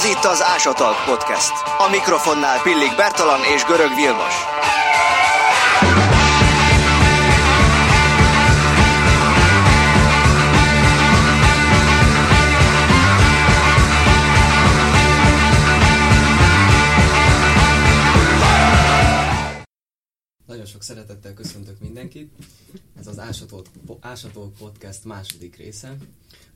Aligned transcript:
Ez 0.00 0.06
itt 0.06 0.24
az 0.24 0.42
Ásatalk 0.42 1.04
Podcast. 1.06 1.52
A 1.78 1.88
mikrofonnál 1.90 2.62
Pillik 2.62 2.96
Bertalan 2.96 3.40
és 3.54 3.64
Görög 3.64 3.94
Vilmos. 3.94 4.34
Nagyon 20.46 20.66
sok 20.66 20.82
szeretettel 20.82 21.34
köszöntök 21.34 21.80
mindenkit. 21.80 22.32
Ez 22.98 23.06
az 23.06 23.18
Ásatók 24.00 24.54
Podcast 24.58 25.04
második 25.04 25.56
része. 25.56 25.96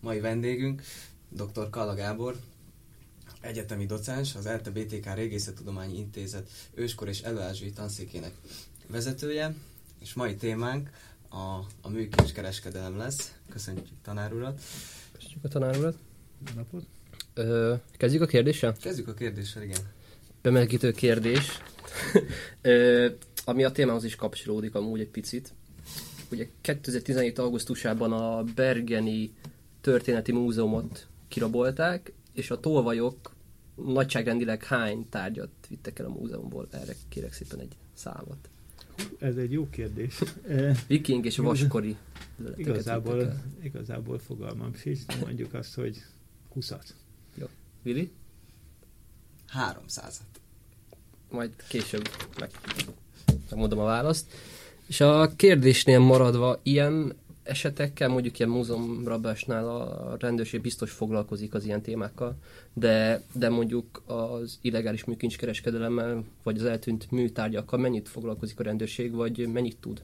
Mai 0.00 0.20
vendégünk 0.20 0.82
dr. 1.28 1.70
Kalla 1.70 1.94
Gábor, 1.94 2.36
egyetemi 3.44 3.86
docens, 3.86 4.34
az 4.34 4.46
ELTE 4.46 4.70
BTK 4.70 5.14
Régészettudományi 5.14 5.98
Intézet 5.98 6.50
őskor 6.74 7.08
és 7.08 7.20
előázsói 7.20 7.72
tanszékének 7.72 8.32
vezetője, 8.86 9.54
és 10.00 10.14
mai 10.14 10.36
témánk 10.36 10.90
a, 11.28 11.58
a 11.80 11.88
műkincs 11.88 12.32
kereskedelem 12.32 12.96
lesz. 12.96 13.34
Köszönjük 13.48 13.86
tanár 14.02 14.32
urat. 14.32 14.60
Köszönjük 15.12 15.44
a 15.44 15.48
tanár 15.48 15.76
urat. 15.76 15.96
Napot. 16.54 16.84
Ö, 17.34 17.74
kezdjük 17.96 18.22
a 18.22 18.26
kérdéssel? 18.26 18.76
Kezdjük 18.80 19.08
a 19.08 19.14
kérdéssel, 19.14 19.62
igen. 19.62 19.80
Bemelegítő 20.42 20.92
kérdés, 20.92 21.58
Ö, 22.62 23.08
ami 23.44 23.64
a 23.64 23.72
témához 23.72 24.04
is 24.04 24.16
kapcsolódik 24.16 24.74
amúgy 24.74 25.00
egy 25.00 25.08
picit. 25.08 25.52
Ugye 26.30 26.48
2017. 26.60 27.38
augusztusában 27.38 28.12
a 28.12 28.42
Bergeni 28.54 29.32
Történeti 29.80 30.32
Múzeumot 30.32 31.06
kirabolták, 31.28 32.12
és 32.32 32.50
a 32.50 32.60
tolvajok 32.60 33.33
nagyságrendileg 33.74 34.64
hány 34.64 35.08
tárgyat 35.08 35.50
vittek 35.68 35.98
el 35.98 36.06
a 36.06 36.08
múzeumból? 36.08 36.68
Erre 36.70 36.94
kérek 37.08 37.32
szépen 37.32 37.60
egy 37.60 37.76
számot. 37.92 38.48
Ez 39.18 39.36
egy 39.36 39.52
jó 39.52 39.68
kérdés. 39.70 40.22
Viking 40.86 41.24
és 41.24 41.36
vaskori 41.36 41.96
Igazából, 42.56 43.42
igazából 43.62 44.18
fogalmam 44.18 44.74
sincs, 44.74 45.06
de 45.06 45.16
mondjuk 45.20 45.54
azt, 45.54 45.74
hogy 45.74 46.02
20 46.52 46.72
Vili? 47.82 48.10
300 49.46 50.20
Majd 51.30 51.50
később 51.68 52.08
meg, 52.38 52.50
megmondom 53.50 53.78
a 53.78 53.84
választ. 53.84 54.32
És 54.86 55.00
a 55.00 55.32
kérdésnél 55.36 55.98
maradva, 55.98 56.60
ilyen 56.62 57.14
esetekkel, 57.44 58.08
mondjuk 58.08 58.38
ilyen 58.38 58.50
múzeumrabásnál 58.50 59.68
a 59.68 60.16
rendőrség 60.18 60.60
biztos 60.60 60.90
foglalkozik 60.90 61.54
az 61.54 61.64
ilyen 61.64 61.82
témákkal, 61.82 62.36
de, 62.72 63.22
de 63.32 63.48
mondjuk 63.48 64.02
az 64.06 64.58
illegális 64.62 65.04
műkincskereskedelemmel, 65.04 66.24
vagy 66.42 66.58
az 66.58 66.64
eltűnt 66.64 67.10
műtárgyakkal 67.10 67.78
mennyit 67.78 68.08
foglalkozik 68.08 68.60
a 68.60 68.62
rendőrség, 68.62 69.12
vagy 69.12 69.48
mennyit 69.52 69.76
tud? 69.80 70.02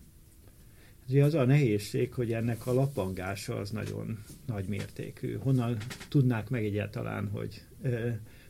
Ugye 1.08 1.24
az 1.24 1.34
a 1.34 1.44
nehézség, 1.44 2.14
hogy 2.14 2.32
ennek 2.32 2.66
a 2.66 2.72
lappangása 2.72 3.56
az 3.56 3.70
nagyon 3.70 4.24
nagy 4.46 4.64
mértékű. 4.68 5.36
Honnan 5.36 5.76
tudnák 6.08 6.50
meg 6.50 6.64
egyáltalán, 6.64 7.28
hogy, 7.28 7.62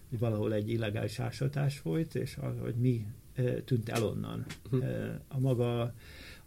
hogy 0.08 0.18
valahol 0.18 0.52
egy 0.52 0.70
illegális 0.70 1.18
ásatás 1.18 1.78
folyt, 1.78 2.14
és 2.14 2.36
az, 2.40 2.54
hogy 2.60 2.74
mi 2.74 3.06
tűnt 3.64 3.88
el 3.88 4.04
onnan. 4.04 4.46
Hm. 4.70 4.76
A 5.28 5.38
maga 5.38 5.94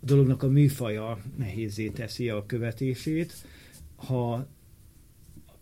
a 0.03 0.05
dolognak 0.05 0.43
a 0.43 0.47
műfaja 0.47 1.17
nehézé 1.37 1.89
teszi 1.89 2.29
a 2.29 2.45
követését. 2.45 3.33
Ha 3.95 4.47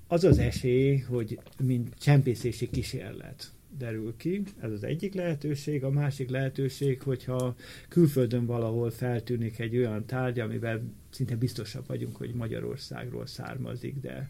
az 0.08 0.24
az 0.24 0.38
esély, 0.38 0.98
hogy 0.98 1.40
mint 1.64 1.94
csempészési 2.00 2.70
kísérlet 2.70 3.52
derül 3.78 4.14
ki, 4.18 4.44
ez 4.62 4.72
az 4.72 4.84
egyik 4.84 5.14
lehetőség, 5.14 5.84
a 5.84 5.90
másik 5.90 6.30
lehetőség, 6.30 7.02
hogyha 7.02 7.56
külföldön 7.90 8.46
valahol 8.46 8.92
feltűnik 8.92 9.60
egy 9.60 9.78
olyan 9.78 10.06
tárgy, 10.06 10.40
amivel 10.40 10.82
szinte 11.10 11.36
biztosabb 11.36 11.88
vagyunk, 11.88 12.16
hogy 12.16 12.34
Magyarországról 12.34 13.26
származik, 13.26 13.96
de 14.02 14.30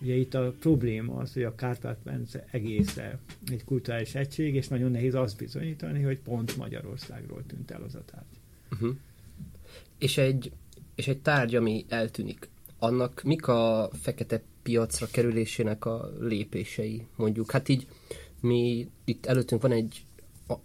ugye 0.00 0.14
itt 0.14 0.34
a 0.34 0.54
probléma 0.60 1.16
az, 1.16 1.32
hogy 1.32 1.42
a 1.42 1.54
Kárpát-medence 1.54 2.46
egésze 2.50 3.18
egy 3.50 3.64
kulturális 3.64 4.14
egység, 4.14 4.54
és 4.54 4.68
nagyon 4.68 4.90
nehéz 4.90 5.14
azt 5.14 5.36
bizonyítani, 5.36 6.02
hogy 6.02 6.18
pont 6.18 6.56
Magyarországról 6.56 7.42
tűnt 7.46 7.70
el 7.70 7.82
az 7.82 7.94
a 7.94 8.04
tárgy. 8.04 8.38
Uh-huh. 8.70 8.96
És, 10.00 10.18
egy, 10.18 10.52
és 10.94 11.08
egy 11.08 11.18
tárgy, 11.18 11.54
ami 11.54 11.84
eltűnik, 11.88 12.48
annak 12.78 13.22
mik 13.22 13.46
a 13.46 13.90
fekete 14.00 14.42
piacra 14.62 15.06
kerülésének 15.12 15.84
a 15.84 16.10
lépései, 16.20 17.06
mondjuk? 17.16 17.50
Hát 17.50 17.68
így 17.68 17.86
mi 18.40 18.88
itt 19.04 19.26
előttünk 19.26 19.62
van 19.62 19.72
egy 19.72 20.04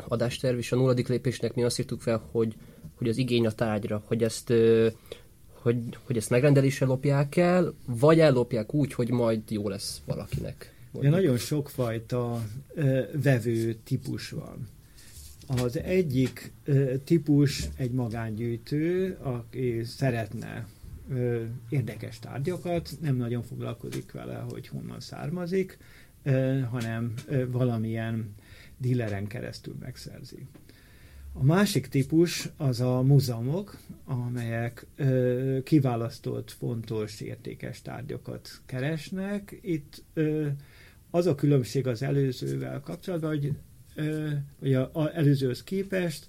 adásterv, 0.08 0.58
és 0.58 0.72
a 0.72 0.76
nulladik 0.76 1.08
lépésnek 1.08 1.54
mi 1.54 1.64
azt 1.64 1.80
írtuk 1.80 2.02
fel, 2.02 2.28
hogy, 2.32 2.56
hogy 2.96 3.10
az 3.10 3.18
igény 3.18 3.46
a 3.46 3.52
tárgyra, 3.52 4.04
hogy 4.06 4.24
ezt, 4.24 4.54
hogy, 5.62 5.78
hogy 6.06 6.18
ezt 6.18 6.30
megrendelésre 6.30 6.86
lopják 6.86 7.36
el, 7.36 7.74
vagy 7.86 8.20
ellopják 8.20 8.74
úgy, 8.74 8.94
hogy 8.94 9.10
majd 9.10 9.52
jó 9.52 9.70
lesz 9.70 10.02
valakinek. 10.06 10.74
Ugye 10.92 11.10
nagyon 11.10 11.38
sokfajta 11.38 12.42
ö, 12.74 13.02
vevő 13.24 13.74
típus 13.84 14.30
van. 14.30 14.68
Az 15.48 15.80
egyik 15.80 16.54
típus 17.04 17.70
egy 17.78 17.92
magángyűjtő, 17.92 19.18
aki 19.22 19.84
szeretne 19.84 20.68
érdekes 21.70 22.20
tárgyakat, 22.20 22.90
nem 23.02 23.16
nagyon 23.16 23.44
foglalkozik 23.44 24.12
vele, 24.12 24.36
hogy 24.36 24.68
honnan 24.68 25.00
származik, 25.00 25.78
hanem 26.70 27.14
valamilyen 27.48 28.36
díleren 28.78 29.28
keresztül 29.28 29.76
megszerzi. 29.80 30.48
A 31.34 31.44
másik 31.44 31.88
típus 31.88 32.50
az 32.58 32.82
a 32.82 33.02
múzeumok, 33.02 33.78
amelyek 34.06 34.86
ö, 34.96 35.58
kiválasztott 35.64 36.52
fontos 36.52 37.22
értékes 37.22 37.82
tárgyakat 37.82 38.50
keresnek. 38.66 39.60
Itt 39.62 40.04
ö, 40.14 40.48
az 41.10 41.26
a 41.26 41.36
különbség 41.36 41.88
az 41.88 42.02
előzővel 42.02 42.80
kapcsolatban, 42.80 43.30
hogy, 43.30 43.54
ö, 43.96 44.30
hogy 44.60 44.74
a, 44.74 44.90
a 44.94 45.16
előzőhöz 45.16 45.64
képest, 45.64 46.28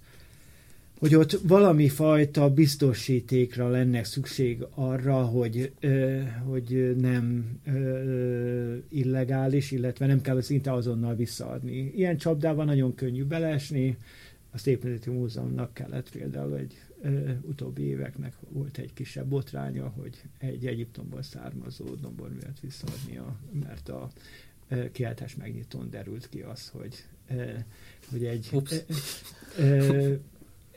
hogy 0.99 1.15
ott 1.15 1.38
valami 1.43 1.88
fajta 1.88 2.50
biztosítékra 2.50 3.69
lenne 3.69 4.04
szükség 4.04 4.65
arra, 4.75 5.25
hogy, 5.25 5.72
hogy 6.44 6.97
nem 7.00 7.44
illegális, 8.88 9.71
illetve 9.71 10.06
nem 10.06 10.21
kell 10.21 10.41
szinte 10.41 10.72
azonnal 10.72 11.15
visszaadni. 11.15 11.93
Ilyen 11.97 12.16
csapdában 12.16 12.66
nagyon 12.66 12.94
könnyű 12.94 13.25
beleesni, 13.25 13.97
a 14.56 14.59
Szépművészeti 14.59 15.10
Múzeumnak 15.10 15.75
kellett 15.75 16.10
például 16.10 16.56
egy 16.56 16.75
utóbbi 17.43 17.82
éveknek 17.82 18.34
volt 18.49 18.78
egy 18.78 18.93
kisebb 18.93 19.26
botránya, 19.26 19.88
hogy 19.88 20.22
egy 20.38 20.66
Egyiptomból 20.66 21.22
származó 21.22 21.84
domborművet 21.94 22.60
visszaadnia, 22.60 23.37
mert 23.65 23.88
a 23.88 24.10
kiáltás 24.93 25.34
megnyitón 25.34 25.91
derült 25.91 26.28
ki 26.28 26.41
az, 26.41 26.69
hogy, 26.69 27.04
hogy 28.10 28.25
egy, 28.25 28.49
Ups. 28.53 28.75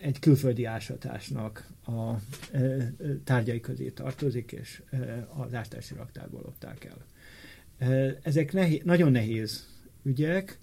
egy 0.01 0.19
külföldi 0.19 0.65
ásatásnak 0.65 1.67
a 1.85 2.13
tárgyai 3.23 3.59
közé 3.59 3.89
tartozik, 3.89 4.51
és 4.51 4.81
az 5.27 5.53
ástási 5.53 5.93
raktárból 5.93 6.41
lopták 6.41 6.85
el. 6.85 7.05
Ezek 8.21 8.53
nehéz, 8.53 8.81
nagyon 8.83 9.11
nehéz 9.11 9.67
ügyek, 10.03 10.59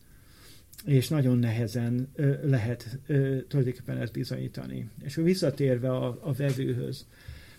és 0.85 1.09
nagyon 1.09 1.39
nehezen 1.39 2.09
lehet 2.43 2.99
tulajdonképpen 3.49 3.99
ezt 3.99 4.13
bizonyítani. 4.13 4.89
És 5.03 5.15
visszatérve 5.15 5.91
a, 5.91 6.19
a 6.21 6.33
vevőhöz, 6.33 7.07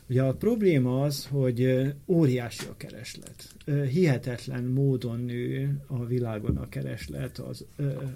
ugye 0.09 0.21
a 0.23 0.33
probléma 0.33 1.01
az, 1.01 1.25
hogy 1.25 1.93
óriási 2.05 2.65
a 2.65 2.77
kereslet. 2.77 3.55
Hihetetlen 3.89 4.63
módon 4.63 5.19
nő 5.19 5.79
a 5.87 6.05
világon 6.05 6.57
a 6.57 6.69
kereslet 6.69 7.37
az, 7.37 7.65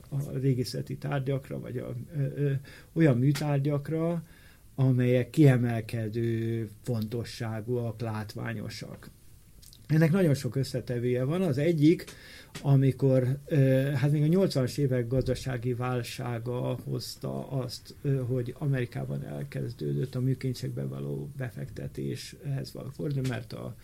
a 0.10 0.32
régészeti 0.32 0.98
tárgyakra, 0.98 1.60
vagy 1.60 1.78
a, 1.78 1.96
olyan 2.94 3.18
műtárgyakra, 3.18 4.24
amelyek 4.76 5.30
kiemelkedő 5.30 6.70
fontosságúak, 6.82 8.02
látványosak. 8.02 9.10
Ennek 9.92 10.12
nagyon 10.12 10.34
sok 10.34 10.56
összetevője 10.56 11.24
van. 11.24 11.42
Az 11.42 11.58
egyik, 11.58 12.06
amikor 12.62 13.40
hát 13.96 14.12
még 14.12 14.24
a 14.24 14.40
80-as 14.42 14.78
évek 14.78 15.08
gazdasági 15.08 15.74
válsága 15.74 16.80
hozta 16.84 17.48
azt, 17.48 17.96
hogy 18.28 18.56
Amerikában 18.58 19.26
elkezdődött 19.26 20.16
a 20.16 20.20
műkincsekbe 20.20 20.86
való 20.86 21.30
befektetés 21.38 22.36
ehhez 22.46 22.74
való 22.74 22.90
forduló, 22.90 23.30
mert 23.30 23.54
a, 23.54 23.76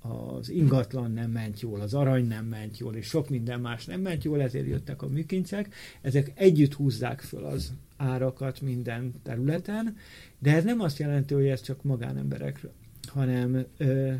az 0.00 0.50
ingatlan 0.50 1.12
nem 1.12 1.30
ment 1.30 1.60
jól, 1.60 1.80
az 1.80 1.94
arany 1.94 2.26
nem 2.26 2.44
ment 2.44 2.78
jól, 2.78 2.94
és 2.94 3.06
sok 3.06 3.28
minden 3.28 3.60
más 3.60 3.84
nem 3.84 4.00
ment 4.00 4.24
jól, 4.24 4.42
ezért 4.42 4.66
jöttek 4.66 5.02
a 5.02 5.08
műkincsek. 5.08 5.74
Ezek 6.00 6.32
együtt 6.34 6.74
húzzák 6.74 7.20
föl 7.20 7.44
az 7.44 7.72
árakat 7.96 8.60
minden 8.60 9.12
területen, 9.22 9.96
de 10.38 10.54
ez 10.54 10.64
nem 10.64 10.80
azt 10.80 10.98
jelenti, 10.98 11.34
hogy 11.34 11.46
ez 11.46 11.60
csak 11.60 11.82
magánemberekről, 11.82 12.72
hanem 13.06 13.66
ö, 13.76 14.12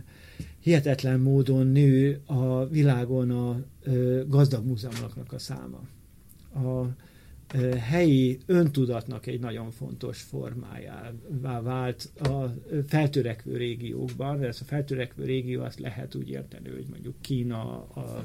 hihetetlen 0.63 1.21
módon 1.21 1.67
nő 1.67 2.21
a 2.27 2.67
világon 2.67 3.31
a 3.31 3.63
gazdag 4.29 4.67
múzeumoknak 4.67 5.33
a 5.33 5.39
száma. 5.39 5.81
A 6.55 6.87
helyi 7.79 8.39
öntudatnak 8.47 9.27
egy 9.27 9.41
nagyon 9.41 9.71
fontos 9.71 10.21
formájává 10.21 11.61
vált 11.63 12.11
a 12.23 12.55
feltörekvő 12.87 13.57
régiókban, 13.57 14.41
de 14.41 14.47
ez 14.47 14.59
a 14.61 14.65
feltörekvő 14.65 15.25
régió 15.25 15.63
azt 15.63 15.81
lehet 15.81 16.15
úgy 16.15 16.31
érteni, 16.31 16.69
hogy 16.69 16.87
mondjuk 16.91 17.15
Kína, 17.21 17.63
a 17.83 18.25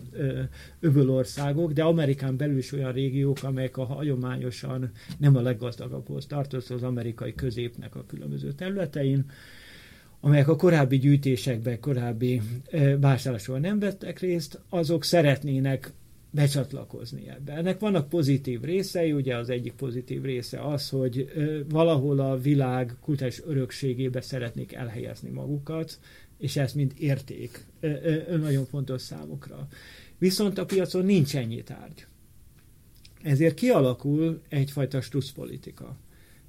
öbölországok, 0.79 1.71
de 1.71 1.83
Amerikán 1.83 2.37
belül 2.37 2.57
is 2.57 2.71
olyan 2.71 2.91
régiók, 2.91 3.43
amelyek 3.43 3.77
a 3.77 3.85
hagyományosan 3.85 4.91
nem 5.17 5.35
a 5.35 5.41
leggazdagabbhoz 5.41 6.25
tartozó 6.25 6.75
az 6.75 6.83
amerikai 6.83 7.35
középnek 7.35 7.95
a 7.95 8.05
különböző 8.05 8.51
területein, 8.53 9.25
amelyek 10.19 10.47
a 10.47 10.55
korábbi 10.55 10.97
gyűjtésekben, 10.97 11.79
korábbi 11.79 12.41
vásárlásról 12.99 13.59
nem 13.59 13.79
vettek 13.79 14.19
részt, 14.19 14.61
azok 14.69 15.03
szeretnének 15.03 15.93
becsatlakozni 16.31 17.29
ebbe. 17.29 17.53
Ennek 17.53 17.79
vannak 17.79 18.09
pozitív 18.09 18.61
részei, 18.61 19.11
ugye 19.11 19.37
az 19.37 19.49
egyik 19.49 19.73
pozitív 19.73 20.21
része 20.21 20.61
az, 20.61 20.89
hogy 20.89 21.31
valahol 21.69 22.19
a 22.19 22.37
világ 22.39 22.95
kultúrás 23.01 23.41
örökségébe 23.45 24.21
szeretnék 24.21 24.73
elhelyezni 24.73 25.29
magukat, 25.29 25.99
és 26.37 26.55
ez 26.57 26.73
mind 26.73 26.93
érték, 26.97 27.65
nagyon 28.41 28.65
fontos 28.65 29.01
számukra. 29.01 29.67
Viszont 30.17 30.57
a 30.57 30.65
piacon 30.65 31.05
nincs 31.05 31.35
ennyi 31.35 31.63
tárgy. 31.63 32.05
Ezért 33.23 33.53
kialakul 33.53 34.41
egyfajta 34.49 35.01
struszpolitika 35.01 35.97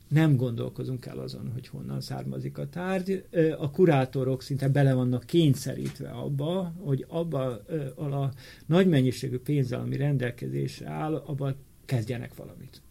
nem 0.08 0.37
gondolkozunk 0.37 1.06
el 1.06 1.19
azon, 1.19 1.50
hogy 1.52 1.66
honnan 1.66 2.00
származik 2.00 2.58
a 2.58 2.69
tárgy. 2.69 3.25
A 3.58 3.70
kurátorok 3.70 4.43
szinte 4.43 4.69
bele 4.69 4.94
vannak 4.94 5.25
kényszerítve 5.25 6.10
abba, 6.10 6.75
hogy 6.78 7.05
abba 7.08 7.44
a 7.96 8.32
nagy 8.66 8.88
mennyiségű 8.88 9.38
pénzzel, 9.38 9.81
ami 9.81 9.96
rendelkezésre 9.96 10.88
áll, 10.88 11.14
abba 11.14 11.55
kezdjenek 11.84 12.34
valamit. 12.34 12.82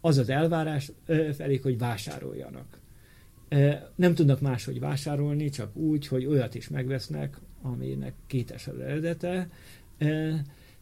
Az 0.00 0.18
az 0.18 0.28
elvárás 0.28 0.92
felé, 1.32 1.56
hogy 1.56 1.78
vásároljanak. 1.78 2.80
Nem 3.94 4.14
tudnak 4.14 4.40
máshogy 4.40 4.80
vásárolni, 4.80 5.48
csak 5.48 5.76
úgy, 5.76 6.06
hogy 6.06 6.26
olyat 6.26 6.54
is 6.54 6.68
megvesznek, 6.68 7.38
aminek 7.62 8.14
kétes 8.26 8.66
az 8.66 8.78
eredete. 8.78 9.48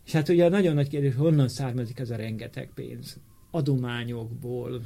És 0.05 0.13
hát 0.13 0.29
ugye 0.29 0.49
nagyon 0.49 0.75
nagy 0.75 0.89
kérdés, 0.89 1.15
honnan 1.15 1.49
származik 1.49 1.99
ez 1.99 2.11
a 2.11 2.17
rengeteg 2.17 2.71
pénz 2.75 3.19
adományokból, 3.57 4.81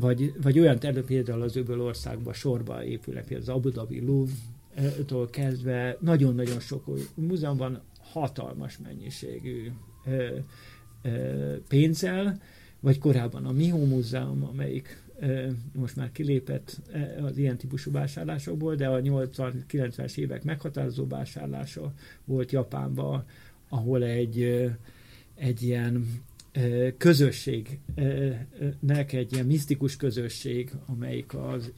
vagy, 0.00 0.32
vagy 0.42 0.58
olyan 0.58 0.78
terület, 0.78 1.04
például 1.04 1.42
az 1.42 1.56
öböl 1.56 1.80
országban 1.80 2.32
sorba 2.32 2.84
épülnek, 2.84 3.24
például 3.24 3.50
az 3.50 3.56
Abu 3.56 3.68
Dhabi 3.68 4.00
Louvre-tól 4.00 5.30
kezdve 5.30 5.96
nagyon-nagyon 6.00 6.60
sok 6.60 6.84
múzeumban 7.14 7.80
hatalmas 8.00 8.78
mennyiségű 8.78 9.70
pénzzel, 11.68 12.40
vagy 12.80 12.98
korábban 12.98 13.46
a 13.46 13.52
Miho 13.52 13.84
Múzeum, 13.84 14.44
amelyik 14.44 15.02
most 15.72 15.96
már 15.96 16.12
kilépett 16.12 16.80
az 17.22 17.36
ilyen 17.36 17.56
típusú 17.56 17.90
vásárlásokból, 17.90 18.74
de 18.74 18.88
a 18.88 19.00
80-90-es 19.00 20.16
évek 20.16 20.44
meghatározó 20.44 21.06
vásárlása 21.06 21.92
volt 22.24 22.52
Japánban, 22.52 23.24
ahol 23.68 24.04
egy, 24.04 24.68
egy 25.34 25.62
ilyen 25.62 26.22
közösségnek, 26.96 29.12
egy 29.12 29.32
ilyen 29.32 29.46
misztikus 29.46 29.96
közösség, 29.96 30.70
amelyik 30.86 31.34
az 31.34 31.72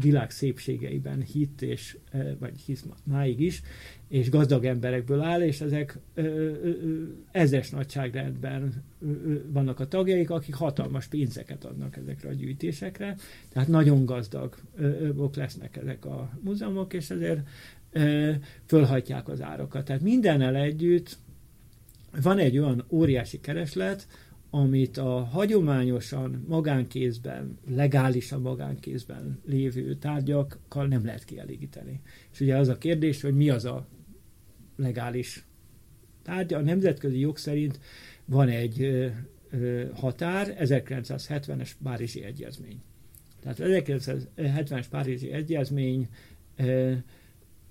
világ 0.00 0.30
szépségeiben 0.30 1.22
hitt, 1.22 1.62
és, 1.62 1.96
vagy 2.38 2.60
hisz 2.66 2.84
máig 3.04 3.40
is, 3.40 3.62
és 4.08 4.30
gazdag 4.30 4.64
emberekből 4.64 5.20
áll, 5.20 5.42
és 5.42 5.60
ezek 5.60 5.98
ezes 7.30 7.70
nagyságrendben 7.70 8.84
vannak 9.46 9.80
a 9.80 9.88
tagjaik, 9.88 10.30
akik 10.30 10.54
hatalmas 10.54 11.06
pénzeket 11.06 11.64
adnak 11.64 11.96
ezekre 11.96 12.28
a 12.28 12.32
gyűjtésekre, 12.32 13.16
tehát 13.48 13.68
nagyon 13.68 14.04
gazdagok 14.04 15.34
lesznek 15.34 15.76
ezek 15.76 16.04
a 16.04 16.30
múzeumok, 16.40 16.92
és 16.92 17.10
ezért 17.10 17.40
fölhajtják 18.66 19.28
az 19.28 19.42
árakat. 19.42 19.84
Tehát 19.84 20.02
mindennel 20.02 20.56
együtt 20.56 21.18
van 22.22 22.38
egy 22.38 22.58
olyan 22.58 22.84
óriási 22.88 23.40
kereslet, 23.40 24.06
amit 24.50 24.96
a 24.96 25.24
hagyományosan 25.24 26.44
magánkézben, 26.48 27.58
legálisan 27.68 28.40
magánkézben 28.40 29.40
lévő 29.46 29.94
tárgyakkal 29.94 30.86
nem 30.86 31.04
lehet 31.04 31.24
kielégíteni. 31.24 32.00
És 32.32 32.40
ugye 32.40 32.56
az 32.56 32.68
a 32.68 32.78
kérdés, 32.78 33.22
hogy 33.22 33.34
mi 33.34 33.50
az 33.50 33.64
a 33.64 33.88
legális 34.76 35.44
tárgya. 36.22 36.58
A 36.58 36.60
nemzetközi 36.60 37.18
jog 37.18 37.38
szerint 37.38 37.80
van 38.24 38.48
egy 38.48 39.10
határ, 39.94 40.56
1970-es 40.58 41.70
Párizsi 41.82 42.22
Egyezmény. 42.22 42.82
Tehát 43.40 43.60
az 43.60 43.68
1970-es 44.36 44.86
Párizsi 44.90 45.32
Egyezmény 45.32 46.08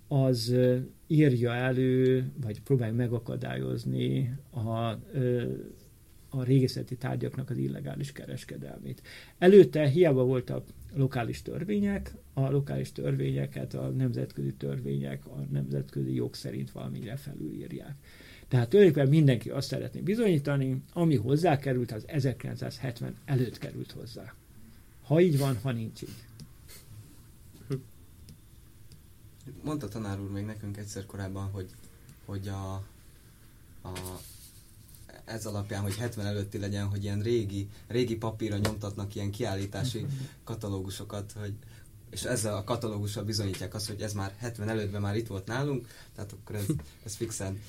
az 0.08 0.56
írja 1.12 1.54
elő, 1.54 2.32
vagy 2.42 2.62
próbálja 2.62 2.94
megakadályozni 2.94 4.38
a, 4.50 4.70
a 6.30 6.44
régészeti 6.44 6.96
tárgyaknak 6.96 7.50
az 7.50 7.58
illegális 7.58 8.12
kereskedelmét. 8.12 9.02
Előtte 9.38 9.88
hiába 9.88 10.24
voltak 10.24 10.68
lokális 10.94 11.42
törvények, 11.42 12.14
a 12.34 12.50
lokális 12.50 12.92
törvényeket 12.92 13.74
a 13.74 13.90
nemzetközi 13.90 14.54
törvények 14.54 15.26
a 15.26 15.46
nemzetközi 15.52 16.14
jog 16.14 16.36
szerint 16.36 16.72
valamire 16.72 17.16
felülírják. 17.16 17.96
Tehát 18.48 18.70
tulajdonképpen 18.70 19.10
mindenki 19.10 19.50
azt 19.50 19.68
szeretné 19.68 20.00
bizonyítani, 20.00 20.82
ami 20.94 21.16
hozzá 21.16 21.58
került, 21.58 21.92
az 21.92 22.04
1970 22.08 23.16
előtt 23.26 23.58
került 23.58 23.92
hozzá. 23.92 24.34
Ha 25.02 25.22
így 25.22 25.38
van, 25.38 25.58
ha 25.62 25.72
nincs 25.72 26.02
így. 26.02 26.10
Mondta 29.64 29.88
tanár 29.88 30.20
úr 30.20 30.32
még 30.32 30.46
nekünk 30.46 30.78
egyszer 30.78 31.06
korábban, 31.06 31.50
hogy, 31.52 31.70
hogy 32.26 32.48
a, 32.48 32.74
a, 33.88 34.20
ez 35.26 35.46
alapján, 35.46 35.82
hogy 35.82 35.96
70 35.96 36.26
előtti 36.26 36.58
legyen, 36.58 36.86
hogy 36.86 37.04
ilyen 37.04 37.22
régi, 37.22 37.68
régi 37.88 38.16
papírra 38.16 38.58
nyomtatnak 38.58 39.16
ilyen 39.16 39.32
kiállítási 39.32 40.06
katalógusokat, 40.44 41.34
hogy, 41.40 41.54
és 42.10 42.24
ezzel 42.24 42.56
a 42.56 42.64
katalógussal 42.64 43.24
bizonyítják 43.24 43.74
azt, 43.74 43.88
hogy 43.88 44.02
ez 44.02 44.14
már 44.14 44.34
70 44.38 44.70
előttben 44.70 45.02
már 45.02 45.16
itt 45.16 45.28
volt 45.28 45.48
nálunk, 45.48 45.88
tehát 46.16 46.32
akkor 46.32 46.56
ez, 46.56 46.66
ez 47.06 47.16
fixen. 47.16 47.62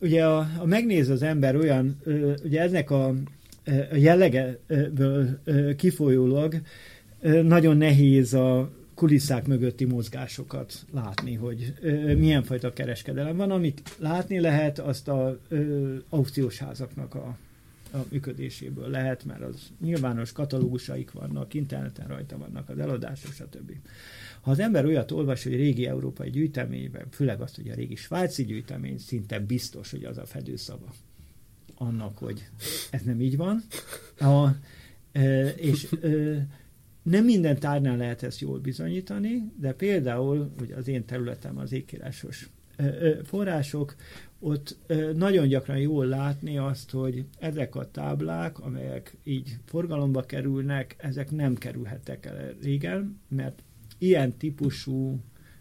Ugye 0.00 0.26
a, 0.26 0.38
a 0.58 0.64
megnéz 0.64 1.08
az 1.08 1.22
ember 1.22 1.56
olyan, 1.56 2.00
ugye 2.44 2.60
eznek 2.60 2.90
a, 2.90 3.06
a 3.90 3.94
jellegeből 3.94 5.40
kifolyólag 5.76 6.60
nagyon 7.42 7.76
nehéz 7.76 8.34
a 8.34 8.70
kulisszák 9.02 9.46
mögötti 9.46 9.84
mozgásokat 9.84 10.84
látni, 10.92 11.34
hogy 11.34 11.74
ö, 11.80 12.16
milyen 12.16 12.42
fajta 12.42 12.72
kereskedelem 12.72 13.36
van. 13.36 13.50
Amit 13.50 13.96
látni 13.98 14.40
lehet, 14.40 14.78
azt 14.78 15.08
a 15.08 15.38
ö, 15.48 15.96
aukciós 16.08 16.58
házaknak 16.58 17.14
a, 17.14 17.36
a 17.92 17.98
működéséből 18.10 18.88
lehet, 18.88 19.24
mert 19.24 19.40
az 19.40 19.70
nyilvános 19.80 20.32
katalógusaik 20.32 21.10
vannak, 21.12 21.54
interneten 21.54 22.06
rajta 22.06 22.38
vannak 22.38 22.68
az 22.68 22.78
eladások, 22.78 23.32
stb. 23.32 23.72
Ha 24.40 24.50
az 24.50 24.58
ember 24.58 24.84
olyat 24.84 25.10
olvas, 25.10 25.42
hogy 25.42 25.56
régi 25.56 25.86
európai 25.86 26.30
gyűjteményben, 26.30 27.06
főleg 27.10 27.40
azt, 27.40 27.56
hogy 27.56 27.68
a 27.68 27.74
régi 27.74 27.96
svájci 27.96 28.44
gyűjtemény, 28.44 28.98
szinte 28.98 29.40
biztos, 29.40 29.90
hogy 29.90 30.04
az 30.04 30.18
a 30.18 30.26
fedőszava 30.26 30.94
annak, 31.74 32.18
hogy 32.18 32.48
ez 32.90 33.02
nem 33.02 33.20
így 33.20 33.36
van. 33.36 33.62
A, 34.18 34.48
e, 35.12 35.48
és 35.48 35.92
e, 36.02 36.08
nem 37.02 37.24
minden 37.24 37.58
tárnál 37.58 37.96
lehet 37.96 38.22
ezt 38.22 38.40
jól 38.40 38.58
bizonyítani, 38.58 39.52
de 39.60 39.72
például, 39.72 40.52
hogy 40.58 40.72
az 40.72 40.88
én 40.88 41.04
területem 41.04 41.58
az 41.58 41.72
ékírásos 41.72 42.50
források, 43.24 43.94
ott 44.38 44.76
nagyon 45.14 45.48
gyakran 45.48 45.78
jól 45.78 46.06
látni 46.06 46.58
azt, 46.58 46.90
hogy 46.90 47.24
ezek 47.38 47.74
a 47.74 47.90
táblák, 47.90 48.58
amelyek 48.58 49.16
így 49.24 49.56
forgalomba 49.64 50.22
kerülnek, 50.22 50.96
ezek 50.98 51.30
nem 51.30 51.54
kerülhettek 51.54 52.26
el 52.26 52.54
régen, 52.62 53.20
mert 53.28 53.62
ilyen 53.98 54.36
típusú, 54.36 55.20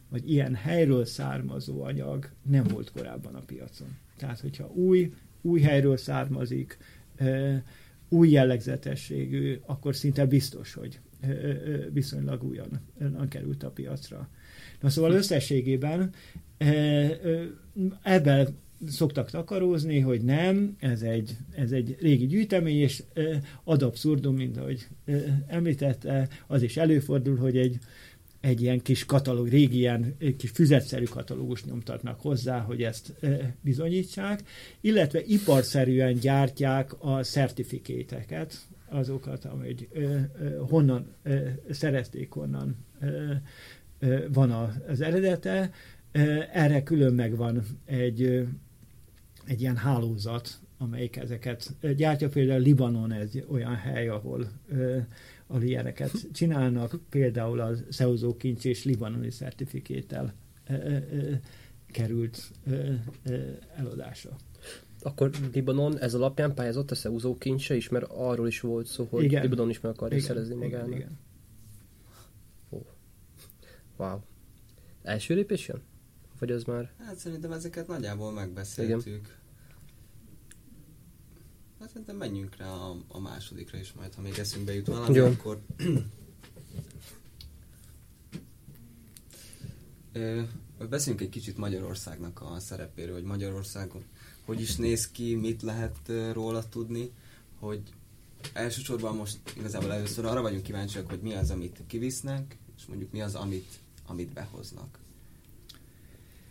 vagy 0.10 0.32
ilyen 0.32 0.56
helyről 0.56 1.06
származó 1.06 1.84
anyag 1.84 2.30
nem 2.50 2.64
volt 2.64 2.92
korábban 2.92 3.36
a 3.36 3.42
piacon. 3.46 3.88
Tehát, 4.18 4.40
hogyha 4.40 4.72
új, 4.74 5.14
új 5.42 5.62
helyről 5.62 5.98
származik, 5.98 6.78
új 8.10 8.30
jellegzetességű, 8.30 9.60
akkor 9.66 9.96
szinte 9.96 10.26
biztos, 10.26 10.74
hogy 10.74 11.00
viszonylag 11.94 12.44
újan 12.44 12.82
került 13.30 13.64
a 13.64 13.70
piacra. 13.72 14.30
Na 14.82 14.90
szóval 14.90 15.12
összességében 15.12 16.14
ebben 18.04 18.48
szoktak 18.88 19.30
takarózni, 19.30 20.00
hogy 20.00 20.22
nem, 20.22 20.76
ez 20.80 21.02
egy, 21.02 21.38
ez 21.56 21.72
egy 21.72 21.98
régi 22.00 22.28
gyűjtemény, 22.28 22.80
és 22.80 23.04
ad 23.64 23.82
abszurdum, 23.82 24.36
mint 24.36 24.58
ahogy 24.58 24.88
említette, 25.48 26.28
az 26.48 26.62
is 26.64 26.78
előfordul, 26.78 27.38
hogy 27.38 27.58
egy 27.58 27.80
egy 28.42 28.62
ilyen 28.62 28.82
kis 28.82 29.06
katalóg, 29.06 29.48
régi 29.48 29.78
ilyen 29.78 30.18
kis 30.38 30.50
füzetszerű 30.50 31.04
katalógus 31.04 31.64
nyomtatnak 31.64 32.22
hozzá, 32.22 32.60
hogy 32.60 32.84
ezt 32.84 33.14
bizonyítsák, 33.62 34.44
illetve 34.82 35.22
iparszerűen 35.26 36.14
gyártják 36.14 36.92
a 37.00 37.24
szertifikéteket, 37.24 38.58
azokat, 38.92 39.46
amely 39.46 39.76
honnan 40.70 41.14
szerezték, 41.70 42.32
honnan 42.32 42.76
van 44.34 44.52
az 44.88 45.02
eredete. 45.02 45.72
Erre 46.52 46.84
külön 46.84 47.14
megvan 47.14 47.64
egy, 47.86 48.48
egy 49.46 49.62
ilyen 49.62 49.78
hálózat, 49.78 50.60
amelyik 50.78 51.16
ezeket 51.16 51.76
gyártja. 51.96 52.30
Például 52.30 52.62
Libanon 52.62 53.12
egy 53.12 53.46
olyan 53.50 53.76
hely, 53.76 54.08
ahol 54.08 54.52
ahol 55.48 55.64
ilyeneket 55.64 56.12
csinálnak, 56.34 57.00
például 57.10 57.60
a 57.60 57.72
Szeuzó 57.90 58.36
kincs 58.38 58.66
és 58.66 58.84
libanoni 58.84 59.30
szertifikétel 59.30 60.34
került 61.92 62.52
eladásra. 63.76 64.36
Akkor 65.02 65.32
Libanon 65.54 66.00
ez 66.00 66.14
alapján 66.14 66.54
pályázott 66.54 66.92
a 66.92 66.96
Szeuzó 66.96 67.38
kincse 67.38 67.76
is, 67.76 67.90
mert 67.90 68.06
arról 68.10 68.48
is 68.48 68.60
volt 68.60 68.86
szó, 68.86 69.08
hogy 69.10 69.24
igen. 69.24 69.42
Libanon 69.42 69.70
is 69.70 69.80
meg 69.80 69.92
akarja 69.92 70.18
igen, 70.18 70.28
szerezni 70.28 70.56
magának. 70.56 70.88
Igen, 70.88 71.00
igen. 71.00 71.20
Oh. 72.70 72.86
Wow. 73.98 74.20
Első 75.04 75.36
lépés 75.36 75.68
jön? 75.68 75.82
Vagy 76.40 76.52
az 76.52 76.64
már... 76.64 76.92
Hát 76.98 77.16
szerintem 77.16 77.52
ezeket 77.52 77.88
nagyjából 77.88 78.32
megbeszéltük. 78.32 79.06
Igen. 79.06 79.22
Hát 81.80 81.90
szerintem 81.90 82.16
menjünk 82.16 82.56
rá 82.56 82.70
a, 82.70 82.96
a 83.08 83.20
másodikra 83.20 83.78
is 83.78 83.94
majd, 83.94 84.14
ha 84.14 84.22
még 84.22 84.38
eszünkbe 84.38 84.74
jut 84.74 84.88
valami, 84.88 85.16
Jó. 85.16 85.26
akkor... 85.26 85.62
Beszéljünk 90.90 91.24
egy 91.24 91.30
kicsit 91.30 91.58
Magyarországnak 91.58 92.42
a 92.42 92.60
szerepéről, 92.60 93.14
hogy 93.14 93.24
Magyarországon 93.24 94.04
hogy 94.52 94.62
is 94.62 94.76
néz 94.76 95.12
ki, 95.12 95.36
mit 95.36 95.62
lehet 95.62 95.98
róla 96.34 96.70
tudni, 96.70 97.12
hogy 97.60 97.82
elsősorban 98.54 99.16
most 99.16 99.38
igazából 99.58 99.94
először 99.94 100.26
arra 100.26 100.42
vagyunk 100.42 100.64
kíváncsiak, 100.64 101.10
hogy 101.10 101.20
mi 101.22 101.34
az, 101.34 101.52
amit 101.52 101.84
kivisznek, 101.88 102.58
és 102.78 102.86
mondjuk 102.86 103.12
mi 103.12 103.22
az, 103.22 103.36
amit, 103.36 103.80
amit 104.08 104.34
behoznak. 104.34 105.00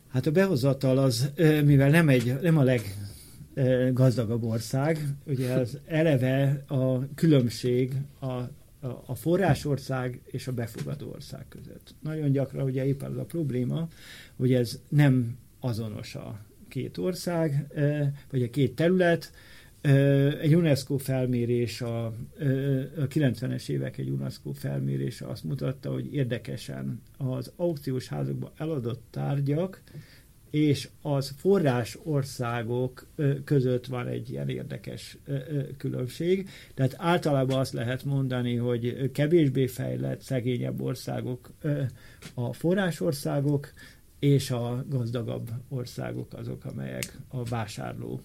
Hát 0.08 0.26
a 0.26 0.30
behozatal 0.30 0.98
az, 0.98 1.30
mivel 1.64 1.90
nem, 1.90 2.08
egy, 2.08 2.40
nem 2.40 2.58
a 2.58 2.78
leggazdagabb 3.54 4.42
ország, 4.42 5.14
ugye 5.26 5.52
az 5.52 5.78
eleve 5.86 6.64
a 6.68 7.14
különbség 7.14 7.94
a, 8.20 8.34
a 9.06 9.14
forrásország 9.14 10.20
és 10.24 10.46
a 10.46 10.52
befogadó 10.52 11.10
ország 11.10 11.46
között. 11.48 11.94
Nagyon 12.02 12.32
gyakran 12.32 12.64
ugye 12.64 12.86
éppen 12.86 13.10
az 13.10 13.16
a 13.16 13.24
probléma, 13.24 13.88
hogy 14.36 14.52
ez 14.52 14.80
nem 14.88 15.38
azonos 15.58 16.14
a 16.14 16.48
két 16.70 16.98
ország, 16.98 17.66
vagy 18.30 18.42
a 18.42 18.50
két 18.50 18.74
terület. 18.74 19.32
Egy 20.40 20.54
UNESCO 20.54 20.96
felmérés, 20.96 21.80
a, 21.80 22.06
a 22.06 23.06
90-es 23.08 23.68
évek 23.68 23.98
egy 23.98 24.08
UNESCO 24.08 24.52
felmérése 24.52 25.26
azt 25.26 25.44
mutatta, 25.44 25.92
hogy 25.92 26.14
érdekesen 26.14 27.02
az 27.16 27.52
aukciós 27.56 28.08
házakban 28.08 28.50
eladott 28.56 29.02
tárgyak 29.10 29.82
és 30.50 30.88
az 31.02 31.34
forrás 31.36 31.98
országok 32.02 33.06
között 33.44 33.86
van 33.86 34.06
egy 34.06 34.30
ilyen 34.30 34.48
érdekes 34.48 35.18
különbség. 35.76 36.48
Tehát 36.74 36.94
általában 36.98 37.58
azt 37.58 37.72
lehet 37.72 38.04
mondani, 38.04 38.56
hogy 38.56 39.10
kevésbé 39.12 39.66
fejlett, 39.66 40.20
szegényebb 40.20 40.80
országok 40.82 41.50
a 42.34 42.52
forrásországok, 42.52 43.70
és 44.20 44.50
a 44.50 44.84
gazdagabb 44.88 45.50
országok 45.68 46.32
azok, 46.32 46.64
amelyek 46.64 47.18
a 47.28 47.44
vásárló 47.44 48.20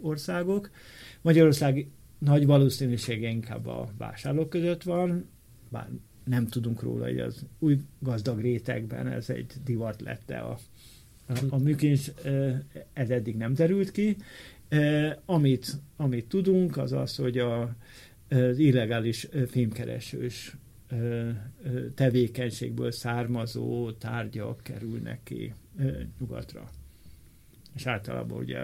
országok. 0.00 0.70
Magyarország 1.22 1.88
nagy 2.18 2.46
valószínűsége 2.46 3.28
inkább 3.28 3.66
a 3.66 3.88
vásárlók 3.98 4.48
között 4.48 4.82
van, 4.82 5.28
bár 5.70 5.88
nem 6.24 6.46
tudunk 6.46 6.82
róla, 6.82 7.04
hogy 7.04 7.18
az 7.18 7.46
új 7.58 7.78
gazdag 7.98 8.40
rétegben 8.40 9.06
ez 9.06 9.30
egy 9.30 9.52
divat 9.64 10.00
lett 10.00 10.30
a, 10.30 10.58
a, 11.26 11.38
a 11.48 11.58
műkincs, 11.58 12.10
ez 12.92 13.10
eddig 13.10 13.36
nem 13.36 13.54
derült 13.54 13.90
ki. 13.90 14.16
Amit, 15.24 15.76
amit 15.96 16.28
tudunk, 16.28 16.76
az 16.76 16.92
az, 16.92 17.16
hogy 17.16 17.38
a, 17.38 17.76
az 18.28 18.58
illegális 18.58 19.28
fémkeresős 19.46 20.56
tevékenységből 21.94 22.90
származó 22.90 23.92
tárgyak 23.92 24.60
kerülnek 24.62 25.20
ki 25.22 25.54
nyugatra. 26.18 26.70
És 27.74 27.86
általában 27.86 28.38
ugye 28.38 28.58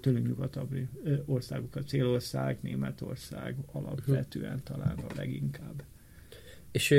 tőlünk 0.00 0.26
nyugatabbi 0.26 0.88
országok, 1.24 1.76
a 1.76 1.82
célország, 1.82 2.58
Németország 2.60 3.56
alapvetően 3.72 4.62
talán 4.62 4.98
a 4.98 5.12
leginkább. 5.16 5.82
És 6.70 6.94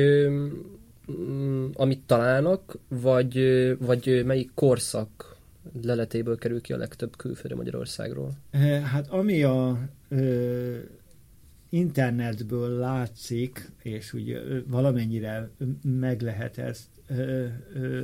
mm, 1.12 1.70
amit 1.74 2.02
találnak, 2.06 2.78
vagy, 2.88 3.38
vagy 3.80 4.22
melyik 4.26 4.52
korszak 4.54 5.36
leletéből 5.82 6.38
kerül 6.38 6.62
ki 6.62 6.74
a 6.74 6.78
legtöbb 6.78 7.18
külföldi 7.18 7.56
Magyarországról? 7.56 8.32
Hát 8.84 9.08
ami 9.08 9.44
a 9.44 9.80
internetből 11.70 12.78
látszik, 12.78 13.72
és 13.82 14.14
úgy 14.14 14.42
valamennyire 14.68 15.50
meg 15.82 16.22
lehet 16.22 16.58
ezt 16.58 16.88
ö, 17.08 17.46
ö, 17.74 18.02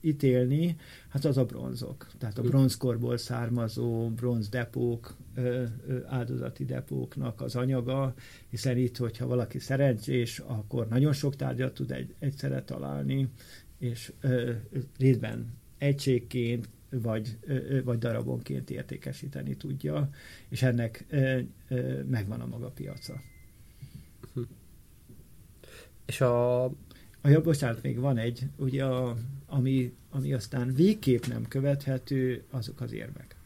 ítélni, 0.00 0.76
hát 1.08 1.24
az 1.24 1.36
a 1.36 1.44
bronzok. 1.44 2.06
Tehát 2.18 2.38
a 2.38 2.42
bronzkorból 2.42 3.16
származó 3.16 4.08
bronzdepók, 4.08 5.16
ö, 5.34 5.64
ö, 5.86 5.98
áldozati 6.06 6.64
depóknak 6.64 7.40
az 7.40 7.56
anyaga, 7.56 8.14
hiszen 8.48 8.76
itt, 8.76 8.96
hogyha 8.96 9.26
valaki 9.26 9.58
szerencsés, 9.58 10.38
akkor 10.38 10.88
nagyon 10.88 11.12
sok 11.12 11.36
tárgyat 11.36 11.74
tud 11.74 11.90
egy, 11.90 12.14
egyszerre 12.18 12.62
találni, 12.62 13.28
és 13.78 14.12
ö, 14.20 14.52
részben 14.98 15.54
egységként, 15.78 16.68
vagy, 16.92 17.38
vagy 17.84 17.98
darabonként 17.98 18.70
értékesíteni 18.70 19.56
tudja, 19.56 20.10
és 20.48 20.62
ennek 20.62 21.04
megvan 22.08 22.40
a 22.40 22.46
maga 22.46 22.68
piaca. 22.68 23.20
És 26.06 26.20
a... 26.20 26.64
A 27.24 27.28
ja, 27.28 27.40
bocsánat, 27.40 27.82
még 27.82 27.98
van 27.98 28.18
egy, 28.18 28.46
ugye, 28.56 28.84
a, 28.84 29.16
ami, 29.46 29.94
ami 30.10 30.32
aztán 30.32 30.74
végképp 30.74 31.24
nem 31.24 31.48
követhető, 31.48 32.42
azok 32.50 32.80
az 32.80 32.92
érmek. 32.92 33.36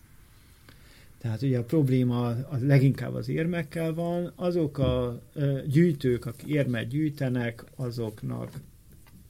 Tehát 1.19 1.43
ugye 1.43 1.59
a 1.59 1.65
probléma 1.65 2.27
az 2.27 2.63
leginkább 2.63 3.15
az 3.15 3.29
érmekkel 3.29 3.95
van, 3.95 4.33
azok 4.35 4.79
a 4.79 5.23
gyűjtők, 5.67 6.27
akik 6.27 6.49
érmet 6.49 6.89
gyűjtenek, 6.89 7.65
azoknak 7.75 8.51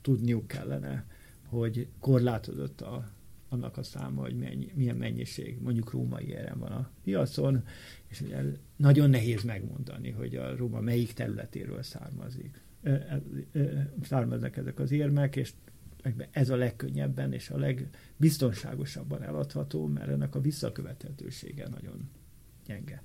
tudniuk 0.03 0.47
kellene, 0.47 1.05
hogy 1.49 1.87
korlátozott 2.01 2.81
a 2.81 3.09
annak 3.49 3.77
a 3.77 3.83
száma, 3.83 4.21
hogy 4.21 4.37
mennyi, 4.37 4.73
milyen 4.75 4.97
mennyiség 4.97 5.59
mondjuk 5.63 5.91
római 5.91 6.29
érem 6.29 6.59
van 6.59 6.73
a 6.73 6.91
piacon, 7.03 7.65
és 8.09 8.21
ugye 8.21 8.43
nagyon 8.77 9.11
nehéz 9.11 9.43
megmondani, 9.43 10.11
hogy 10.11 10.37
a 10.37 10.57
Róma 10.57 10.81
melyik 10.81 11.13
területéről 11.13 11.83
származik. 11.83 12.61
Származnak 14.03 14.57
ezek 14.57 14.79
az 14.79 14.91
érmek, 14.91 15.37
és 15.37 15.53
ez 16.31 16.51
a 16.51 16.57
legkönnyebben 16.57 17.33
és 17.33 17.51
a 17.51 17.59
legbiztonságosabban 17.59 19.23
eladható, 19.23 19.87
mert 19.87 20.09
ennek 20.09 20.35
a 20.35 20.41
visszakövethetősége 20.41 21.69
nagyon 21.69 22.11
gyenge. 22.67 23.03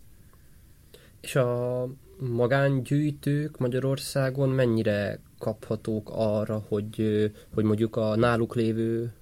És 1.21 1.35
a 1.35 1.87
magángyűjtők 2.19 3.57
Magyarországon 3.57 4.49
mennyire 4.49 5.19
kaphatók 5.37 6.09
arra, 6.13 6.57
hogy, 6.57 7.31
hogy 7.53 7.63
mondjuk 7.63 7.95
a 7.95 8.15
náluk 8.15 8.55
lévő 8.55 9.13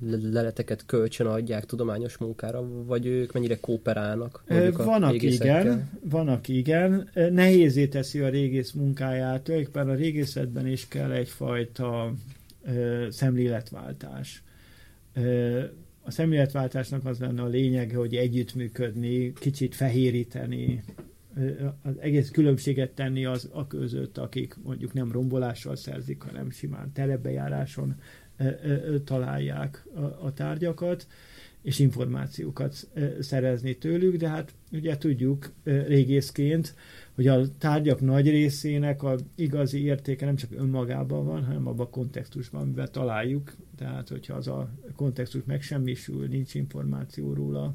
leleteket 0.00 0.86
kölcsön 0.86 1.26
adják 1.26 1.64
tudományos 1.64 2.16
munkára, 2.16 2.84
vagy 2.84 3.06
ők 3.06 3.32
mennyire 3.32 3.60
kooperálnak? 3.60 4.44
Van, 4.76 5.02
aki 5.02 5.32
igen, 5.32 5.90
van, 6.00 6.28
aki 6.28 6.56
igen. 6.56 7.10
Nehézé 7.30 7.86
teszi 7.86 8.20
a 8.20 8.28
régész 8.28 8.72
munkáját, 8.72 9.42
tulajdonképpen 9.42 9.88
a 9.88 9.94
régészetben 9.94 10.66
is 10.66 10.88
kell 10.88 11.12
egyfajta 11.12 12.12
ö, 12.64 13.06
szemléletváltás. 13.10 14.42
Ö, 15.14 15.62
a 16.02 16.10
szemléletváltásnak 16.10 17.06
az 17.06 17.18
lenne 17.18 17.42
a 17.42 17.46
lényege, 17.46 17.96
hogy 17.96 18.14
együttműködni, 18.14 19.32
kicsit 19.32 19.74
fehéríteni, 19.74 20.82
az 21.82 21.98
egész 21.98 22.30
különbséget 22.30 22.90
tenni 22.90 23.24
az 23.24 23.48
a 23.52 23.66
között, 23.66 24.18
akik 24.18 24.56
mondjuk 24.62 24.92
nem 24.92 25.12
rombolással 25.12 25.76
szerzik, 25.76 26.22
hanem 26.22 26.50
simán 26.50 26.92
telebejáráson 26.92 27.94
találják 29.04 29.86
a, 29.94 30.00
a 30.00 30.32
tárgyakat, 30.34 31.06
és 31.62 31.78
információkat 31.78 32.88
szerezni 33.20 33.76
tőlük, 33.76 34.16
de 34.16 34.28
hát 34.28 34.54
ugye 34.72 34.96
tudjuk 34.96 35.52
régészként, 35.62 36.74
hogy 37.14 37.26
a 37.26 37.48
tárgyak 37.58 38.00
nagy 38.00 38.30
részének 38.30 39.02
a 39.02 39.16
igazi 39.34 39.84
értéke 39.84 40.24
nem 40.24 40.36
csak 40.36 40.50
önmagában 40.52 41.24
van, 41.24 41.44
hanem 41.44 41.66
abban 41.66 41.86
a 41.86 41.90
kontextusban, 41.90 42.60
amiben 42.60 42.88
találjuk. 42.92 43.54
Tehát, 43.76 44.08
hogyha 44.08 44.34
az 44.34 44.48
a 44.48 44.70
kontextus 44.96 45.42
megsemmisül, 45.44 46.26
nincs 46.26 46.54
információ 46.54 47.32
róla, 47.32 47.74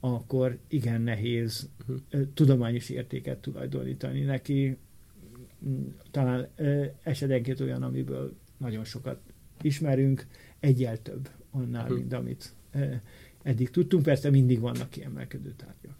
akkor 0.00 0.58
igen 0.68 1.00
nehéz 1.00 1.68
uh-huh. 1.88 2.26
tudományos 2.34 2.88
értéket 2.88 3.38
tulajdonítani 3.38 4.20
neki. 4.20 4.76
Talán 6.10 6.48
esetenként 7.02 7.60
olyan, 7.60 7.82
amiből 7.82 8.36
nagyon 8.56 8.84
sokat 8.84 9.20
ismerünk, 9.64 10.26
egyel 10.60 11.02
több 11.02 11.30
annál, 11.50 11.82
uh-huh. 11.82 11.98
mint 11.98 12.12
amit 12.12 12.54
eddig 13.42 13.70
tudtunk. 13.70 14.02
Persze 14.02 14.30
mindig 14.30 14.60
vannak 14.60 14.90
kiemelkedő 14.90 15.54
tárgyak. 15.56 15.98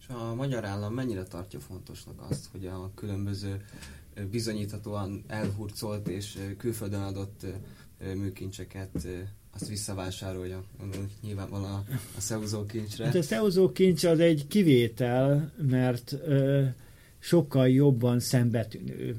És 0.00 0.06
a 0.08 0.34
magyar 0.34 0.64
állam 0.64 0.94
mennyire 0.94 1.22
tartja 1.22 1.60
fontosnak 1.60 2.20
azt, 2.30 2.48
hogy 2.52 2.66
a 2.66 2.90
különböző 2.94 3.64
bizonyíthatóan 4.30 5.24
elhurcolt 5.26 6.08
és 6.08 6.38
külföldön 6.58 7.02
adott 7.02 7.46
műkincseket 8.14 9.08
azt 9.50 9.68
visszavásárolja, 9.68 10.64
nyilvánvalóan 11.22 11.72
a, 11.72 11.84
a 12.16 12.20
szeuzó 12.20 12.64
kincsre. 12.66 13.04
Hát 13.04 13.14
a 13.14 13.22
szeuzó 13.22 13.72
kincs 13.72 14.04
az 14.04 14.20
egy 14.20 14.46
kivétel, 14.46 15.52
mert 15.56 16.12
ö, 16.12 16.64
sokkal 17.26 17.68
jobban 17.68 18.20
szembetűnő. 18.20 19.16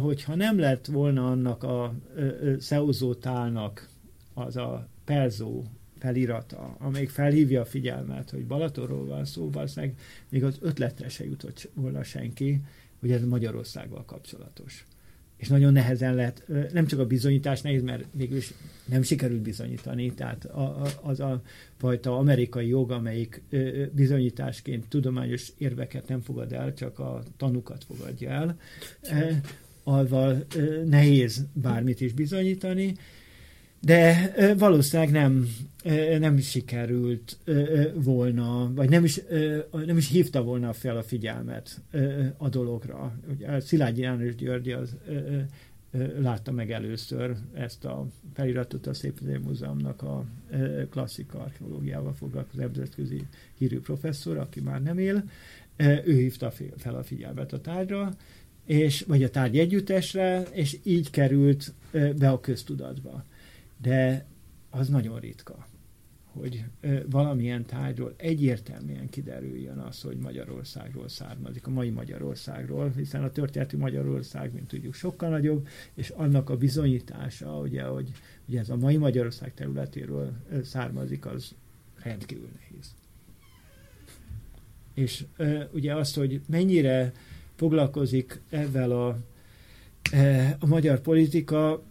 Hogyha 0.00 0.34
nem 0.34 0.58
lett 0.58 0.86
volna 0.86 1.30
annak 1.30 1.62
a 1.62 1.94
szeuzó 2.58 3.14
tálnak 3.14 3.88
az 4.34 4.56
a 4.56 4.88
perzó 5.04 5.64
felirata, 5.98 6.76
amelyik 6.78 7.10
felhívja 7.10 7.60
a 7.60 7.64
figyelmet, 7.64 8.30
hogy 8.30 8.46
Balatonról 8.46 9.06
van 9.06 9.24
szó, 9.24 9.50
valószínűleg 9.50 9.98
még 10.28 10.44
az 10.44 10.58
ötletre 10.60 11.08
se 11.08 11.24
jutott 11.24 11.70
volna 11.74 12.02
senki, 12.02 12.60
hogy 13.00 13.10
ez 13.10 13.24
Magyarországgal 13.24 14.04
kapcsolatos. 14.04 14.86
És 15.42 15.48
nagyon 15.48 15.72
nehezen 15.72 16.14
lehet, 16.14 16.44
nem 16.72 16.86
csak 16.86 16.98
a 16.98 17.06
bizonyítás 17.06 17.60
nehéz, 17.60 17.82
mert 17.82 18.04
mégis 18.12 18.52
nem 18.84 19.02
sikerült 19.02 19.40
bizonyítani, 19.40 20.12
tehát 20.14 20.44
az 21.02 21.20
a 21.20 21.42
fajta 21.78 22.18
amerikai 22.18 22.68
jog, 22.68 22.90
amelyik 22.90 23.42
bizonyításként 23.92 24.88
tudományos 24.88 25.52
érveket 25.58 26.08
nem 26.08 26.20
fogad 26.20 26.52
el, 26.52 26.74
csak 26.74 26.98
a 26.98 27.22
tanukat 27.36 27.84
fogadja 27.84 28.30
el, 28.30 28.58
azzal 29.82 30.46
nehéz 30.84 31.44
bármit 31.52 32.00
is 32.00 32.12
bizonyítani, 32.12 32.94
de 33.84 34.32
valószínűleg 34.58 35.12
nem, 35.12 35.48
nem 36.18 36.38
sikerült 36.38 37.38
volna, 37.94 38.72
vagy 38.74 38.88
nem 38.88 39.04
is, 39.04 39.20
nem 39.86 39.96
is 39.96 40.08
hívta 40.08 40.42
volna 40.42 40.72
fel 40.72 40.96
a 40.96 41.02
figyelmet 41.02 41.80
a 42.36 42.48
dologra. 42.48 43.14
Ugye 43.28 43.60
Szilágyi 43.60 44.00
János 44.00 44.34
György 44.34 44.70
az 44.70 44.96
látta 46.18 46.52
meg 46.52 46.70
először 46.70 47.36
ezt 47.54 47.84
a 47.84 48.06
feliratot 48.34 48.86
a 48.86 48.94
Szépművész 48.94 49.42
Múzeumnak 49.44 50.02
a 50.02 50.24
klasszika 50.90 51.40
archeológiával 51.40 52.14
foglalkozó 52.14 52.60
nemzetközi 52.60 53.26
hírű 53.58 53.80
professzor, 53.80 54.36
aki 54.36 54.60
már 54.60 54.82
nem 54.82 54.98
él. 54.98 55.24
Ő 56.04 56.14
hívta 56.14 56.52
fel 56.76 56.94
a 56.94 57.02
figyelmet 57.02 57.52
a 57.52 57.60
tárgyra, 57.60 58.16
és, 58.66 59.04
vagy 59.06 59.22
a 59.22 59.30
tárgy 59.30 59.58
együttesre, 59.58 60.42
és 60.52 60.78
így 60.82 61.10
került 61.10 61.72
be 62.18 62.30
a 62.30 62.40
köztudatba 62.40 63.24
de 63.82 64.26
az 64.70 64.88
nagyon 64.88 65.20
ritka, 65.20 65.66
hogy 66.32 66.64
valamilyen 67.06 67.66
tárgyról 67.66 68.14
egyértelműen 68.16 69.08
kiderüljön 69.08 69.78
az, 69.78 70.00
hogy 70.00 70.16
Magyarországról 70.16 71.08
származik, 71.08 71.66
a 71.66 71.70
mai 71.70 71.90
Magyarországról, 71.90 72.92
hiszen 72.96 73.24
a 73.24 73.30
történeti 73.30 73.76
Magyarország, 73.76 74.52
mint 74.52 74.68
tudjuk, 74.68 74.94
sokkal 74.94 75.28
nagyobb, 75.28 75.68
és 75.94 76.08
annak 76.08 76.50
a 76.50 76.56
bizonyítása, 76.56 77.58
ugye, 77.58 77.82
hogy 77.82 78.12
ugye 78.48 78.60
ez 78.60 78.68
a 78.68 78.76
mai 78.76 78.96
Magyarország 78.96 79.54
területéről 79.54 80.32
származik, 80.64 81.26
az 81.26 81.54
rendkívül 82.02 82.48
nehéz. 82.58 82.94
És 84.94 85.24
ugye 85.72 85.94
azt, 85.94 86.16
hogy 86.16 86.40
mennyire 86.46 87.12
foglalkozik 87.54 88.40
ezzel 88.48 88.90
a, 88.90 89.18
a 90.58 90.66
magyar 90.66 91.00
politika, 91.00 91.82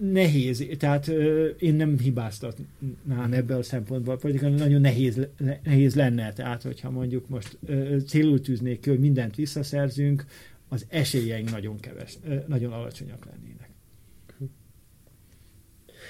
nehéz, 0.00 0.66
tehát 0.78 1.08
ö, 1.08 1.46
én 1.46 1.74
nem 1.74 1.98
hibáztatnám 1.98 3.32
ebből 3.32 3.58
a 3.58 3.62
szempontból, 3.62 4.18
politika 4.18 4.48
nagyon 4.48 4.80
nehéz, 4.80 5.26
nehéz 5.62 5.94
lenne, 5.94 6.32
tehát 6.32 6.62
hogyha 6.62 6.90
mondjuk 6.90 7.28
most 7.28 7.58
ö, 7.66 7.96
célul 8.06 8.40
tűznék 8.40 8.80
ki, 8.80 8.90
hogy 8.90 8.98
mindent 8.98 9.36
visszaszerzünk, 9.36 10.24
az 10.68 10.86
esélyeink 10.88 11.50
nagyon 11.50 11.80
keves, 11.80 12.18
ö, 12.24 12.34
nagyon 12.46 12.72
alacsonyak 12.72 13.24
lennének. 13.24 13.70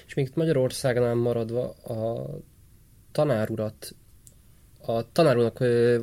És 0.07 0.15
még 0.15 0.27
itt 0.27 0.35
Magyarországnál 0.35 1.15
maradva 1.15 1.69
a 1.71 2.31
tanárurat, 3.13 3.95
a 4.81 5.13
tanárulnak 5.13 5.59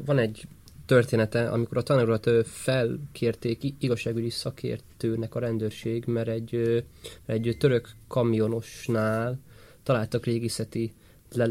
van 0.05 0.17
egy 0.17 0.47
története, 0.87 1.49
amikor 1.49 1.77
a 1.77 1.81
tanulat 1.81 2.29
felkérték 2.45 3.73
igazságügyi 3.79 4.29
szakértőnek 4.29 5.35
a 5.35 5.39
rendőrség, 5.39 6.03
mert 6.05 6.27
egy, 6.27 6.83
egy 7.25 7.55
török 7.59 7.89
kamionosnál 8.07 9.39
találtak 9.83 10.25
régészeti 10.25 10.91
le, 11.31 11.49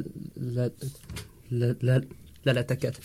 le, 0.54 0.70
le, 1.48 1.76
le, 1.80 2.02
leleteket. 2.42 2.98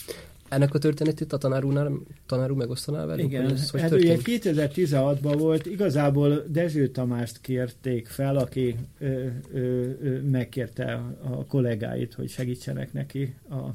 Ennek 0.50 0.74
a 0.74 0.80
történetét 0.80 1.34
a 1.34 1.38
tanárúnál, 1.38 1.92
tanárú 2.26 2.56
megosztaná 2.56 3.06
velünk? 3.06 3.32
Igen, 3.32 3.52
ez, 3.52 3.70
hogy 3.70 3.82
hát 3.82 3.92
ugye 3.92 4.18
2016-ban 4.24 5.36
volt, 5.38 5.66
igazából 5.66 6.44
Dezső 6.48 6.88
Tamást 6.88 7.42
kérték 7.42 8.08
fel, 8.08 8.36
aki 8.38 8.76
ö, 9.00 9.28
ö, 9.54 9.90
ö, 10.02 10.22
megkérte 10.22 10.94
a 11.24 11.46
kollégáit, 11.46 12.14
hogy 12.14 12.30
segítsenek 12.30 12.94
neki 12.94 13.36
a 13.50 13.70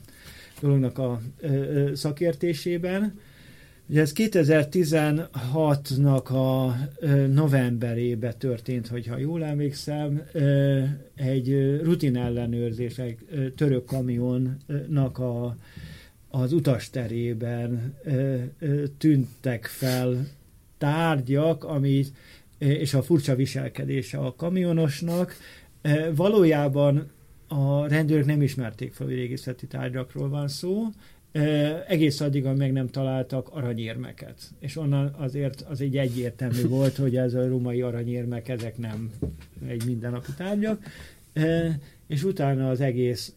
dolognak 0.61 0.99
a 0.99 1.21
szakértésében. 1.95 3.19
Ugye 3.89 4.01
ez 4.01 4.13
2016-nak 4.17 6.25
a 6.25 6.77
novemberébe 7.27 8.33
történt, 8.33 8.87
hogyha 8.87 9.19
jól 9.19 9.45
emlékszem, 9.45 10.23
egy 11.15 11.79
rutin 11.83 12.17
ellenőrzés, 12.17 12.99
egy 12.99 13.19
török 13.57 13.85
kamionnak 13.85 15.19
a, 15.19 15.57
az 16.29 16.53
utasterében 16.53 17.95
tűntek 18.99 19.65
fel 19.65 20.27
tárgyak, 20.79 21.65
ami, 21.65 22.05
és 22.59 22.95
a 22.95 23.03
furcsa 23.03 23.35
viselkedése 23.35 24.19
a 24.19 24.35
kamionosnak. 24.35 25.37
Valójában 26.15 27.11
a 27.49 27.87
rendőrök 27.87 28.27
nem 28.27 28.43
ismerték 28.43 28.93
fel, 28.93 29.07
hogy 29.07 29.15
régészeti 29.15 29.67
tárgyakról 29.67 30.29
van 30.29 30.49
szó, 30.49 30.87
egész 31.89 32.21
addig, 32.21 32.45
amíg 32.45 32.59
meg 32.59 32.73
nem 32.73 32.89
találtak 32.89 33.49
aranyérmeket. 33.49 34.41
És 34.59 34.77
onnan 34.77 35.15
azért 35.19 35.61
az 35.61 35.81
egy 35.81 35.97
egyértelmű 35.97 36.67
volt, 36.77 36.97
hogy 36.97 37.17
ez 37.17 37.35
a 37.35 37.49
római 37.49 37.83
aranyérmek, 37.83 38.49
ezek 38.49 38.79
nem 38.79 39.11
egy 39.67 39.85
mindennapi 39.87 40.31
tárgyak. 40.37 40.83
És 42.07 42.25
utána 42.25 42.71
az 42.71 42.81
egész 42.81 43.35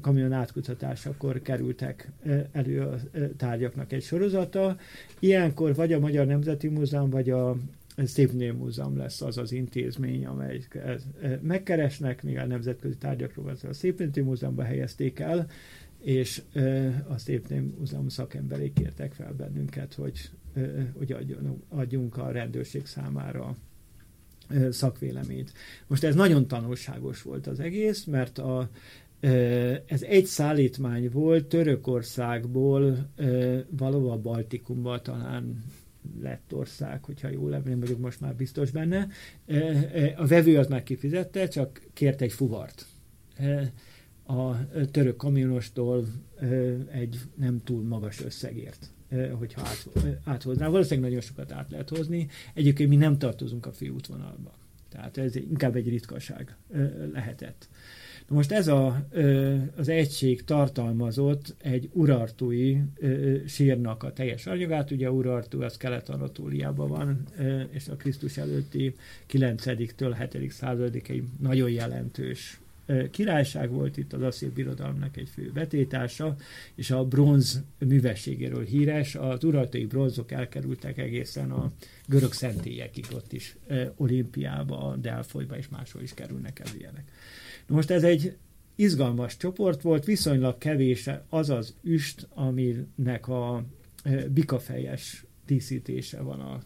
kamion 0.00 0.32
átkutatásakor 0.32 1.42
kerültek 1.42 2.10
elő 2.52 2.80
a 2.80 2.96
tárgyaknak 3.36 3.92
egy 3.92 4.02
sorozata. 4.02 4.76
Ilyenkor 5.18 5.74
vagy 5.74 5.92
a 5.92 5.98
Magyar 5.98 6.26
Nemzeti 6.26 6.68
Múzeum, 6.68 7.10
vagy 7.10 7.30
a 7.30 7.56
Szépnő 8.04 8.52
Múzeum 8.52 8.96
lesz 8.96 9.20
az 9.20 9.38
az 9.38 9.52
intézmény, 9.52 10.26
amely 10.26 10.60
megkeresnek, 11.40 12.22
míg 12.22 12.38
a 12.38 12.46
nemzetközi 12.46 12.96
tárgyakról 12.96 13.48
az 13.48 13.64
a 13.64 13.72
Szépnő 13.72 14.22
Múzeumban 14.22 14.64
helyezték 14.64 15.18
el, 15.18 15.46
és 16.00 16.42
a 17.08 17.18
Szépnő 17.18 17.74
Múzeum 17.78 18.08
szakemberék 18.08 18.72
kértek 18.72 19.12
fel 19.12 19.32
bennünket, 19.32 19.94
hogy, 19.94 20.30
hogy 20.96 21.16
adjunk 21.68 22.16
a 22.16 22.30
rendőrség 22.30 22.86
számára 22.86 23.56
szakvéleményt. 24.70 25.52
Most 25.86 26.04
ez 26.04 26.14
nagyon 26.14 26.46
tanulságos 26.46 27.22
volt 27.22 27.46
az 27.46 27.60
egész, 27.60 28.04
mert 28.04 28.38
a, 28.38 28.68
ez 29.86 30.02
egy 30.02 30.24
szállítmány 30.24 31.10
volt 31.10 31.46
Törökországból 31.46 33.08
valóban 33.70 34.22
Baltikumba 34.22 35.00
talán 35.00 35.64
lett 36.20 36.54
ország, 36.54 37.04
hogyha 37.04 37.28
jól 37.28 37.54
emlékszem, 37.54 37.80
vagyok 37.80 37.98
most 37.98 38.20
már 38.20 38.34
biztos 38.34 38.70
benne. 38.70 39.08
E, 39.46 39.56
e, 39.56 40.14
a 40.16 40.26
vevő 40.26 40.58
az 40.58 40.66
már 40.66 40.82
kifizette, 40.82 41.48
csak 41.48 41.80
kért 41.92 42.20
egy 42.20 42.32
fuvart. 42.32 42.86
E, 43.36 43.72
a 44.24 44.68
török 44.90 45.16
kamionostól 45.16 46.06
egy 46.90 47.18
nem 47.34 47.60
túl 47.64 47.82
magas 47.82 48.24
összegért 48.24 48.92
hogyha 49.38 49.60
át, 49.60 49.88
áthozná. 50.24 50.68
Valószínűleg 50.68 51.10
nagyon 51.10 51.24
sokat 51.26 51.52
át 51.52 51.70
lehet 51.70 51.88
hozni. 51.88 52.28
Egyébként 52.54 52.88
mi 52.88 52.96
nem 52.96 53.18
tartozunk 53.18 53.66
a 53.66 53.72
főútvonalba. 53.72 54.54
Tehát 54.88 55.16
ez 55.16 55.36
inkább 55.36 55.76
egy 55.76 55.88
ritkaság 55.88 56.56
lehetett. 57.12 57.68
Na 58.28 58.34
most 58.34 58.52
ez 58.52 58.66
a, 58.66 59.06
az 59.76 59.88
egység 59.88 60.44
tartalmazott 60.44 61.54
egy 61.62 61.88
urartui 61.92 62.82
sírnak 63.46 64.02
a 64.02 64.12
teljes 64.12 64.46
anyagát, 64.46 64.90
ugye 64.90 65.10
Urartu 65.10 65.62
az 65.62 65.76
Kelet-Anatóliában 65.76 66.88
van, 66.88 67.24
és 67.70 67.88
a 67.88 67.96
Krisztus 67.96 68.36
előtti 68.36 68.94
9-től 69.32 70.28
7. 70.32 70.50
századig 70.50 71.04
egy 71.08 71.24
nagyon 71.40 71.70
jelentős 71.70 72.60
királyság 73.10 73.70
volt 73.70 73.96
itt 73.96 74.12
az 74.12 74.22
Asszír 74.22 74.50
Birodalomnak 74.50 75.16
egy 75.16 75.28
fő 75.28 75.50
betétása, 75.54 76.36
és 76.74 76.90
a 76.90 77.04
bronz 77.04 77.62
művességéről 77.78 78.64
híres. 78.64 79.14
Az 79.14 79.44
uraltai 79.44 79.86
bronzok 79.86 80.32
elkerültek 80.32 80.98
egészen 80.98 81.50
a 81.50 81.72
görög 82.06 82.32
szentélyekig 82.32 83.04
ott 83.14 83.32
is, 83.32 83.56
Olimpiába, 83.96 84.96
Delfolyba 85.00 85.56
és 85.56 85.68
máshol 85.68 86.02
is 86.02 86.14
kerülnek 86.14 86.58
el 86.58 86.76
ilyenek. 86.78 87.10
Most 87.68 87.90
ez 87.90 88.04
egy 88.04 88.36
izgalmas 88.74 89.36
csoport 89.36 89.82
volt, 89.82 90.04
viszonylag 90.04 90.58
kevés 90.58 91.10
az 91.28 91.50
az 91.50 91.74
üst, 91.82 92.28
aminek 92.34 93.28
a 93.28 93.64
bikafejes 94.30 95.24
díszítése 95.46 96.20
van 96.20 96.40
a, 96.40 96.60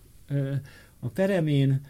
a 0.99 1.09
peremén, 1.09 1.81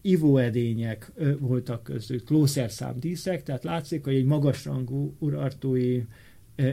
ivóedények 0.00 1.12
voltak 1.38 1.82
között, 1.82 2.24
klószerszám 2.24 2.98
díszek, 2.98 3.42
tehát 3.42 3.64
látszik, 3.64 4.04
hogy 4.04 4.14
egy 4.14 4.24
magasrangú 4.24 5.14
urartói 5.18 6.02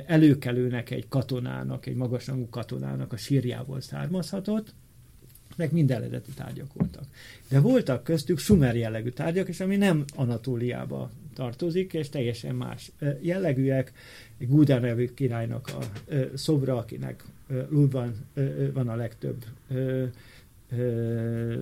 előkelőnek, 0.06 0.92
egy 0.92 1.08
katonának, 1.08 1.86
egy 1.86 1.96
magasrangú 1.96 2.50
katonának 2.50 3.14
a 3.14 3.18
sírjából 3.18 3.82
származhatott, 3.82 4.74
meg 5.60 5.74
mind 5.74 5.92
eredeti 5.92 6.32
tárgyak 6.32 6.74
voltak. 6.74 7.04
De 7.50 7.60
voltak 7.60 8.04
köztük 8.04 8.38
sumer 8.38 8.76
jellegű 8.76 9.10
tárgyak, 9.10 9.48
és 9.48 9.60
ami 9.60 9.76
nem 9.76 10.06
Anatóliába 10.16 11.12
tartozik, 11.34 11.94
és 11.94 12.10
teljesen 12.10 12.56
más 12.56 12.92
jellegűek. 13.22 13.92
Gúdán 14.38 14.82
nevű 14.82 15.14
királynak 15.14 15.68
a 15.68 15.84
szobra, 16.36 16.78
akinek 16.78 17.24
Lulban 17.70 18.14
van 18.74 18.88
a 18.88 18.96
legtöbb 18.96 19.46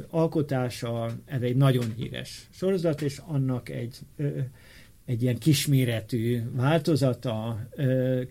alkotása, 0.10 1.16
ez 1.26 1.42
egy 1.42 1.56
nagyon 1.56 1.94
híres 1.96 2.48
sorozat, 2.52 3.02
és 3.02 3.22
annak 3.26 3.70
egy, 3.70 3.98
ö, 4.16 4.28
egy 5.06 5.22
ilyen 5.22 5.38
kisméretű 5.38 6.42
változata, 6.52 7.68
ö, 7.76 8.22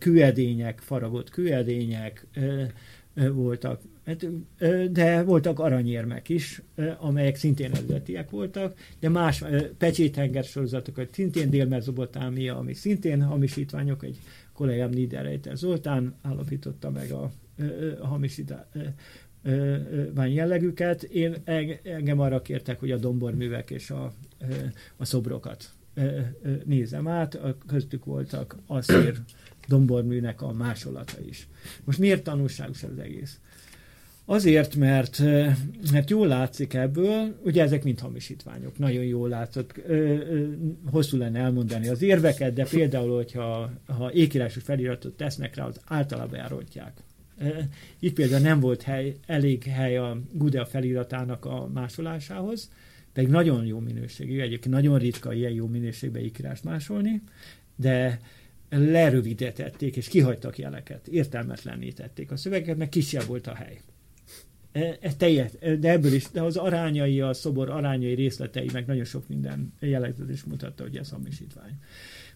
faragott 0.76 1.30
kőedények 1.30 2.26
voltak, 3.14 3.80
hát, 4.06 4.26
de 4.92 5.22
voltak 5.22 5.58
aranyérmek 5.58 6.28
is, 6.28 6.62
amelyek 6.98 7.36
szintén 7.36 7.72
eredetiek 7.72 8.30
voltak, 8.30 8.78
de 9.00 9.08
más 9.08 9.44
pecsétenger 9.78 10.44
sorozatokat, 10.44 11.14
szintén 11.14 11.50
Dél-Mezopotámia, 11.50 12.56
ami 12.56 12.74
szintén 12.74 13.22
hamisítványok, 13.22 14.04
egy 14.04 14.18
kollégám 14.52 14.90
Niederreiter 14.90 15.56
Zoltán 15.56 16.14
állapította 16.22 16.90
meg 16.90 17.10
a, 17.10 17.30
a 18.00 18.06
hamisítás, 18.06 18.64
van 20.14 20.28
jellegüket. 20.28 21.02
Én 21.02 21.36
engem 21.82 22.20
arra 22.20 22.42
kértek, 22.42 22.80
hogy 22.80 22.90
a 22.90 22.96
domborművek 22.96 23.70
és 23.70 23.90
a, 23.90 24.12
a 24.96 25.04
szobrokat 25.04 25.70
nézem 26.64 27.08
át. 27.08 27.38
Köztük 27.66 28.04
voltak 28.04 28.56
asszír 28.66 29.18
domborműnek 29.68 30.42
a 30.42 30.52
másolata 30.52 31.20
is. 31.26 31.48
Most 31.84 31.98
miért 31.98 32.22
tanulságos 32.22 32.82
az 32.82 32.98
egész? 32.98 33.40
Azért, 34.28 34.76
mert, 34.76 35.22
mert 35.92 36.10
jól 36.10 36.26
látszik 36.26 36.74
ebből, 36.74 37.40
ugye 37.44 37.62
ezek 37.62 37.84
mind 37.84 38.00
hamisítványok, 38.00 38.78
nagyon 38.78 39.04
jól 39.04 39.28
látszott, 39.28 39.80
hosszú 40.90 41.16
lenne 41.16 41.38
elmondani 41.38 41.88
az 41.88 42.02
érveket, 42.02 42.52
de 42.52 42.66
például, 42.70 43.14
hogyha 43.14 43.70
ha 43.86 44.12
ékírásos 44.12 44.62
feliratot 44.62 45.16
tesznek 45.16 45.56
rá, 45.56 45.66
az 45.66 45.80
általában 45.84 46.38
elrontják 46.38 46.92
itt 47.98 48.14
például 48.14 48.42
nem 48.42 48.60
volt 48.60 48.82
hely, 48.82 49.16
elég 49.26 49.62
hely 49.64 49.96
a 49.96 50.20
Gudea 50.32 50.66
feliratának 50.66 51.44
a 51.44 51.70
másolásához, 51.74 52.70
pedig 53.12 53.30
nagyon 53.30 53.64
jó 53.64 53.78
minőségű, 53.78 54.40
egyébként 54.40 54.74
nagyon 54.74 54.98
ritka 54.98 55.32
ilyen 55.32 55.52
jó 55.52 55.66
minőségben 55.66 56.22
ikrást 56.22 56.64
másolni, 56.64 57.22
de 57.76 58.20
lerövidítették 58.70 59.96
és 59.96 60.08
kihagytak 60.08 60.58
jeleket, 60.58 61.06
értelmetlenítették 61.06 62.30
a 62.30 62.36
szövegeket, 62.36 62.76
mert 62.76 62.90
kisebb 62.90 63.24
volt 63.24 63.46
a 63.46 63.54
hely. 63.54 63.80
Ez 65.00 65.16
teljes, 65.16 65.50
de 65.60 65.90
ebből 65.90 66.12
is, 66.12 66.30
de 66.32 66.42
az 66.42 66.56
arányai, 66.56 67.20
a 67.20 67.32
szobor 67.32 67.70
arányai 67.70 68.14
részletei, 68.14 68.68
meg 68.72 68.86
nagyon 68.86 69.04
sok 69.04 69.28
minden 69.28 69.72
jellegzetes 69.80 70.44
mutatta, 70.44 70.82
hogy 70.82 70.96
ez 70.96 71.10
hamisítvány. 71.10 71.78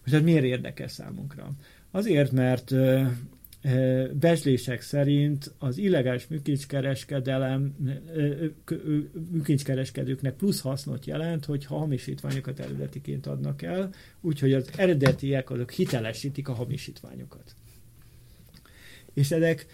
Most 0.03 0.15
ez 0.15 0.21
miért 0.21 0.43
érdekes 0.43 0.91
számunkra? 0.91 1.51
Azért, 1.91 2.31
mert 2.31 2.73
becslések 4.13 4.81
szerint 4.81 5.53
az 5.57 5.77
illegális 5.77 6.27
műkincskereskedelem 6.27 7.75
műkincskereskedőknek 9.31 10.33
plusz 10.33 10.61
hasznot 10.61 11.05
jelent, 11.05 11.45
hogy 11.45 11.65
hamisítványokat 11.65 12.59
eredetiként 12.59 13.25
adnak 13.25 13.61
el, 13.61 13.89
úgyhogy 14.21 14.53
az 14.53 14.69
eredetiek 14.75 15.49
azok 15.49 15.71
hitelesítik 15.71 16.47
a 16.47 16.53
hamisítványokat. 16.53 17.55
És 19.13 19.31
ezek 19.31 19.65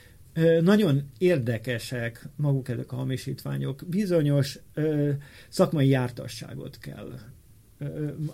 nagyon 0.62 1.04
érdekesek 1.17 2.28
maguk 2.36 2.69
ezek 2.69 2.91
a 2.91 2.95
hamisítványok. 2.95 3.84
Bizonyos 3.88 4.60
szakmai 5.50 5.88
jártasságot 5.88 6.78
kell 6.78 7.19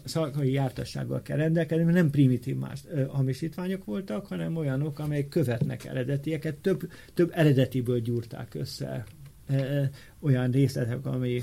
szakmai 0.03 0.51
jártassággal 0.51 1.21
kell 1.21 1.37
rendelkezni, 1.37 1.83
mert 1.83 1.95
nem 1.95 2.09
primitív 2.09 2.55
más 2.55 2.83
hamisítványok 3.07 3.85
voltak, 3.85 4.25
hanem 4.25 4.55
olyanok, 4.55 4.99
amelyek 4.99 5.27
követnek 5.27 5.85
eredetieket, 5.85 6.55
több, 6.55 6.91
több 7.13 7.31
eredetiből 7.33 7.99
gyúrták 7.99 8.53
össze 8.53 9.03
olyan 10.19 10.51
részletek, 10.51 11.05
ami, 11.05 11.41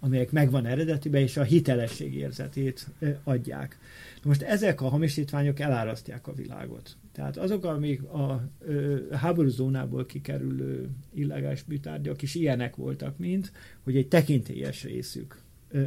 amelyek 0.00 0.30
megvan 0.30 0.66
eredetiben, 0.66 1.20
és 1.20 1.36
a 1.36 1.42
hitelesség 1.42 2.14
érzetét 2.14 2.86
adják. 3.24 3.78
Most 4.24 4.42
ezek 4.42 4.80
a 4.80 4.88
hamisítványok 4.88 5.60
elárasztják 5.60 6.26
a 6.26 6.34
világot. 6.34 6.96
Tehát 7.12 7.36
azok, 7.36 7.64
amik 7.64 8.02
a 8.02 8.48
háború 9.10 9.48
zónából 9.48 10.06
kikerülő 10.06 10.88
illegális 11.14 11.64
műtárgyak 11.64 12.22
is 12.22 12.34
ilyenek 12.34 12.76
voltak, 12.76 13.18
mint 13.18 13.52
hogy 13.82 13.96
egy 13.96 14.08
tekintélyes 14.08 14.84
részük 14.84 15.40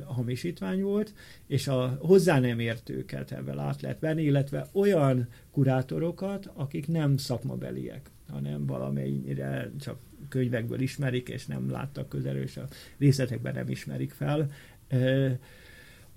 hamisítvány 0.05 0.81
volt, 0.81 1.13
és 1.47 1.67
a 1.67 1.97
hozzá 1.99 2.39
nem 2.39 2.59
értőket 2.59 3.31
ebben 3.31 3.59
át 3.59 3.81
lehet 3.81 3.99
venni, 3.99 4.23
illetve 4.23 4.69
olyan 4.71 5.27
kurátorokat, 5.51 6.49
akik 6.53 6.87
nem 6.87 7.17
szakmabeliek, 7.17 8.09
hanem 8.29 8.65
valamennyire 8.65 9.71
csak 9.79 9.99
könyvekből 10.29 10.79
ismerik, 10.79 11.29
és 11.29 11.45
nem 11.45 11.69
láttak 11.69 12.09
közelről, 12.09 12.43
és 12.43 12.57
a 12.57 12.67
részletekben 12.97 13.53
nem 13.53 13.69
ismerik 13.69 14.11
fel 14.11 14.51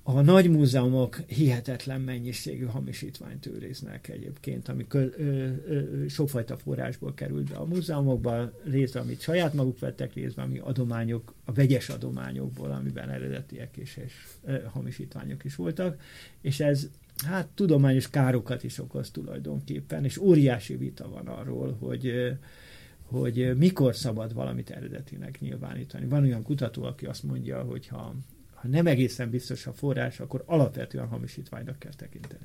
a 0.06 0.20
nagy 0.20 0.50
múzeumok 0.50 1.16
hihetetlen 1.26 2.00
mennyiségű 2.00 2.64
hamisítványt 2.64 3.46
őriznek 3.46 4.08
egyébként, 4.08 4.68
ami 4.68 4.86
sokfajta 6.08 6.56
forrásból 6.56 7.14
került 7.14 7.50
be 7.50 7.56
a 7.56 7.64
múzeumokba, 7.64 8.52
részre, 8.64 9.00
amit 9.00 9.20
saját 9.20 9.54
maguk 9.54 9.78
vettek, 9.78 10.14
részre, 10.14 10.42
ami 10.42 10.58
adományok, 10.58 11.34
a 11.44 11.52
vegyes 11.52 11.88
adományokból, 11.88 12.70
amiben 12.70 13.10
eredetiek 13.10 13.76
is 13.76 13.96
és 13.96 14.12
ö, 14.44 14.62
hamisítványok 14.72 15.44
is 15.44 15.54
voltak, 15.54 16.00
és 16.40 16.60
ez 16.60 16.88
hát 17.26 17.46
tudományos 17.46 18.10
károkat 18.10 18.64
is 18.64 18.78
okoz 18.78 19.10
tulajdonképpen, 19.10 20.04
és 20.04 20.18
óriási 20.18 20.76
vita 20.76 21.08
van 21.08 21.26
arról, 21.26 21.76
hogy 21.80 22.34
hogy 23.04 23.56
mikor 23.56 23.94
szabad 23.96 24.34
valamit 24.34 24.70
eredetinek 24.70 25.40
nyilvánítani. 25.40 26.06
Van 26.06 26.22
olyan 26.22 26.42
kutató, 26.42 26.82
aki 26.82 27.06
azt 27.06 27.22
mondja, 27.22 27.62
hogy 27.62 27.86
ha 27.86 28.14
ha 28.64 28.70
nem 28.70 28.86
egészen 28.86 29.30
biztos 29.30 29.66
a 29.66 29.72
forrás, 29.72 30.20
akkor 30.20 30.42
alapvetően 30.46 31.06
hamisítványnak 31.06 31.78
kell 31.78 31.92
tekinteni. 31.96 32.44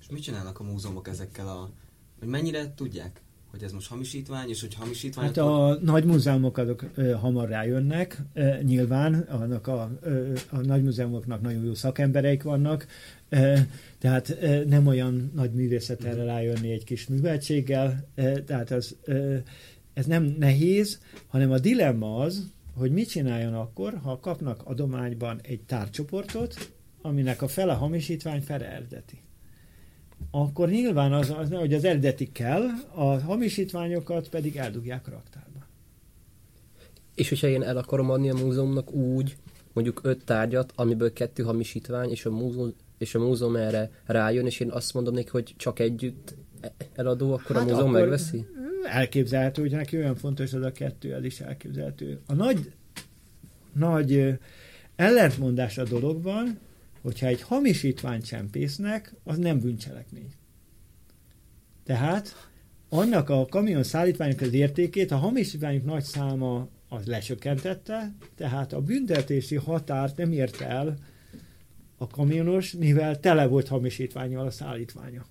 És 0.00 0.08
mit 0.08 0.22
csinálnak 0.22 0.60
a 0.60 0.62
múzeumok 0.62 1.08
ezekkel 1.08 1.48
a... 1.48 1.70
hogy 2.18 2.28
mennyire 2.28 2.74
tudják, 2.74 3.20
hogy 3.50 3.62
ez 3.62 3.72
most 3.72 3.88
hamisítvány, 3.88 4.48
és 4.48 4.60
hogy 4.60 4.74
hamisítvány... 4.74 5.24
Hát 5.26 5.36
akkor... 5.36 5.70
a 5.70 5.78
nagy 5.82 6.04
múzeumok 6.04 6.58
azok 6.58 6.84
ö, 6.94 7.10
hamar 7.12 7.48
rájönnek, 7.48 8.22
ö, 8.34 8.62
nyilván, 8.62 9.14
annak 9.14 9.66
a, 9.66 9.90
ö, 10.00 10.32
a 10.50 10.60
nagy 10.60 10.82
múzeumoknak 10.82 11.40
nagyon 11.40 11.64
jó 11.64 11.74
szakembereik 11.74 12.42
vannak, 12.42 12.86
ö, 13.28 13.58
tehát 13.98 14.36
ö, 14.40 14.64
nem 14.64 14.86
olyan 14.86 15.30
nagy 15.34 15.52
művészet 15.52 16.04
erre 16.04 16.24
rájönni 16.24 16.72
egy 16.72 16.84
kis 16.84 17.06
műveltséggel, 17.06 18.08
ö, 18.14 18.42
tehát 18.42 18.70
az, 18.70 18.96
ö, 19.04 19.36
ez 19.94 20.06
nem 20.06 20.34
nehéz, 20.38 21.00
hanem 21.26 21.50
a 21.50 21.58
dilemma 21.58 22.16
az, 22.16 22.50
hogy 22.74 22.92
mit 22.92 23.08
csináljon 23.08 23.54
akkor, 23.54 24.00
ha 24.02 24.20
kapnak 24.20 24.62
adományban 24.64 25.40
egy 25.42 25.62
tárcsoportot, 25.62 26.72
aminek 27.02 27.42
a 27.42 27.48
fele 27.48 27.72
hamisítvány, 27.72 28.40
fele 28.40 28.70
eredeti. 28.70 29.20
Akkor 30.30 30.68
nyilván 30.68 31.12
az, 31.12 31.30
az, 31.30 31.50
hogy 31.50 31.74
az 31.74 31.84
eredeti 31.84 32.32
kell, 32.32 32.62
a 32.94 33.20
hamisítványokat 33.20 34.28
pedig 34.28 34.56
eldugják 34.56 35.06
a 35.06 35.10
raktárba. 35.10 35.66
És 37.14 37.28
hogyha 37.28 37.46
én 37.46 37.62
el 37.62 37.76
akarom 37.76 38.10
adni 38.10 38.30
a 38.30 38.34
múzeumnak 38.34 38.92
úgy, 38.92 39.36
mondjuk 39.72 40.00
öt 40.02 40.24
tárgyat, 40.24 40.72
amiből 40.76 41.12
kettő 41.12 41.42
hamisítvány, 41.42 42.10
és 42.10 42.24
a 42.24 42.30
múzeum, 42.30 42.74
és 42.98 43.14
a 43.14 43.18
múzeum 43.18 43.56
erre 43.56 43.90
rájön, 44.06 44.46
és 44.46 44.60
én 44.60 44.70
azt 44.70 44.94
mondom 44.94 45.14
neki, 45.14 45.28
hogy 45.28 45.54
csak 45.56 45.78
együtt 45.78 46.34
eladó, 46.92 47.32
akkor 47.32 47.56
hát 47.56 47.64
a 47.64 47.68
múzeum 47.68 47.88
akkor 47.88 48.00
megveszi? 48.00 48.46
Elképzelhető, 48.84 49.62
hogy 49.62 49.70
neki 49.70 49.96
olyan 49.96 50.16
fontos 50.16 50.52
az 50.52 50.62
a 50.62 50.72
kettő, 50.72 51.14
ez 51.14 51.24
is 51.24 51.40
elképzelhető. 51.40 52.20
A 52.26 52.34
nagy, 52.34 52.72
nagy 53.72 54.38
ellentmondás 54.96 55.78
a 55.78 55.84
dologban, 55.84 56.58
hogyha 57.00 57.26
egy 57.26 57.42
hamisítványt 57.42 58.24
csempésznek, 58.24 59.14
az 59.24 59.38
nem 59.38 59.60
bűncselekmény. 59.60 60.32
Tehát 61.84 62.48
annak 62.88 63.28
a 63.28 63.46
kamion 63.46 63.82
szállítványok 63.82 64.40
az 64.40 64.52
értékét 64.52 65.10
a 65.10 65.16
hamisítványok 65.16 65.84
nagy 65.84 66.02
száma 66.02 66.68
az 66.88 67.06
lesökkentette, 67.06 68.14
tehát 68.36 68.72
a 68.72 68.80
büntetési 68.80 69.56
határt 69.56 70.16
nem 70.16 70.32
ért 70.32 70.60
el 70.60 70.98
a 71.96 72.06
kamionos, 72.06 72.72
mivel 72.72 73.20
tele 73.20 73.46
volt 73.46 73.68
hamisítványjal 73.68 74.46
a 74.46 74.50
szállítványa. 74.50 75.24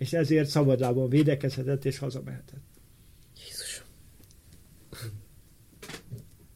És 0.00 0.12
ezért 0.12 0.48
szabadlábon 0.48 1.08
védekezhetett 1.08 1.84
és 1.84 1.98
hazamehetett. 1.98 2.62
Jézus. 3.36 3.84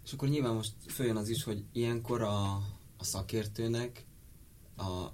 És 0.05 0.13
akkor 0.13 0.29
nyilván 0.29 0.55
most 0.55 0.73
följön 0.89 1.17
az 1.17 1.29
is, 1.29 1.43
hogy 1.43 1.65
ilyenkor 1.73 2.23
a, 2.23 2.55
a 2.97 3.05
szakértőnek 3.05 4.05
a 4.77 5.07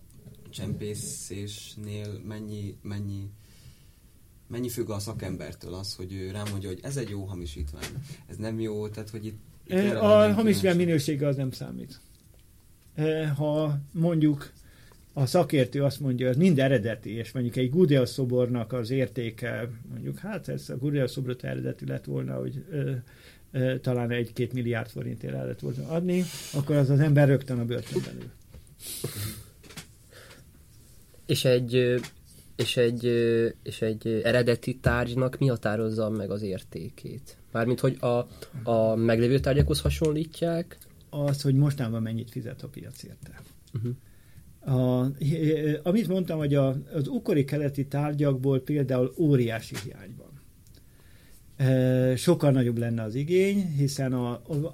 csempészésnél 0.51 2.21
mennyi, 2.25 2.77
mennyi 2.83 3.31
mennyi 4.47 4.69
függ 4.69 4.91
a 4.91 4.99
szakembertől 4.99 5.75
az, 5.75 5.95
hogy 5.95 6.13
ő 6.13 6.31
rámondja, 6.31 6.69
hogy 6.69 6.81
ez 6.83 6.97
egy 6.97 7.09
jó 7.09 7.25
hamisítvány, 7.25 7.95
ez 8.27 8.37
nem 8.37 8.61
jó, 8.61 8.89
tehát 8.89 9.11
hogy 9.11 9.27
itt... 9.27 9.41
itt 9.67 9.95
a 9.95 10.33
hamisítvány 10.33 10.77
minősége 10.77 11.27
az 11.27 11.37
nem 11.37 11.51
számít. 11.51 12.01
Ha 13.37 13.79
mondjuk 13.93 14.53
a 15.13 15.27
szakértő 15.27 15.83
azt 15.83 16.01
mondja, 16.01 16.27
hogy 16.27 16.37
mind 16.37 16.59
eredeti, 16.59 17.11
és 17.11 17.33
mondjuk 17.33 17.57
egy 17.57 17.71
Gudea 17.71 18.07
szobornak 18.07 18.73
az 18.73 18.91
értéke, 18.91 19.71
mondjuk 19.91 20.19
hát 20.19 20.49
ez 20.49 20.71
a 20.71 20.77
Gudea 20.77 21.09
szobrot 21.09 21.45
eredeti 21.45 21.87
lett 21.87 22.05
volna, 22.05 22.35
hogy 22.35 22.65
ö, 22.71 22.93
ö, 23.53 23.79
talán 23.79 24.11
egy-két 24.11 24.53
milliárd 24.53 24.89
forintért 24.89 25.35
el 25.35 25.47
lett 25.47 25.61
volna 25.61 25.89
adni, 25.89 26.23
akkor 26.55 26.77
az 26.77 26.91
az 26.91 27.01
ember 27.01 27.29
rögtön 27.29 27.59
a 27.59 27.65
börtönben 27.65 28.15
ül. 28.15 28.31
És 31.27 31.45
egy 31.45 32.01
és 32.57 32.77
egy, 32.77 33.05
és 33.63 33.83
egy 33.83 34.21
eredeti 34.25 34.77
tárgynak 34.77 35.39
mi 35.39 35.47
határozza 35.47 36.11
meg 36.11 36.31
az 36.31 36.43
értékét? 36.43 37.37
Mármint, 37.53 37.81
hogy 37.81 37.97
a, 38.01 38.27
a 38.71 38.95
meglévő 38.95 39.39
tárgyakhoz 39.39 39.81
hasonlítják? 39.81 40.79
Az, 41.11 41.43
hogy 41.43 41.55
mostában 41.55 42.03
mennyit 42.03 42.31
fizet 42.31 42.63
a 42.63 42.69
piac 42.69 43.03
érte. 43.03 43.41
Uh-huh. 43.75 43.93
A, 44.61 45.07
amit 45.83 46.09
mondtam, 46.09 46.39
hogy 46.39 46.55
a, 46.55 46.77
az 46.93 47.09
ukori 47.09 47.45
keleti 47.45 47.87
tárgyakból 47.87 48.61
például 48.61 49.15
óriási 49.19 49.75
hiány 49.85 50.15
van. 50.17 50.41
E, 51.57 52.17
sokkal 52.17 52.51
nagyobb 52.51 52.79
lenne 52.79 53.03
az 53.03 53.15
igény, 53.15 53.67
hiszen 53.77 54.13
a, 54.13 54.31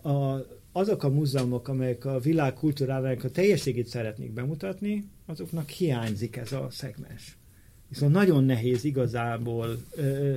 a, 0.08 0.46
azok 0.72 1.02
a 1.02 1.08
múzeumok, 1.08 1.68
amelyek 1.68 2.04
a 2.04 2.18
világ 2.18 2.54
kultúrájának 2.54 3.24
a 3.24 3.30
teljességét 3.30 3.86
szeretnék 3.86 4.32
bemutatni, 4.32 5.08
azoknak 5.26 5.68
hiányzik 5.68 6.36
ez 6.36 6.52
a 6.52 6.66
szegmens. 6.70 7.36
Viszont 7.88 8.12
nagyon 8.12 8.44
nehéz 8.44 8.84
igazából 8.84 9.76
ö, 9.96 10.36